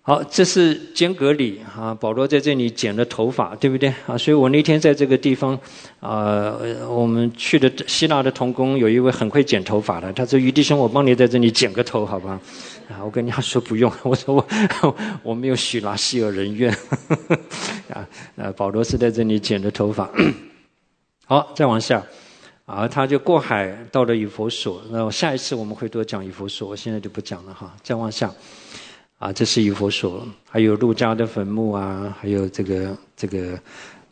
[0.05, 4.19] 好，这是间隔里啊，保罗在这里剪了头发，对不对啊？
[4.19, 5.57] 所以我那天在这个地方
[6.01, 6.59] 啊，
[6.89, 12.41] 我们去的希腊的童工有一位很会剪头发的，他说：“于弟兄，我帮你在这里剪个头，好吧？”
[12.91, 16.69] 啊，我跟人家说不用， 我说我我没有许拉希尔人愿
[17.95, 18.05] 啊。
[18.35, 20.11] 呃，保罗是在这里剪的头发。
[21.27, 22.05] 好，再往下
[22.67, 24.83] 啊，他就过海到了以弗所。
[24.91, 27.73] 那下一次我们会多讲以弗所，我现在就不讲了哈。
[27.85, 28.29] 再往下。
[29.23, 33.57] 啊，这是以佛所，还有陆家的坟墓啊，还有这个这个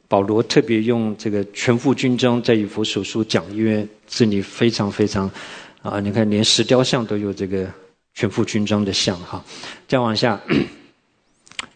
[0.06, 5.28] 保罗特别用这个全副军装在以佛所书讲，因为这里非常非常
[5.82, 7.66] 啊，你看连石雕像都有这个
[8.14, 9.44] 全副军装的像哈。
[9.88, 10.40] 再往下，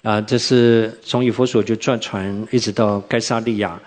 [0.02, 3.80] 啊，这是从以佛所就转船一直到盖萨利亚，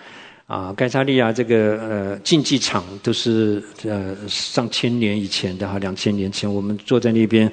[0.45, 7.49] 啊，盖萨利亚这个呃竞技场都是呃上千年以前的哈，两千年前我们坐在那边。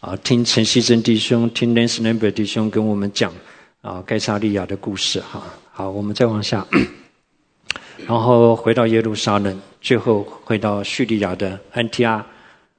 [0.00, 3.32] 啊，听陈希珍弟兄，听 Lance Number 弟兄跟我们讲
[3.82, 5.42] 啊，盖萨利亚的故事哈。
[5.72, 6.64] 好，我们再往下，
[8.06, 12.24] 然后回到耶路撒冷，最后回到叙利亚的安提阿。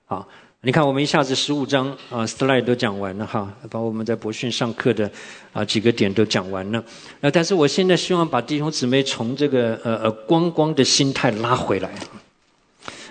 [0.06, 0.26] 好，
[0.62, 5.12] 你看我们一下子十五章啊，slide 都讲完了哈，把我们在博讯上课的
[5.52, 6.82] 啊几个点都讲完了。
[7.20, 11.92] 那但是我现在希望把弟兄姊妹从这个呃呃观光的心态拉回来。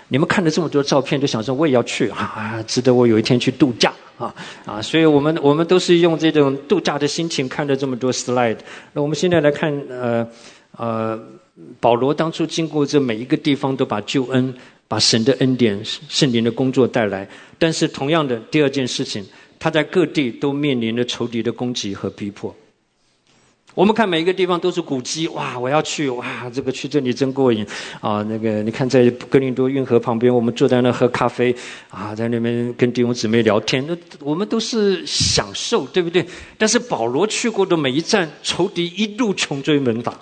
[0.09, 4.33] 你们看了这么多照片，就想说我也要去啊，值得我有一天去度假啊
[4.65, 4.81] 啊！
[4.81, 8.57] 所以我们我们都是用这种度假的心情看了这么多 slide。
[8.93, 10.27] 那我们现在来看，呃
[10.75, 11.19] 呃，
[11.79, 14.53] 保罗当初经过这每一个地方，都把救恩、
[14.87, 17.27] 把神的恩典、圣灵的工作带来。
[17.57, 19.23] 但是同样的，第二件事情，
[19.59, 22.53] 他在各地都面临着仇敌的攻击和逼迫。
[23.75, 27.65] 我们看每一个地方都是古迹，哇，我要去，哇，这个去这里真过瘾
[28.01, 28.21] 啊！
[28.23, 31.55] 那个你看，在哥林多运河旁边，我们坐在那喝咖啡，
[31.89, 36.25] 啊，在那边跟弟兄姊妹聊天，那我们都是享受，对不对？
[36.57, 40.13] 但是保罗去过的每一站，仇敌一路穷追猛打，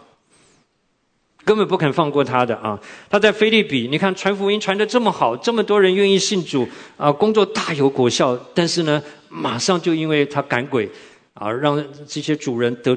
[1.46, 2.80] 根本不肯放过他的啊！
[3.10, 6.68] 他在菲利比，你看传福音传的这么好，这么多人愿意信主
[6.98, 10.88] 啊，工作大有果效，但是呢，马上就因为他赶鬼
[11.34, 12.96] 啊，让这些主人得。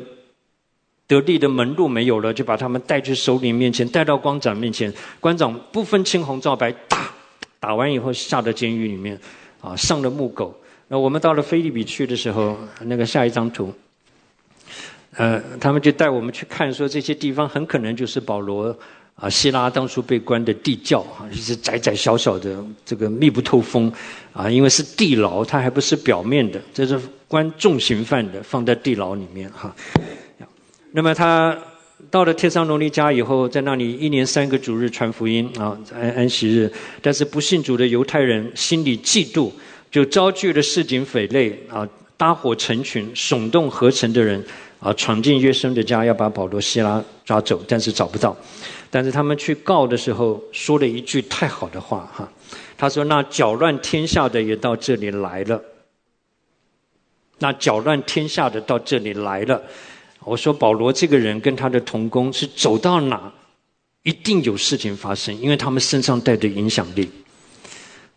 [1.11, 4.93] 得力的门路没有了，就把他们带去首领面前，带到官长面前。
[5.19, 7.11] 官长不分青红皂白打，
[7.59, 9.19] 打完以后下到监狱里面，
[9.61, 10.55] 啊，上了木狗。
[10.87, 13.75] 那我们到了菲利比去的时候，那个下一张图，
[15.17, 18.73] 呃，他们就带我们去看，说这些地方很可能就是保罗
[19.17, 23.93] 啊、希拉当初被关的地窖啊，就是窄窄小小的，这个密不透风
[24.33, 29.75] 啊，因为是地牢，它还不是表面的，这是关重刑犯的，放在地牢里面哈。
[30.93, 31.57] 那么他
[32.11, 36.73] 到了天上罗尼家以后，在那里一年三个主日传福音啊，安安息日。
[37.01, 39.53] 但是不信主的犹太人心里嫉妒，
[39.91, 44.45] 就招聚了市井匪类啊，搭伙成群，耸动合成的人
[44.81, 48.37] 啊，闯进约瑟的家，要把保罗、希拉抓走，但是找不到。
[48.91, 52.29] 但是他们去告的时候，说了一句太好的话哈，
[52.77, 55.63] 他说：“那搅乱天下的也到这里来了。
[57.39, 59.63] 那搅乱天下的到这里来了。”
[60.25, 63.33] 我说保罗这个人跟他的同工是走到哪，
[64.03, 67.11] 一定有事情发生，因为他们身上带着影响力。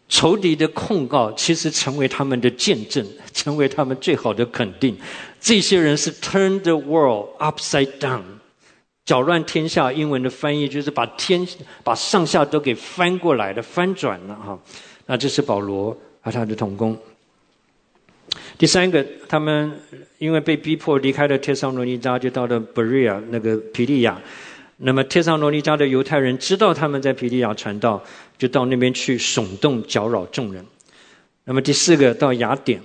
[0.10, 3.04] 仇敌的控告其实成为他们的见证，
[3.34, 4.96] 成为他们最好的肯定。
[5.40, 8.22] 这些人是 turn the world upside down，
[9.06, 9.92] 搅乱天下。
[9.92, 11.48] 英文的翻译就是把天
[11.84, 14.60] 把上下都给翻过来了，翻转了哈。
[15.06, 16.96] 那这是保罗和他的同工。
[18.58, 19.72] 第三个，他们
[20.18, 24.20] 因为被逼迫离开了帖撒罗尼迦，就到了伯瑞亚那个皮利亚。
[24.78, 28.02] 那么帖撒罗尼迦的犹太人知道他们在皮利亚传道，
[28.38, 30.66] 就到那边去耸动搅扰众人。
[31.46, 32.82] 那么第四个到雅典，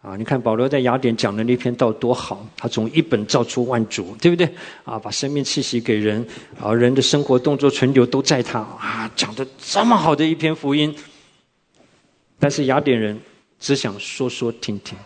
[0.00, 4.48] 啊，你看保罗在雅典讲的那篇道多好，他从一本造出万主，对不对？
[4.84, 6.26] 啊，把生命气息给人，
[6.60, 10.94] 啊，人的生活动作存留都在他，啊，讲的这么好的一篇福音。
[12.38, 13.18] 但是雅典人。
[13.60, 14.96] 只想说说听听，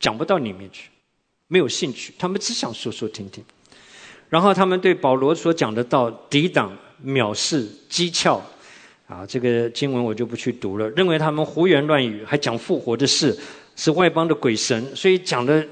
[0.00, 0.88] 讲不到里面去，
[1.46, 2.14] 没有兴趣。
[2.18, 3.44] 他们只想说说听听，
[4.30, 6.74] 然后他们对保罗所讲的道抵挡、
[7.04, 8.40] 藐视、讥诮，
[9.06, 10.88] 啊，这个经文我就不去读了。
[10.90, 13.38] 认为他们胡言乱语，还讲复活的事，
[13.76, 15.66] 是外邦的鬼神，所以讲的，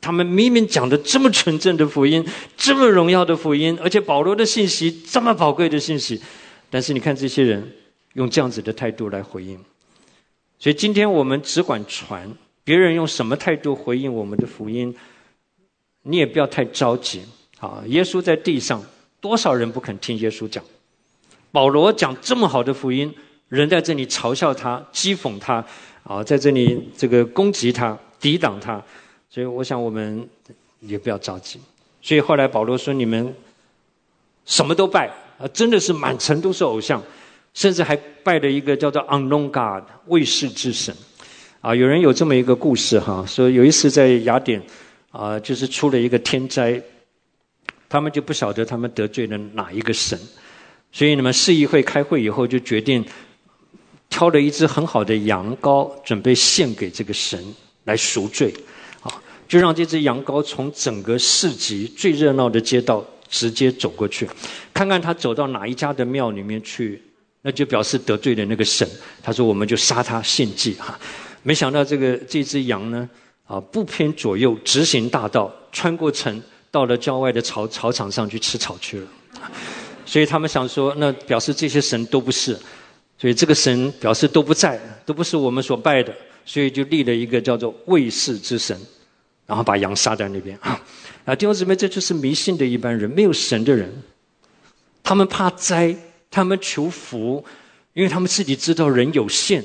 [0.00, 2.26] 他们明明讲的这么纯正的福音，
[2.56, 6.18] 这么荣耀的福音，而且保罗的信息这么宝贵的信息，
[6.70, 7.70] 但是你看这些人。
[8.14, 9.58] 用这样子的态度来回应，
[10.58, 12.28] 所以今天我们只管传，
[12.64, 14.94] 别人用什么态度回应我们的福音，
[16.02, 17.22] 你也不要太着急
[17.60, 17.82] 啊！
[17.86, 18.82] 耶稣在地上，
[19.20, 20.64] 多少人不肯听耶稣讲？
[21.52, 23.14] 保罗讲这么好的福音，
[23.48, 25.64] 人在这里嘲笑他、讥讽他，
[26.02, 28.82] 啊，在这里这个攻击他、抵挡他，
[29.30, 30.28] 所以我想我们
[30.80, 31.60] 也不要着急。
[32.02, 33.34] 所以后来保罗说：“你们
[34.44, 35.08] 什么都拜
[35.38, 37.02] 啊，真的是满城都是偶像。”
[37.54, 40.94] 甚至还拜了一个叫做 Unknown God 未世之神，
[41.60, 44.62] 啊，有人有这么一个故事哈，说有一次在雅典，
[45.10, 46.80] 啊，就是出了一个天灾，
[47.88, 50.16] 他们就不晓得他们得罪了哪一个神，
[50.92, 53.04] 所以你们市议会开会以后就决定
[54.08, 57.42] 挑了一只很好的羊羔，准备献给这个神
[57.84, 58.54] 来赎罪，
[59.02, 59.10] 啊，
[59.48, 64.28] 就让这只羊羔从整个市集最热闹的街道直接走过去，
[64.72, 67.02] 看看它走到哪一家的庙里面去。
[67.42, 68.88] 那就表示得罪了那个神。
[69.22, 70.98] 他说：“我们就杀他献祭哈。”
[71.44, 73.08] 没想到这个这只羊呢，
[73.46, 79.06] 啊，不偏左右，直行大道，穿过城，到了郊外的草草场上去吃草去了。
[80.04, 82.58] 所以他们想说，那表示这些神都不是，
[83.16, 86.12] 所以这个神表示都不在，都不是我们所拜的，
[86.44, 88.76] 所以就立了一个叫做卫士之神，
[89.46, 90.78] 然后把羊杀在那边啊。
[91.24, 93.90] 啊，弟兄姊妹，这就是迷信的一般人，没有神的人，
[95.02, 95.96] 他们怕灾。
[96.30, 97.44] 他们求福，
[97.94, 99.64] 因为他们自己知道人有限，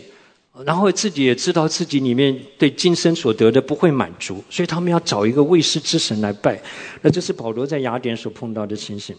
[0.65, 6.59] 然后自己也知道自己里面对今生所得的不会满足，所以他们要找一个卫士之神来拜。
[7.01, 9.15] 那这是保罗在雅典所碰到的情形。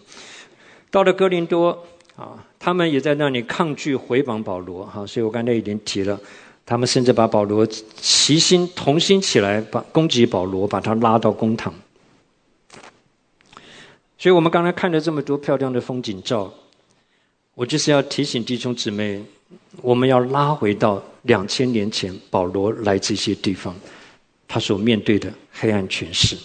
[0.90, 1.76] 到了哥林多
[2.16, 6.18] 啊，他们也在那里抗拒回访保罗哈，所以我刚才已经提了，
[6.64, 11.74] 他们甚至把保罗齐心同心起来，把攻击保罗，把他拉到公堂。
[14.16, 16.52] 所以我们刚才看了这么多漂亮的风景照。
[17.54, 19.22] 我就是要提醒弟兄姊妹，
[19.80, 23.74] 我们要拉回到两千年前保罗来这些地方，
[24.48, 26.36] 他所面对的黑暗权势。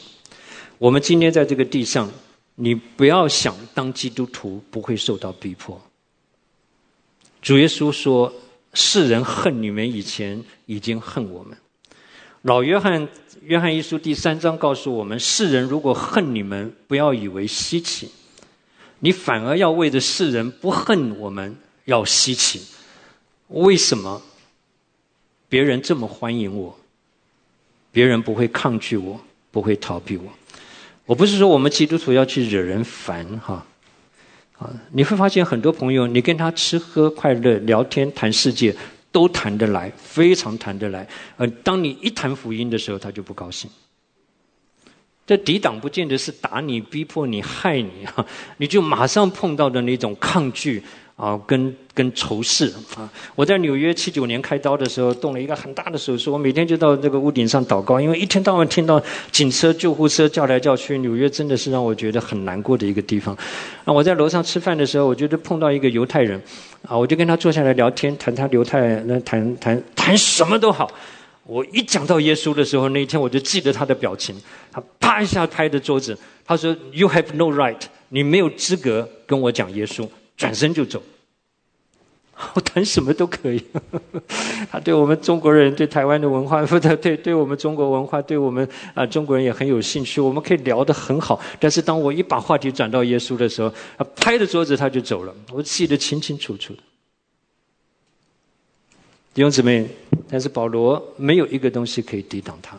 [0.77, 2.10] 我们今天在这个地上，
[2.56, 5.81] 你不要想当基督徒不会受到逼迫。
[7.41, 8.31] 主耶稣说
[8.76, 11.57] ：“世人恨你们以前，已经恨我们。”
[12.44, 13.07] 老约翰
[13.41, 18.10] 约翰一书第三章告诉我们：世人如果恨你们，不要以为稀奇，
[18.99, 21.55] 你反而要为着世人不恨我们
[21.85, 22.61] 要稀奇。
[23.47, 24.21] 为什么？
[25.47, 26.77] 别人这么欢迎我，
[27.91, 29.19] 别人不会抗拒我，
[29.51, 30.31] 不会逃避我。
[31.05, 33.65] 我不是说我们基督徒要去惹人烦哈，
[34.57, 38.76] 啊，你会发现很多朋友，你跟他吃喝快乐、聊天谈世界。
[39.11, 41.07] 都谈得来，非常谈得来。
[41.38, 43.67] 呃，当你一谈福音的时候，他就不高兴。
[45.30, 48.26] 这抵挡不见得是打你、逼迫你、害你啊，
[48.57, 50.81] 你就马上碰到的那种抗拒。
[51.15, 53.03] 啊，跟跟仇视啊！
[53.35, 63.35] 我在纽约七九年开刀的时候，动了一个很大的手术，我每天就到这个屋顶上祷告，因为一天到晚听到警车、救护车叫来叫去，纽约真的是让我觉得很难过的一个地方。
[63.84, 66.41] 啊，我在楼上吃饭的时候，我觉得碰到一个犹太人，
[66.88, 70.89] 啊，我就跟他坐下来聊天，谈他犹太那谈谈谈什么都好。
[71.49, 74.39] 我一讲到耶稣的时候，那一天我就记得他的表情，
[74.71, 76.15] 他啪一下拍着桌子，
[76.45, 80.07] 他说：“You have no right，你没有资格跟我讲耶稣。”
[80.38, 81.01] 转身就走，
[82.53, 83.61] 我谈什么都可以。
[84.71, 90.21] 他对我们中国人、对台湾的文化，或者对对我们中国文化，对我们啊中国人也很有兴趣。
[90.21, 91.41] 我们可以聊得很好。
[91.59, 96.80] 但是当我一把话题转到耶稣的时候，他拍着桌子他就走了，我记得清清楚楚的。
[99.34, 99.88] 弟兄姊妹，
[100.30, 102.77] 但是保罗没有一个东西可以抵挡他，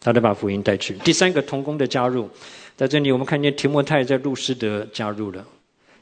[0.00, 0.94] 他得把福音带去。
[1.04, 2.28] 第三个同工的加入，
[2.76, 5.44] 在这里我们看见提摩太在路斯德加入了。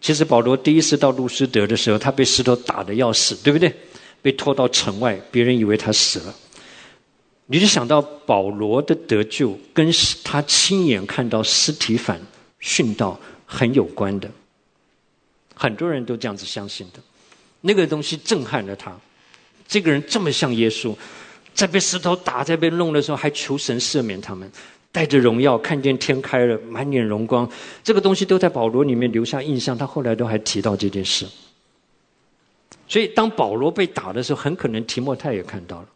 [0.01, 3.73] 其实保罗第一次到路斯德的时候，他被石头打的要死，对不对？
[4.23, 6.35] 被拖到城外，别人以为他死了。
[7.47, 9.93] 你就想到保罗的得救，跟
[10.25, 12.21] 他亲眼看到尸体反
[12.61, 14.31] 殉道很有关的。
[15.55, 17.01] 很多人都这样子相信的，
[17.63, 18.95] 那个东西震撼了他。
[19.67, 20.95] 这个人这么像耶稣，
[21.55, 24.49] 在被石头打、在被弄的时候，还求神赦免他们。
[24.95, 27.51] 带着荣耀，看见天开了，满脸荣光，
[27.83, 29.77] 这个东西都在保罗里面留下印象。
[29.79, 31.27] 他后来都还提到这件事。
[32.87, 35.89] 所以，当保罗被打的时候，很可能提莫泰也看到了。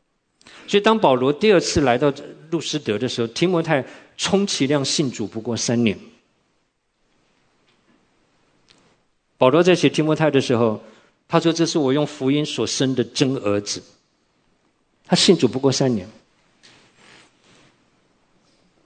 [0.67, 2.11] 所以，当保罗第二次来到
[2.51, 3.85] 路斯德的时候，提摩太
[4.17, 5.99] 充其量信主不过三年。
[9.37, 10.83] 保罗在写提摩太的时候，
[11.29, 13.83] 他说：“这是我用福音所生的真儿子。”
[15.07, 16.09] 他信主不过三年。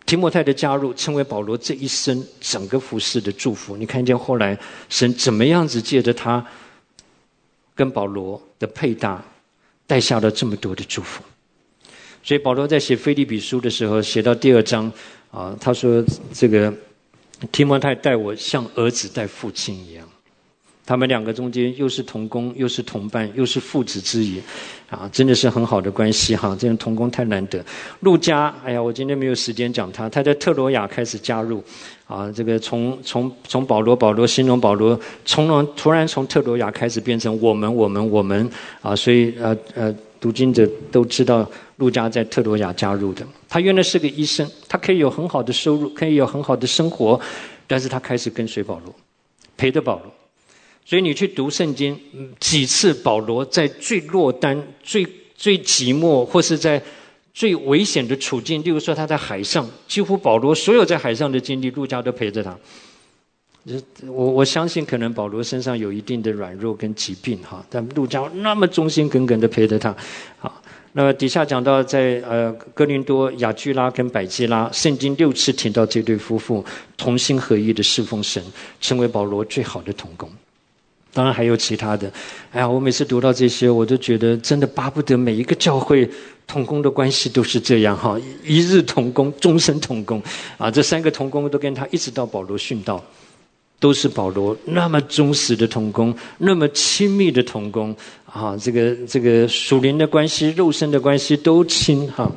[0.07, 3.77] 提摩太的加入，成为保罗这一生整个服饰的祝福。
[3.77, 4.59] 你看见后来
[4.89, 6.45] 神怎么样子借着他
[7.77, 9.25] 跟保罗的配搭，
[9.87, 11.23] 带下了这么多的祝福。
[12.25, 14.93] 所以保罗在写菲利比书的时候，写到第二章
[15.31, 16.05] 啊，他说
[16.35, 16.75] ：“这个
[17.53, 20.10] 提摩太待我像儿子待父亲一样。”
[20.91, 24.43] 他们两个中间又是同工，又是同伴，又是父子之谊，
[24.89, 26.57] 啊，真的是很好的关系哈。
[26.59, 27.65] 这样同工太难得。
[28.01, 31.63] 陆家，哎呀，我今天没有时间讲他，他在特罗亚开始加入，
[32.09, 38.51] 啊，这个从从从保罗保罗形容保罗，从突然从特罗亚开始变成我们我们我们
[38.83, 43.25] 啊，所以呃呃，读经者都知道陆家在特罗亚加入的。
[43.49, 47.21] 他原来是个医生，他可以有很好的收入，可以有很好的生活，
[47.69, 48.93] 但是他开始跟随保罗，
[49.57, 50.13] 陪着保罗。
[50.85, 51.99] 所以你去读圣经，
[52.41, 56.83] 几次保罗在最落单、最最寂寞，或是在
[57.33, 62.59] 最危险的处境，例如说他在海上，几乎保罗所有在海上的经历，路加都陪着他。
[64.07, 69.95] 我我相信，可能保罗身上有一定的软弱跟疾病哈，但路加那么忠心耿耿的陪着他。
[70.39, 70.61] 好，
[70.93, 76.65] 那么底下讲到在呃哥林多雅居拉跟百基拉，圣经六次提到这对夫妇
[76.97, 78.43] 同心合意的侍奉神，
[78.81, 80.29] 成为保罗最好的同工。
[81.13, 82.09] 当然还有其他的，
[82.53, 86.09] 哎呀，我每次读到这些，我都觉得真的巴不得每一个教会
[86.47, 90.23] 同工的关系都是这样哈，一日同工，终身同工，
[90.57, 93.05] 啊，这三个同工都跟他一直到保罗殉道，
[93.81, 97.93] 都是保罗那么忠实的同工，那么亲密的同工，
[98.25, 102.31] 啊，这个这个属灵的关系、肉身的关系都亲哈。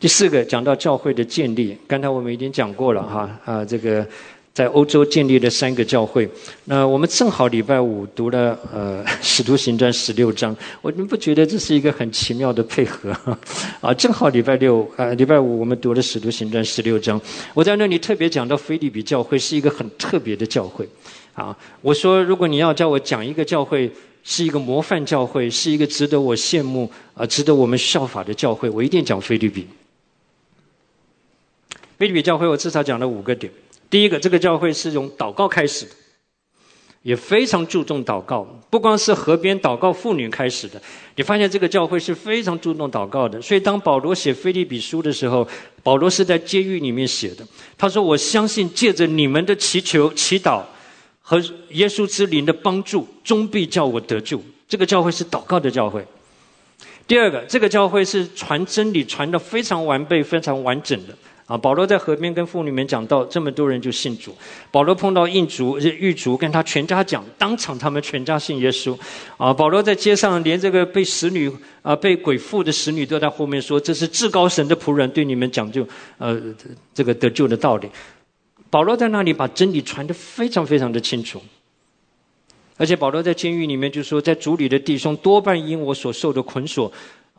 [0.00, 4.06] 第四个讲到教会的建立，刚才我们已经讲过了哈，啊，这个。
[4.54, 6.30] 在欧洲建立了三个教会，
[6.66, 13.10] 那我们正好礼拜五读了呃《使徒行传》十六章，我们不觉得这是一个很奇妙的配合
[13.80, 13.92] 啊？
[13.94, 17.20] 正好礼拜六啊，礼拜五我们读了《使徒行传》十六章，
[17.52, 20.88] 我在那里特别讲到菲利比教会是一个很特别的教会
[21.32, 21.56] 啊。
[21.82, 23.90] 我说如果你要叫我讲一个教会
[24.22, 28.70] 是一个模范教会，是一个值得我羡慕啊，值得我们效法的教会。
[28.70, 29.66] 我一定讲菲律宾。
[31.98, 33.52] 菲律宾教会，我至少讲了五个点。
[33.94, 35.92] 第一个，这个教会是从祷告开始的。
[37.02, 40.82] 也非常注重祷告，不光是河边祷告妇女开始的。
[41.14, 43.40] 你发现这个教会是非常注重祷告的。
[43.40, 45.46] 所以当保罗写菲利比书的时候，
[45.84, 47.46] 保罗是在监狱里面写的。
[47.78, 50.60] 他说：“我相信借着你们的祈求、祈祷
[51.20, 56.04] 和耶稣之灵的帮助，终必叫我得救。”这个教会是祷告的教会。
[57.06, 61.16] 第二个，这个教会是传真理传的非常完备、非常完整的。
[61.46, 64.34] 啊，保罗在河边跟妇女们讲到，这么多人就信主。
[64.70, 68.98] 保罗碰到印族、狱卒，跟他全家讲，当场他们全家信耶稣。
[69.36, 71.52] 啊，保罗在街上，连这个被使女
[71.82, 76.40] 啊被鬼附的使女都在后面说，这是至高神的仆人，对你们讲究呃
[76.94, 77.90] 这个得救的道理。
[78.70, 81.42] 保罗在那里把真理传得非常非常的清楚。
[82.78, 86.90] 而且保罗在监狱里面就说，在主里的弟兄多半因我所受的捆锁。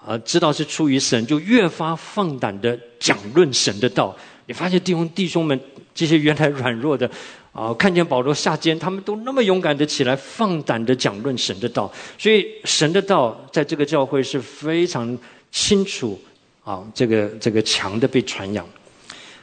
[0.06, 4.16] 啊，知道是出于神，就越发放胆的讲论神的道。
[4.46, 5.60] 你发现弟兄弟兄们
[5.96, 7.10] 这些原来软弱的，
[7.52, 11.92] 啊，看见保罗下监，他们都那么勇敢的起来，放胆的讲论神的道。
[12.20, 15.18] 所以神的道在这个教会是非常
[15.52, 16.22] 清楚，
[16.64, 18.64] 啊，这个这个强的被传扬。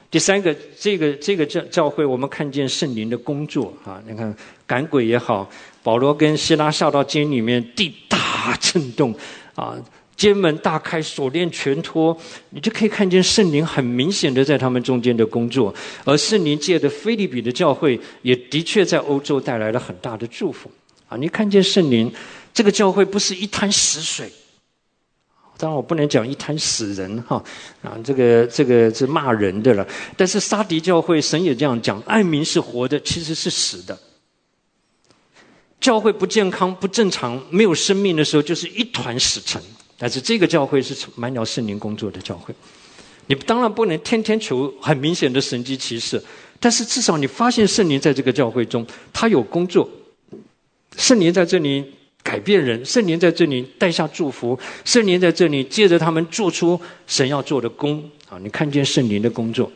[0.09, 4.33] 第三个，这个这个教教会，我们看见圣灵的工作啊，你看
[4.67, 5.51] 赶鬼也好，
[5.83, 9.13] 保罗跟希拉下到监里面，地大震动
[9.57, 9.75] 啊。
[10.23, 12.17] 监门大开，锁链全脱，
[12.51, 15.75] 你就可以看见圣灵很明显的在他们中间的工作，
[16.05, 20.71] 而圣灵界的菲利比的教会也的确在欧洲带来了很大的祝福。
[21.09, 22.09] 啊，你看见圣灵
[22.55, 24.31] 这个教会不是一滩死水，
[25.59, 27.43] 当然我不能讲一滩死人哈，
[27.83, 29.85] 啊，这个这个是骂人的了。
[30.17, 33.99] 但是沙迪教会神也这样讲，爱民是活的，其实是死的。
[35.81, 39.61] 教会不健康、不正常、没有生命的时候，就是一团死尘。
[40.03, 42.53] 但是这个教会是满了圣灵工作的教会，
[43.29, 46.21] 你当然不能天天求很明显的神迹奇事，
[46.59, 49.89] 但是至少你发现圣灵在这个教会中，他有工作，
[50.97, 51.85] 圣灵在这里
[52.21, 58.37] 改变人，圣灵在这里带下祝福，圣灵在这里借着他们做出神要做的工啊！
[58.43, 59.71] 你看见圣灵的工作。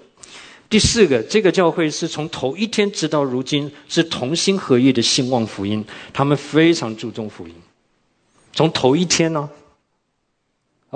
[0.68, 7.54] 第四个，这个教会是从头一天直到如今是同心合意的兴旺福音，他们非常注重福音，
[8.52, 9.48] 从头一天呢。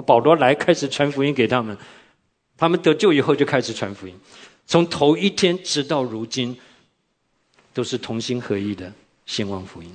[0.00, 1.76] 保罗来开始传福音给他们，
[2.56, 4.14] 他们得救以后就开始传福音，
[4.66, 6.56] 从头一天直到如今，
[7.72, 8.92] 都是同心合意的
[9.26, 9.90] 兴旺福音。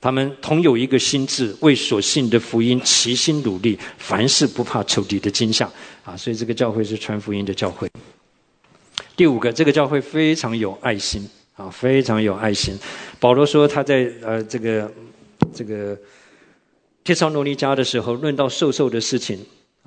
[0.00, 5.68] 他们同有一个心智，为所信的福音齐心努力，凡事不怕仇敌的惊吓。
[6.04, 7.90] 啊，所以这个教会是传福音的教会。
[9.16, 12.78] 第五个，这个教会非常有爱心，啊，非常有爱心。
[13.18, 14.92] 保罗说他在呃这个
[15.52, 15.98] 这个。
[17.08, 19.38] 帖撒罗尼迦的时候，论到授受的事情，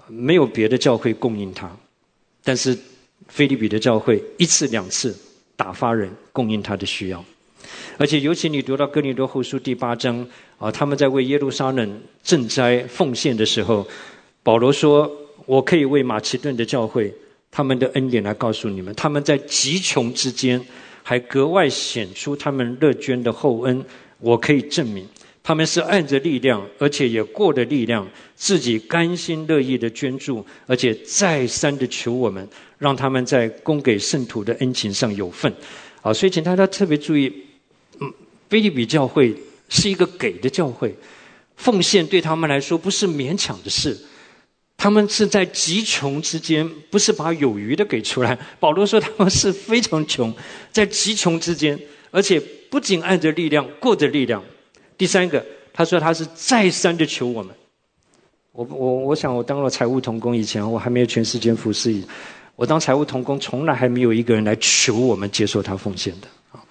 [0.08, 1.70] 没有别的教会供应他，
[2.44, 2.76] 但是
[3.28, 5.16] 菲利比的教会一次两次
[5.56, 7.24] 打发人供应他的需要，
[8.00, 10.28] 而且尤其你读到哥林多后书第八章
[10.58, 13.88] 啊，他们在为耶路撒冷赈灾奉献的时候，
[14.42, 15.08] 保罗说
[15.46, 17.14] ：“我可以为马其顿的教会
[17.52, 20.60] 他们的恩典来告诉你们，他们在极穷之间
[21.04, 23.86] 还格外显出他们乐捐的厚恩，
[24.18, 25.08] 我可以证明。”
[25.44, 32.48] 他们是按着力量，而且也过的力量，自己甘心乐意的捐助，而且再三的求我们，
[32.78, 35.52] 让他们在供给圣徒的恩情上有份。
[36.02, 37.32] 啊，所以请大家特别注意，
[38.00, 38.14] 嗯，
[38.50, 39.36] 菲利比教会
[39.68, 40.96] 是一个给的教会，
[41.56, 43.98] 奉献对他们来说不是勉强的事，
[44.78, 48.38] 他们是在极穷之间，不是把有余的给出来。
[48.60, 50.32] 保罗说他们是非常穷，
[50.72, 51.80] 在极穷之间，
[52.12, 52.40] 而且
[52.70, 54.44] 不仅按着力量，过着力量。
[55.02, 57.56] 第三个，他说他是再三的求我们。
[58.52, 62.04] 我我我想我当了财务童工以前，我还没有全时间服侍。
[62.56, 66.62] 我当财务童工，从来还没有一个人来求我们接受他奉献的啊。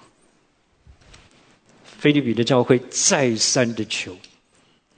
[1.82, 4.14] 菲律宾的教会再三的求，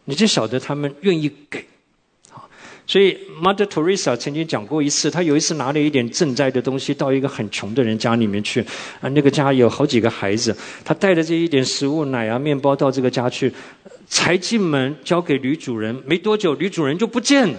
[0.04, 1.64] 你就晓得他们愿意给。
[2.84, 8.60] 所以，Mother Teresa 曾经讲过一次，她有一次拿了一点赈灾的东西到一个很穷的人家里面去，
[9.00, 10.54] 啊，那个家有好几个孩子，
[10.84, 13.52] 她带着这一点食物、奶啊、面包到这个家去，
[14.08, 17.54] 才进门交给女主人，没多久，女主人就不见了。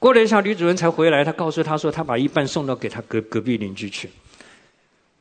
[0.00, 4.08] 过了一下，女主人才回来，她告诉她说，她把一半送到给她隔隔壁邻居去。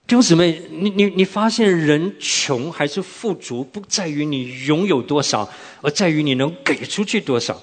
[0.08, 5.48] 弟兄姊妹，你你你发现人穷还是富足，不在于你拥有多少，
[5.82, 7.62] 而在于你能给出去多少。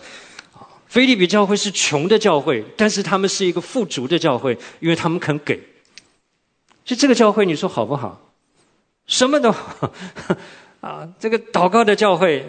[0.89, 5.61] 菲利比教会是穷的教会，但是他们是一个富足的教会，因为他们肯给。
[6.85, 8.33] 就这个教会，你说好不好？
[9.07, 9.93] 什么都好，
[10.81, 12.45] 啊，这个祷告的教会。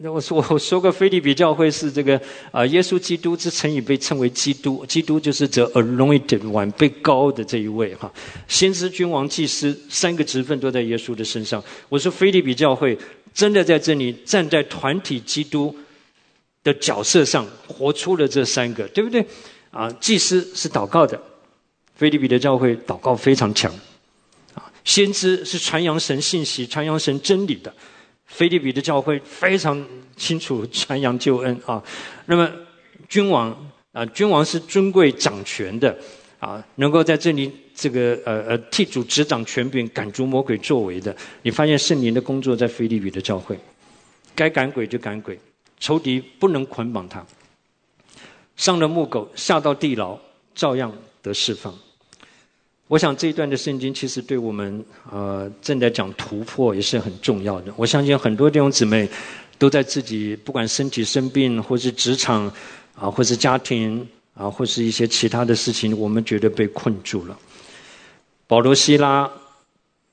[0.00, 2.20] 我说我说过，菲利比教会是这个
[2.52, 8.08] 啊，耶稣基督之成语被称为基督，基督就是这 anointed one 被高的这一位哈，
[8.46, 11.60] 先知、君王、祭司三个职分都在耶稣的身上。
[11.88, 12.96] 我说菲利比教会
[13.34, 15.74] 真的在这里站在团体基督
[16.64, 19.24] 的角色上，活出了这三个，对不对？
[19.70, 21.20] 啊，祭司是祷告的，
[21.94, 23.72] 菲利比的教会祷告非常强，
[24.54, 27.72] 啊，先知是传扬神信息、传扬神真理的。
[28.24, 29.86] 菲利比的教会非常
[30.16, 31.82] 清楚传扬救恩啊，
[32.26, 32.50] 那么
[33.08, 35.96] 君王啊，君王是尊贵掌权的
[36.38, 41.14] 啊，能够在这里这个呃呃替主执掌权柄，赶逐魔鬼作为的。
[41.42, 43.58] 你发现圣灵的工作在菲利比的教会，
[44.34, 45.38] 该赶鬼就赶鬼，
[45.78, 47.24] 仇敌不能捆绑他，
[48.56, 50.18] 上了木狗下到地牢，
[50.54, 50.92] 照样
[51.22, 51.74] 得释放。
[52.88, 57.72] 我想这一段的圣经其实对我们呃正在讲突破也是很重要的。
[57.76, 59.06] 我相信很多弟兄姊妹
[59.58, 62.50] 都在自己不管身体生病，或是职场
[62.94, 67.38] 啊，或是家庭啊，或是一些其他的事情，我们觉得被困住了。
[68.46, 69.30] 保罗、希拉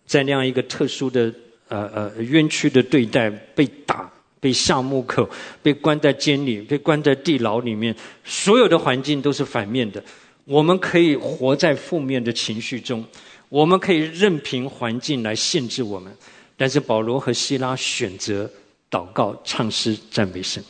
[0.06, 1.34] 在那样一个特殊的
[1.70, 4.12] 呃呃冤屈的对待，被打、
[4.46, 5.28] 被下木口、
[5.64, 10.04] 被关在监里、被关在地牢里面，所有的环境都是反面的。
[10.44, 13.04] 我们可以活在负面的情绪中，
[13.50, 16.16] 我们可以任凭环境来限制我们，
[16.56, 18.48] 但是保罗和希拉选择
[18.92, 20.64] 祷告、唱诗、赞美神，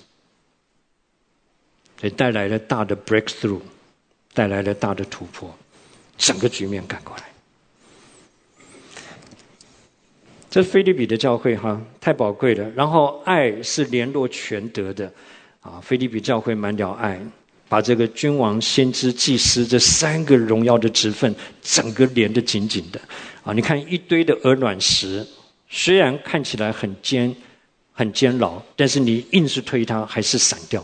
[2.00, 3.60] 也带来了大的 breakthrough，
[4.34, 5.54] 带来了大的突破，
[6.18, 7.35] 整个局面赶过来。
[10.56, 12.65] 这是菲律比的教会哈，太宝贵了。
[12.73, 15.11] 然后爱是联络全德的，
[15.60, 17.19] 啊，菲律比教会满了爱。
[17.68, 23.02] 把这个君王、先知、祭司这三个荣耀的职分，整个连得紧紧的，
[23.44, 23.52] 啊！
[23.52, 25.27] 你看一堆的鹅卵石，
[25.68, 27.36] 虽然看起来很坚、
[27.91, 30.82] 很坚牢，但是你硬是推它，还是散掉。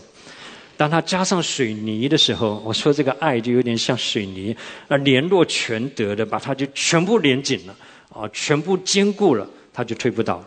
[0.76, 4.54] 当它加上水泥的时候，我说这个爱就有点像水泥，
[4.90, 7.76] 那，联络全德的，把它就全部连紧了，
[8.10, 10.44] 啊，全部坚固了，他就推不倒。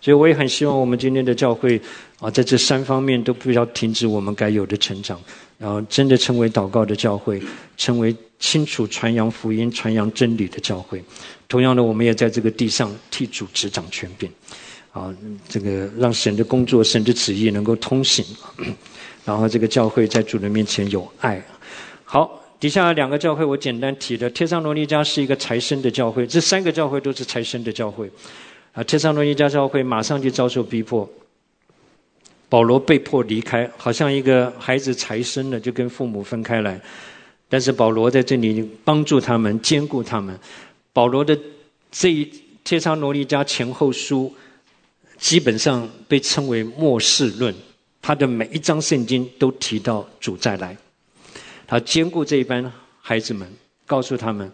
[0.00, 1.80] 所以我也很希望我们今天的教会，
[2.20, 5.20] 啊，在这三方面都不要停止我们该有的成长。
[5.58, 7.42] 然后真的成为祷告的教会，
[7.78, 11.02] 成为清楚传扬福音、传扬真理的教会。
[11.48, 14.30] 同样的，我们也在这个地上替主执掌权柄，
[14.92, 15.12] 啊，
[15.48, 18.22] 这个让神的工作、神的旨意能够通行。
[19.24, 21.42] 然后这个教会在主的面前有爱。
[22.04, 28.10] 好，底下两个教会我简单提的，天上罗尼迦是一个财神的教会，这三个教会都是财神的教会。
[28.76, 31.08] 啊，天上罗尼迦教会马上就遭受逼迫。
[32.46, 36.78] 保罗被迫离开，好像一个孩子才生了就跟父母分开来。
[37.48, 40.38] 但是保罗在这里帮助他们，兼顾他们。
[40.92, 41.36] 保罗的
[41.90, 42.30] 这一
[42.62, 44.30] 帖撒罗尼迦前后书，
[45.16, 47.54] 基本上被称为末世论。
[48.02, 50.76] 他的每一章圣经都提到主再来，
[51.66, 52.70] 他兼顾这一班
[53.00, 53.50] 孩子们，
[53.86, 54.52] 告诉他们。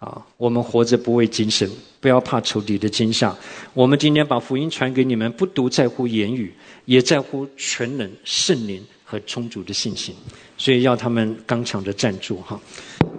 [0.00, 1.68] 啊，我们活着不为今生，
[2.00, 3.36] 不要怕仇敌的惊吓。
[3.74, 6.50] 我们今天把福音传给你们，不独在乎言语，
[6.86, 10.14] 也在乎全能圣灵和充足的信心。
[10.56, 12.58] 所以要他们刚强的站住哈。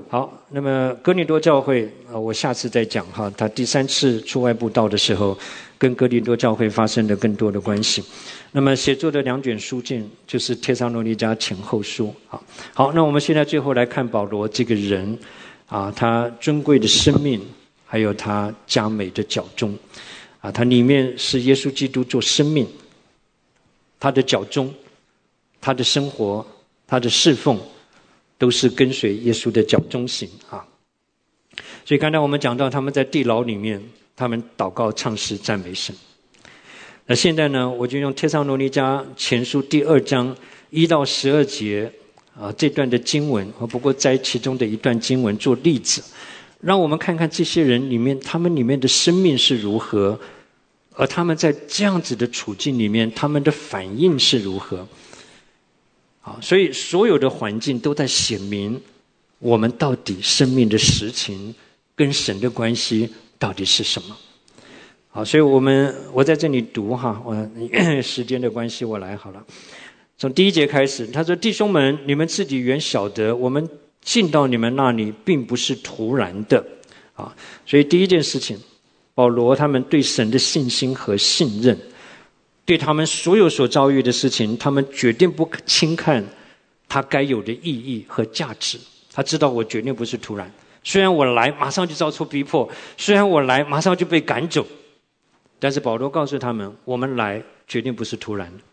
[0.10, 3.32] 好，那么哥林多教会啊，我下次再讲哈。
[3.38, 5.38] 他第三次出外布道的时候，
[5.78, 8.04] 跟哥林多教会发生了更多的关系。
[8.52, 12.44] 那么写作的两卷书卷就是《帖撒罗尼迦前后书》好。
[12.74, 15.16] 好，那我们现在最后来看保罗这个人。
[15.72, 17.42] 啊，他尊贵的生命，
[17.86, 19.74] 还有他佳美的脚中，
[20.42, 22.68] 啊，他里面是耶稣基督做生命，
[23.98, 24.74] 他的脚中，
[25.62, 26.46] 他的生活，
[26.86, 27.58] 他的侍奉，
[28.38, 30.68] 都是跟随耶稣的脚中行啊。
[31.86, 33.82] 所以刚才我们讲到他们在地牢里面，
[34.14, 35.96] 他们祷告、唱诗、赞美神。
[37.06, 40.36] 那现在呢，我就用《帖上罗尼迦前书》第二章
[40.70, 41.90] 一到十二节。
[42.42, 46.02] 啊，这段的经文，我不过摘其中的一段经文做例子，
[46.60, 50.20] 让我们看看这些人里面，他们里面的生命是如何，
[50.96, 54.88] 而他们在这样子的处境里面，他们的反应是如何。
[56.24, 58.82] 啊，所以所有的环境都在显明
[59.38, 61.54] 我们到底生命的实情
[61.96, 63.08] 跟神的关系
[63.38, 64.18] 到底是什么。
[65.10, 67.36] 好，所以我们我在这里读哈，我
[68.02, 69.46] 时间的关系，我来好了。
[70.22, 73.68] 从第一节开始，他说：“弟兄们，你们自己原晓得，我们
[74.02, 76.64] 进到你们那里，并不是突然的，
[77.16, 77.36] 啊！
[77.66, 78.56] 所以第一件事情，
[79.16, 81.76] 保罗他们对神的信心和信任，
[82.64, 86.24] 对他们所有所遭遇的事情，他们决定不轻看
[86.88, 88.78] 他该有的意义和价值。
[89.12, 90.54] 他知道我决定不是突然，
[90.84, 94.64] 虽然我来马上就遭受逼迫，虽然我来马上就被赶走，
[95.58, 98.64] 但是保罗告诉他们，我们来绝对不是突然的。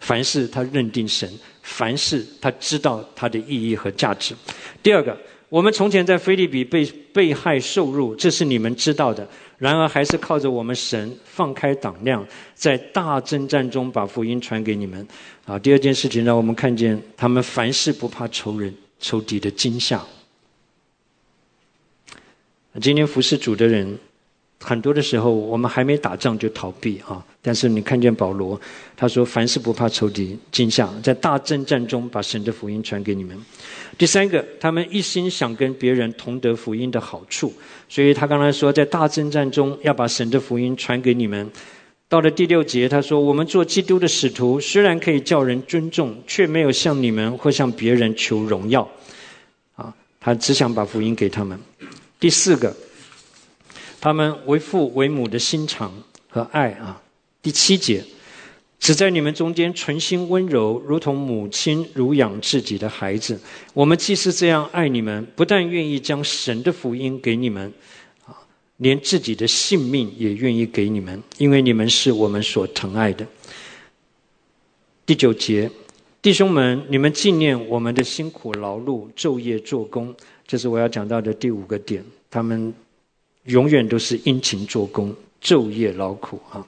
[0.00, 1.28] 凡事他认定神，
[1.62, 4.34] 凡事他知道他的意义和价值。
[4.82, 5.16] 第二个，
[5.48, 9.26] 我们从前在菲利比被被害受辱，这是你们知道的。
[9.58, 12.24] 然而还是靠着我们神放开胆量，
[12.54, 15.06] 在大征战中把福音传给你们。
[15.44, 20.04] 啊，第二件事情让我们看见他们凡事不怕仇人、仇敌的惊吓。
[22.80, 23.98] 今天服侍主的人。
[24.58, 27.22] 很多的时候，我们还没打仗就逃避啊！
[27.42, 28.58] 但是你看见保罗，
[28.96, 33.38] 他说：“凡事不怕仇敌惊吓，在大征战中把神的福音传给你们。”
[33.98, 37.52] 第三个，他们一心想跟别人同得福音的好处，
[37.88, 41.48] 所以他刚才说，在大征战中要把神的福音传给你们。
[42.08, 48.88] 到了第六节，他说：“我们做基督的使徒，虽然可以叫人尊重，却没有向你们或向别人求荣耀。”
[49.76, 51.56] 啊，他只想把福音给他们。
[52.18, 52.74] 第四个。
[54.06, 55.92] 他们为父为母的心肠
[56.28, 57.02] 和爱啊，
[57.42, 58.04] 第七节，
[58.78, 63.36] 只在你们中间存心温柔，如同母亲乳养自己的孩子。
[63.74, 67.72] 我们既是这样爱你们，不但愿意将神的福音给你们，
[68.26, 68.30] 啊，
[68.76, 73.26] 连自己的性命也愿意给你们，因为你们是我们所疼爱的。
[75.04, 75.68] 第九节，
[76.22, 80.14] 弟兄们，你们纪念我们的辛苦劳碌，昼夜做工，
[80.46, 82.04] 这是我要讲到的第五个点。
[82.30, 82.72] 他们。
[83.46, 86.64] 永远都是殷勤做工，昼夜劳苦啊！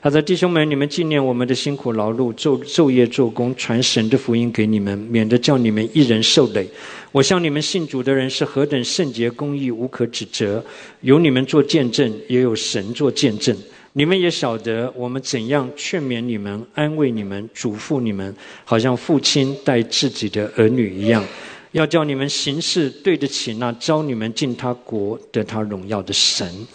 [0.00, 6.68] 他说：“弟兄们，你们纪念我们的辛苦劳碌，昼昼夜做工，传神的福音给你们，免得叫你们一人受累。
[7.10, 10.64] 我向你们信主的人是何等圣洁、公义、无可指责，
[11.00, 13.56] 有你们做见证，也有神做见证。
[13.94, 18.32] 你们也晓得我们怎样劝勉你们、安慰你们、嘱咐你们，
[18.64, 21.24] 好像父亲待自己的儿女一样。”
[21.72, 26.66] 要叫你们行事对得起那招你们进他国得他荣耀的神，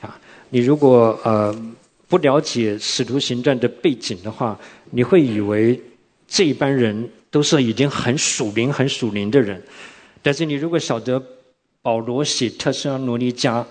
[0.00, 0.20] 啊！
[0.48, 1.54] 你如果呃
[2.08, 4.58] 不了解使徒行传的背景的话，
[4.90, 5.80] 你会以为
[6.26, 9.62] 这一班人都是已经很属灵、很属灵的人。
[10.20, 11.22] 但是你如果晓得
[11.80, 13.64] 保罗写特斯拉罗尼迦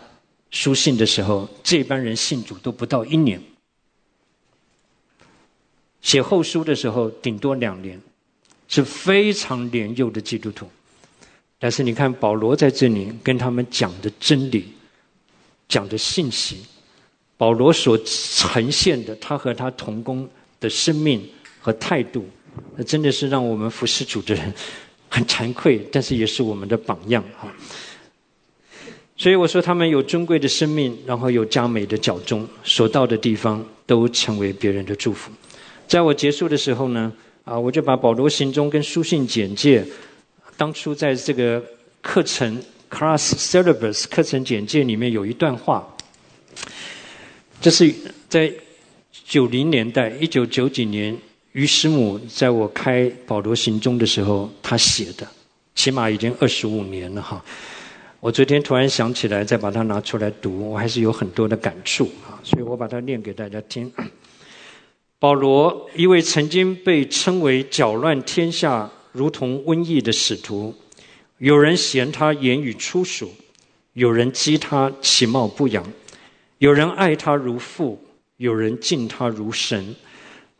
[0.51, 3.39] 书信的时候，这班人信主都不到一年；
[6.01, 8.01] 写后书的时候，顶多两年。
[8.69, 10.69] 是非常年幼的基督徒，
[11.57, 14.67] 但是你看保罗在这里跟他们讲的真理、
[15.67, 16.57] 讲的信息，
[17.35, 20.29] 保罗所呈现的他和他同工
[20.59, 21.27] 的生命
[21.59, 22.29] 和态度，
[22.75, 24.53] 那真的是让我们服侍主的人
[25.09, 27.51] 很惭愧，但是也是我们的榜样哈。
[29.17, 35.31] 所以我说他们有尊贵的生命，然后有佳美的脚中，所到的地方都成为别人的祝福。
[35.87, 37.11] 在我结束的时候呢。
[37.49, 39.83] 啊，我就把保罗行踪跟书信简介，
[40.55, 41.59] 当初在这个
[41.99, 42.61] 课程
[42.91, 45.83] class syllabus 课程简介里面有一段话，
[47.59, 47.91] 这是
[48.29, 48.53] 在
[49.25, 51.17] 九零年代一九九几年
[51.53, 55.27] 于师母在我开保罗行踪的时候他写的，
[55.73, 57.43] 起码已经二十五年了哈。
[58.19, 63.91] 我昨天突然想起来，再把它拿出来读，我还是有很多的感触啊，所以我把它念给大家听。
[65.21, 70.73] 保罗，一位曾经被称为搅乱天下、如同瘟疫的使徒，
[71.39, 73.29] 有人嫌他言语粗俗，
[73.91, 75.85] 有人讥他其貌不扬，
[76.59, 78.01] 有人爱他如父，
[78.37, 79.93] 有人敬他如神，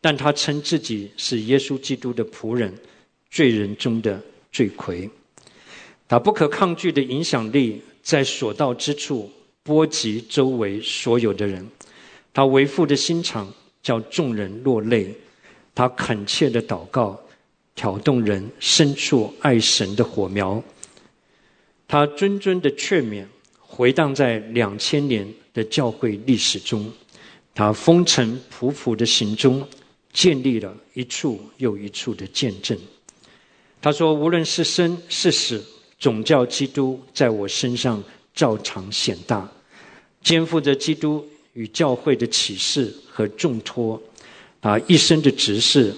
[0.02, 2.74] 但他称自己是耶稣基督的仆人，
[3.32, 4.22] 罪人中的
[4.52, 5.10] 罪魁。
[6.06, 9.32] 他不可抗拒的影响力，在所到之处
[9.64, 11.66] 波及周围所有的人。
[12.34, 13.50] 他为父的心肠。
[13.82, 15.16] 叫众人落泪，
[15.74, 17.20] 他恳切的祷告，
[17.76, 20.62] 挑动人深处爱神的火苗。
[21.88, 23.26] 他谆谆的劝勉，
[23.60, 26.92] 回荡在两千年的教会历史中。
[27.56, 29.68] 他风尘仆仆的行踪，
[30.14, 32.78] 建立了一处又一处的见证。
[33.82, 35.66] 他说：“无论是生是死，
[35.98, 38.04] 总叫基督在我身上
[38.36, 39.50] 照常显大，
[40.22, 44.02] 肩负着基督。”与教会的启示和重托，
[44.62, 45.94] 啊，一生的执事，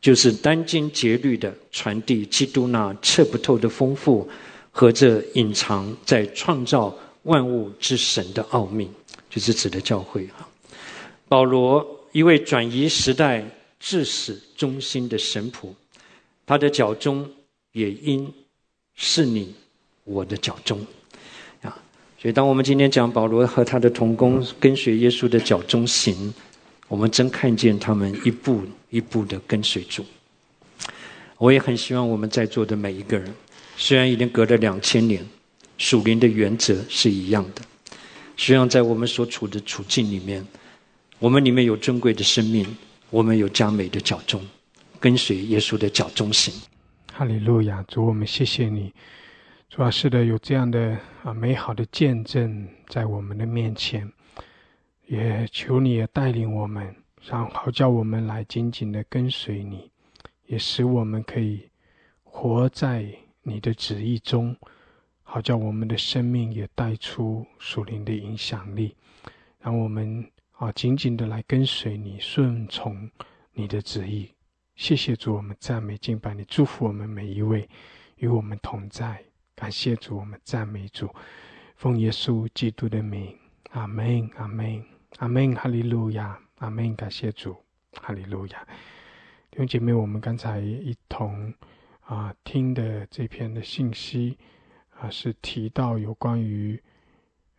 [0.00, 4.28] 就是殚精竭虑的传递基督那测不透的丰富
[4.70, 8.88] 和这隐藏在创造万物之神的奥秘，
[9.30, 10.48] 就是指的教会哈。
[11.28, 13.44] 保罗一位转移时代
[13.78, 15.68] 至死忠心的神仆，
[16.46, 17.28] 他的脚中
[17.72, 18.32] 也应
[18.94, 19.54] 是你
[20.04, 20.84] 我的脚中。
[22.20, 26.34] 所以，当我们今天讲保罗和他的同工跟随耶稣的脚中行，
[26.88, 30.04] 我们真看见他们一步一步的跟随主。
[31.36, 33.32] 我也很希望我们在座的每一个人，
[33.76, 35.24] 虽然已经隔了两千年，
[35.78, 37.62] 属灵的原则是一样的。
[38.36, 40.44] 实际上在我们所处的处境里面，
[41.20, 42.66] 我们里面有尊贵的生命，
[43.10, 44.44] 我们有加美的脚中，
[44.98, 46.52] 跟随耶稣的脚中行。
[47.12, 48.92] 哈利路亚，主我们谢谢你，
[49.68, 54.10] 主要是的有这样的啊美好的见证在我们的面前，
[55.06, 59.90] 也求你也带领我们，让好叫我们来紧紧的跟随你，
[60.46, 61.68] 也使我们可以
[62.24, 63.06] 活在
[63.42, 64.56] 你的旨意中，
[65.22, 68.96] 好叫我们的生命也带出属灵的影响力，
[69.60, 73.08] 让我们啊紧紧的来跟随你，顺从
[73.52, 74.30] 你的旨意。
[74.76, 77.68] 谢谢主，我们赞美敬拜你，祝福我们每一位
[78.16, 79.27] 与我们同在。
[79.58, 81.12] 感谢主，我们赞美主，
[81.74, 83.36] 奉耶稣基督的名，
[83.70, 84.84] 阿门，阿门，
[85.16, 86.94] 阿门，哈利路亚，阿门。
[86.94, 87.56] 感谢主，
[88.00, 88.64] 哈利路亚。
[89.50, 91.52] 弟兄姐妹，我们刚才一同
[92.02, 94.38] 啊听的这篇的信息
[94.90, 96.80] 啊，是提到有关于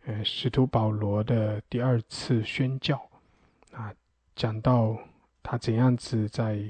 [0.06, 2.98] 呃使徒保罗的第二次宣教
[3.72, 3.94] 啊，
[4.34, 4.96] 讲到
[5.42, 6.64] 他怎样子在。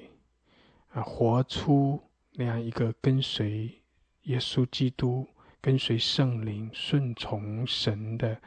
[0.93, 2.02] 啊，活出
[2.32, 3.80] 那样一个跟随
[4.22, 5.28] 耶稣基督、
[5.60, 8.40] 跟随圣灵、顺从神的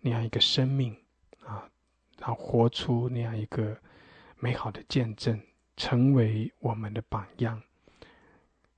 [0.00, 0.96] 那样一个生命
[1.44, 1.68] 啊，
[2.18, 3.76] 然后活出那样一个
[4.38, 5.40] 美好的见证，
[5.76, 7.62] 成为我们的榜样，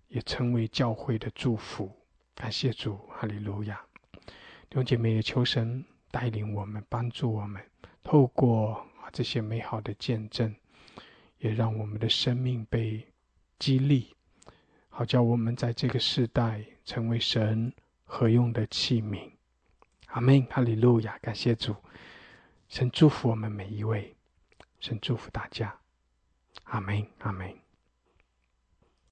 [0.08, 1.90] 也成为教会的祝福。
[2.34, 3.80] 感谢主，哈利路亚！
[4.68, 7.62] 弟兄姐妹，也求神带领我们，帮助我们，
[8.02, 10.54] 透过啊这些美好的见证。
[11.38, 13.06] 也让我们的生命被
[13.58, 14.14] 激励，
[14.96, 17.72] 好叫我们在这个世代成为神
[18.04, 19.28] 合用的器皿。
[20.06, 21.74] 阿门，哈利路亚，感谢主，
[22.68, 24.14] 神祝福我们每一位，
[24.78, 25.76] 神祝福大家。
[26.62, 27.63] 阿门，阿门。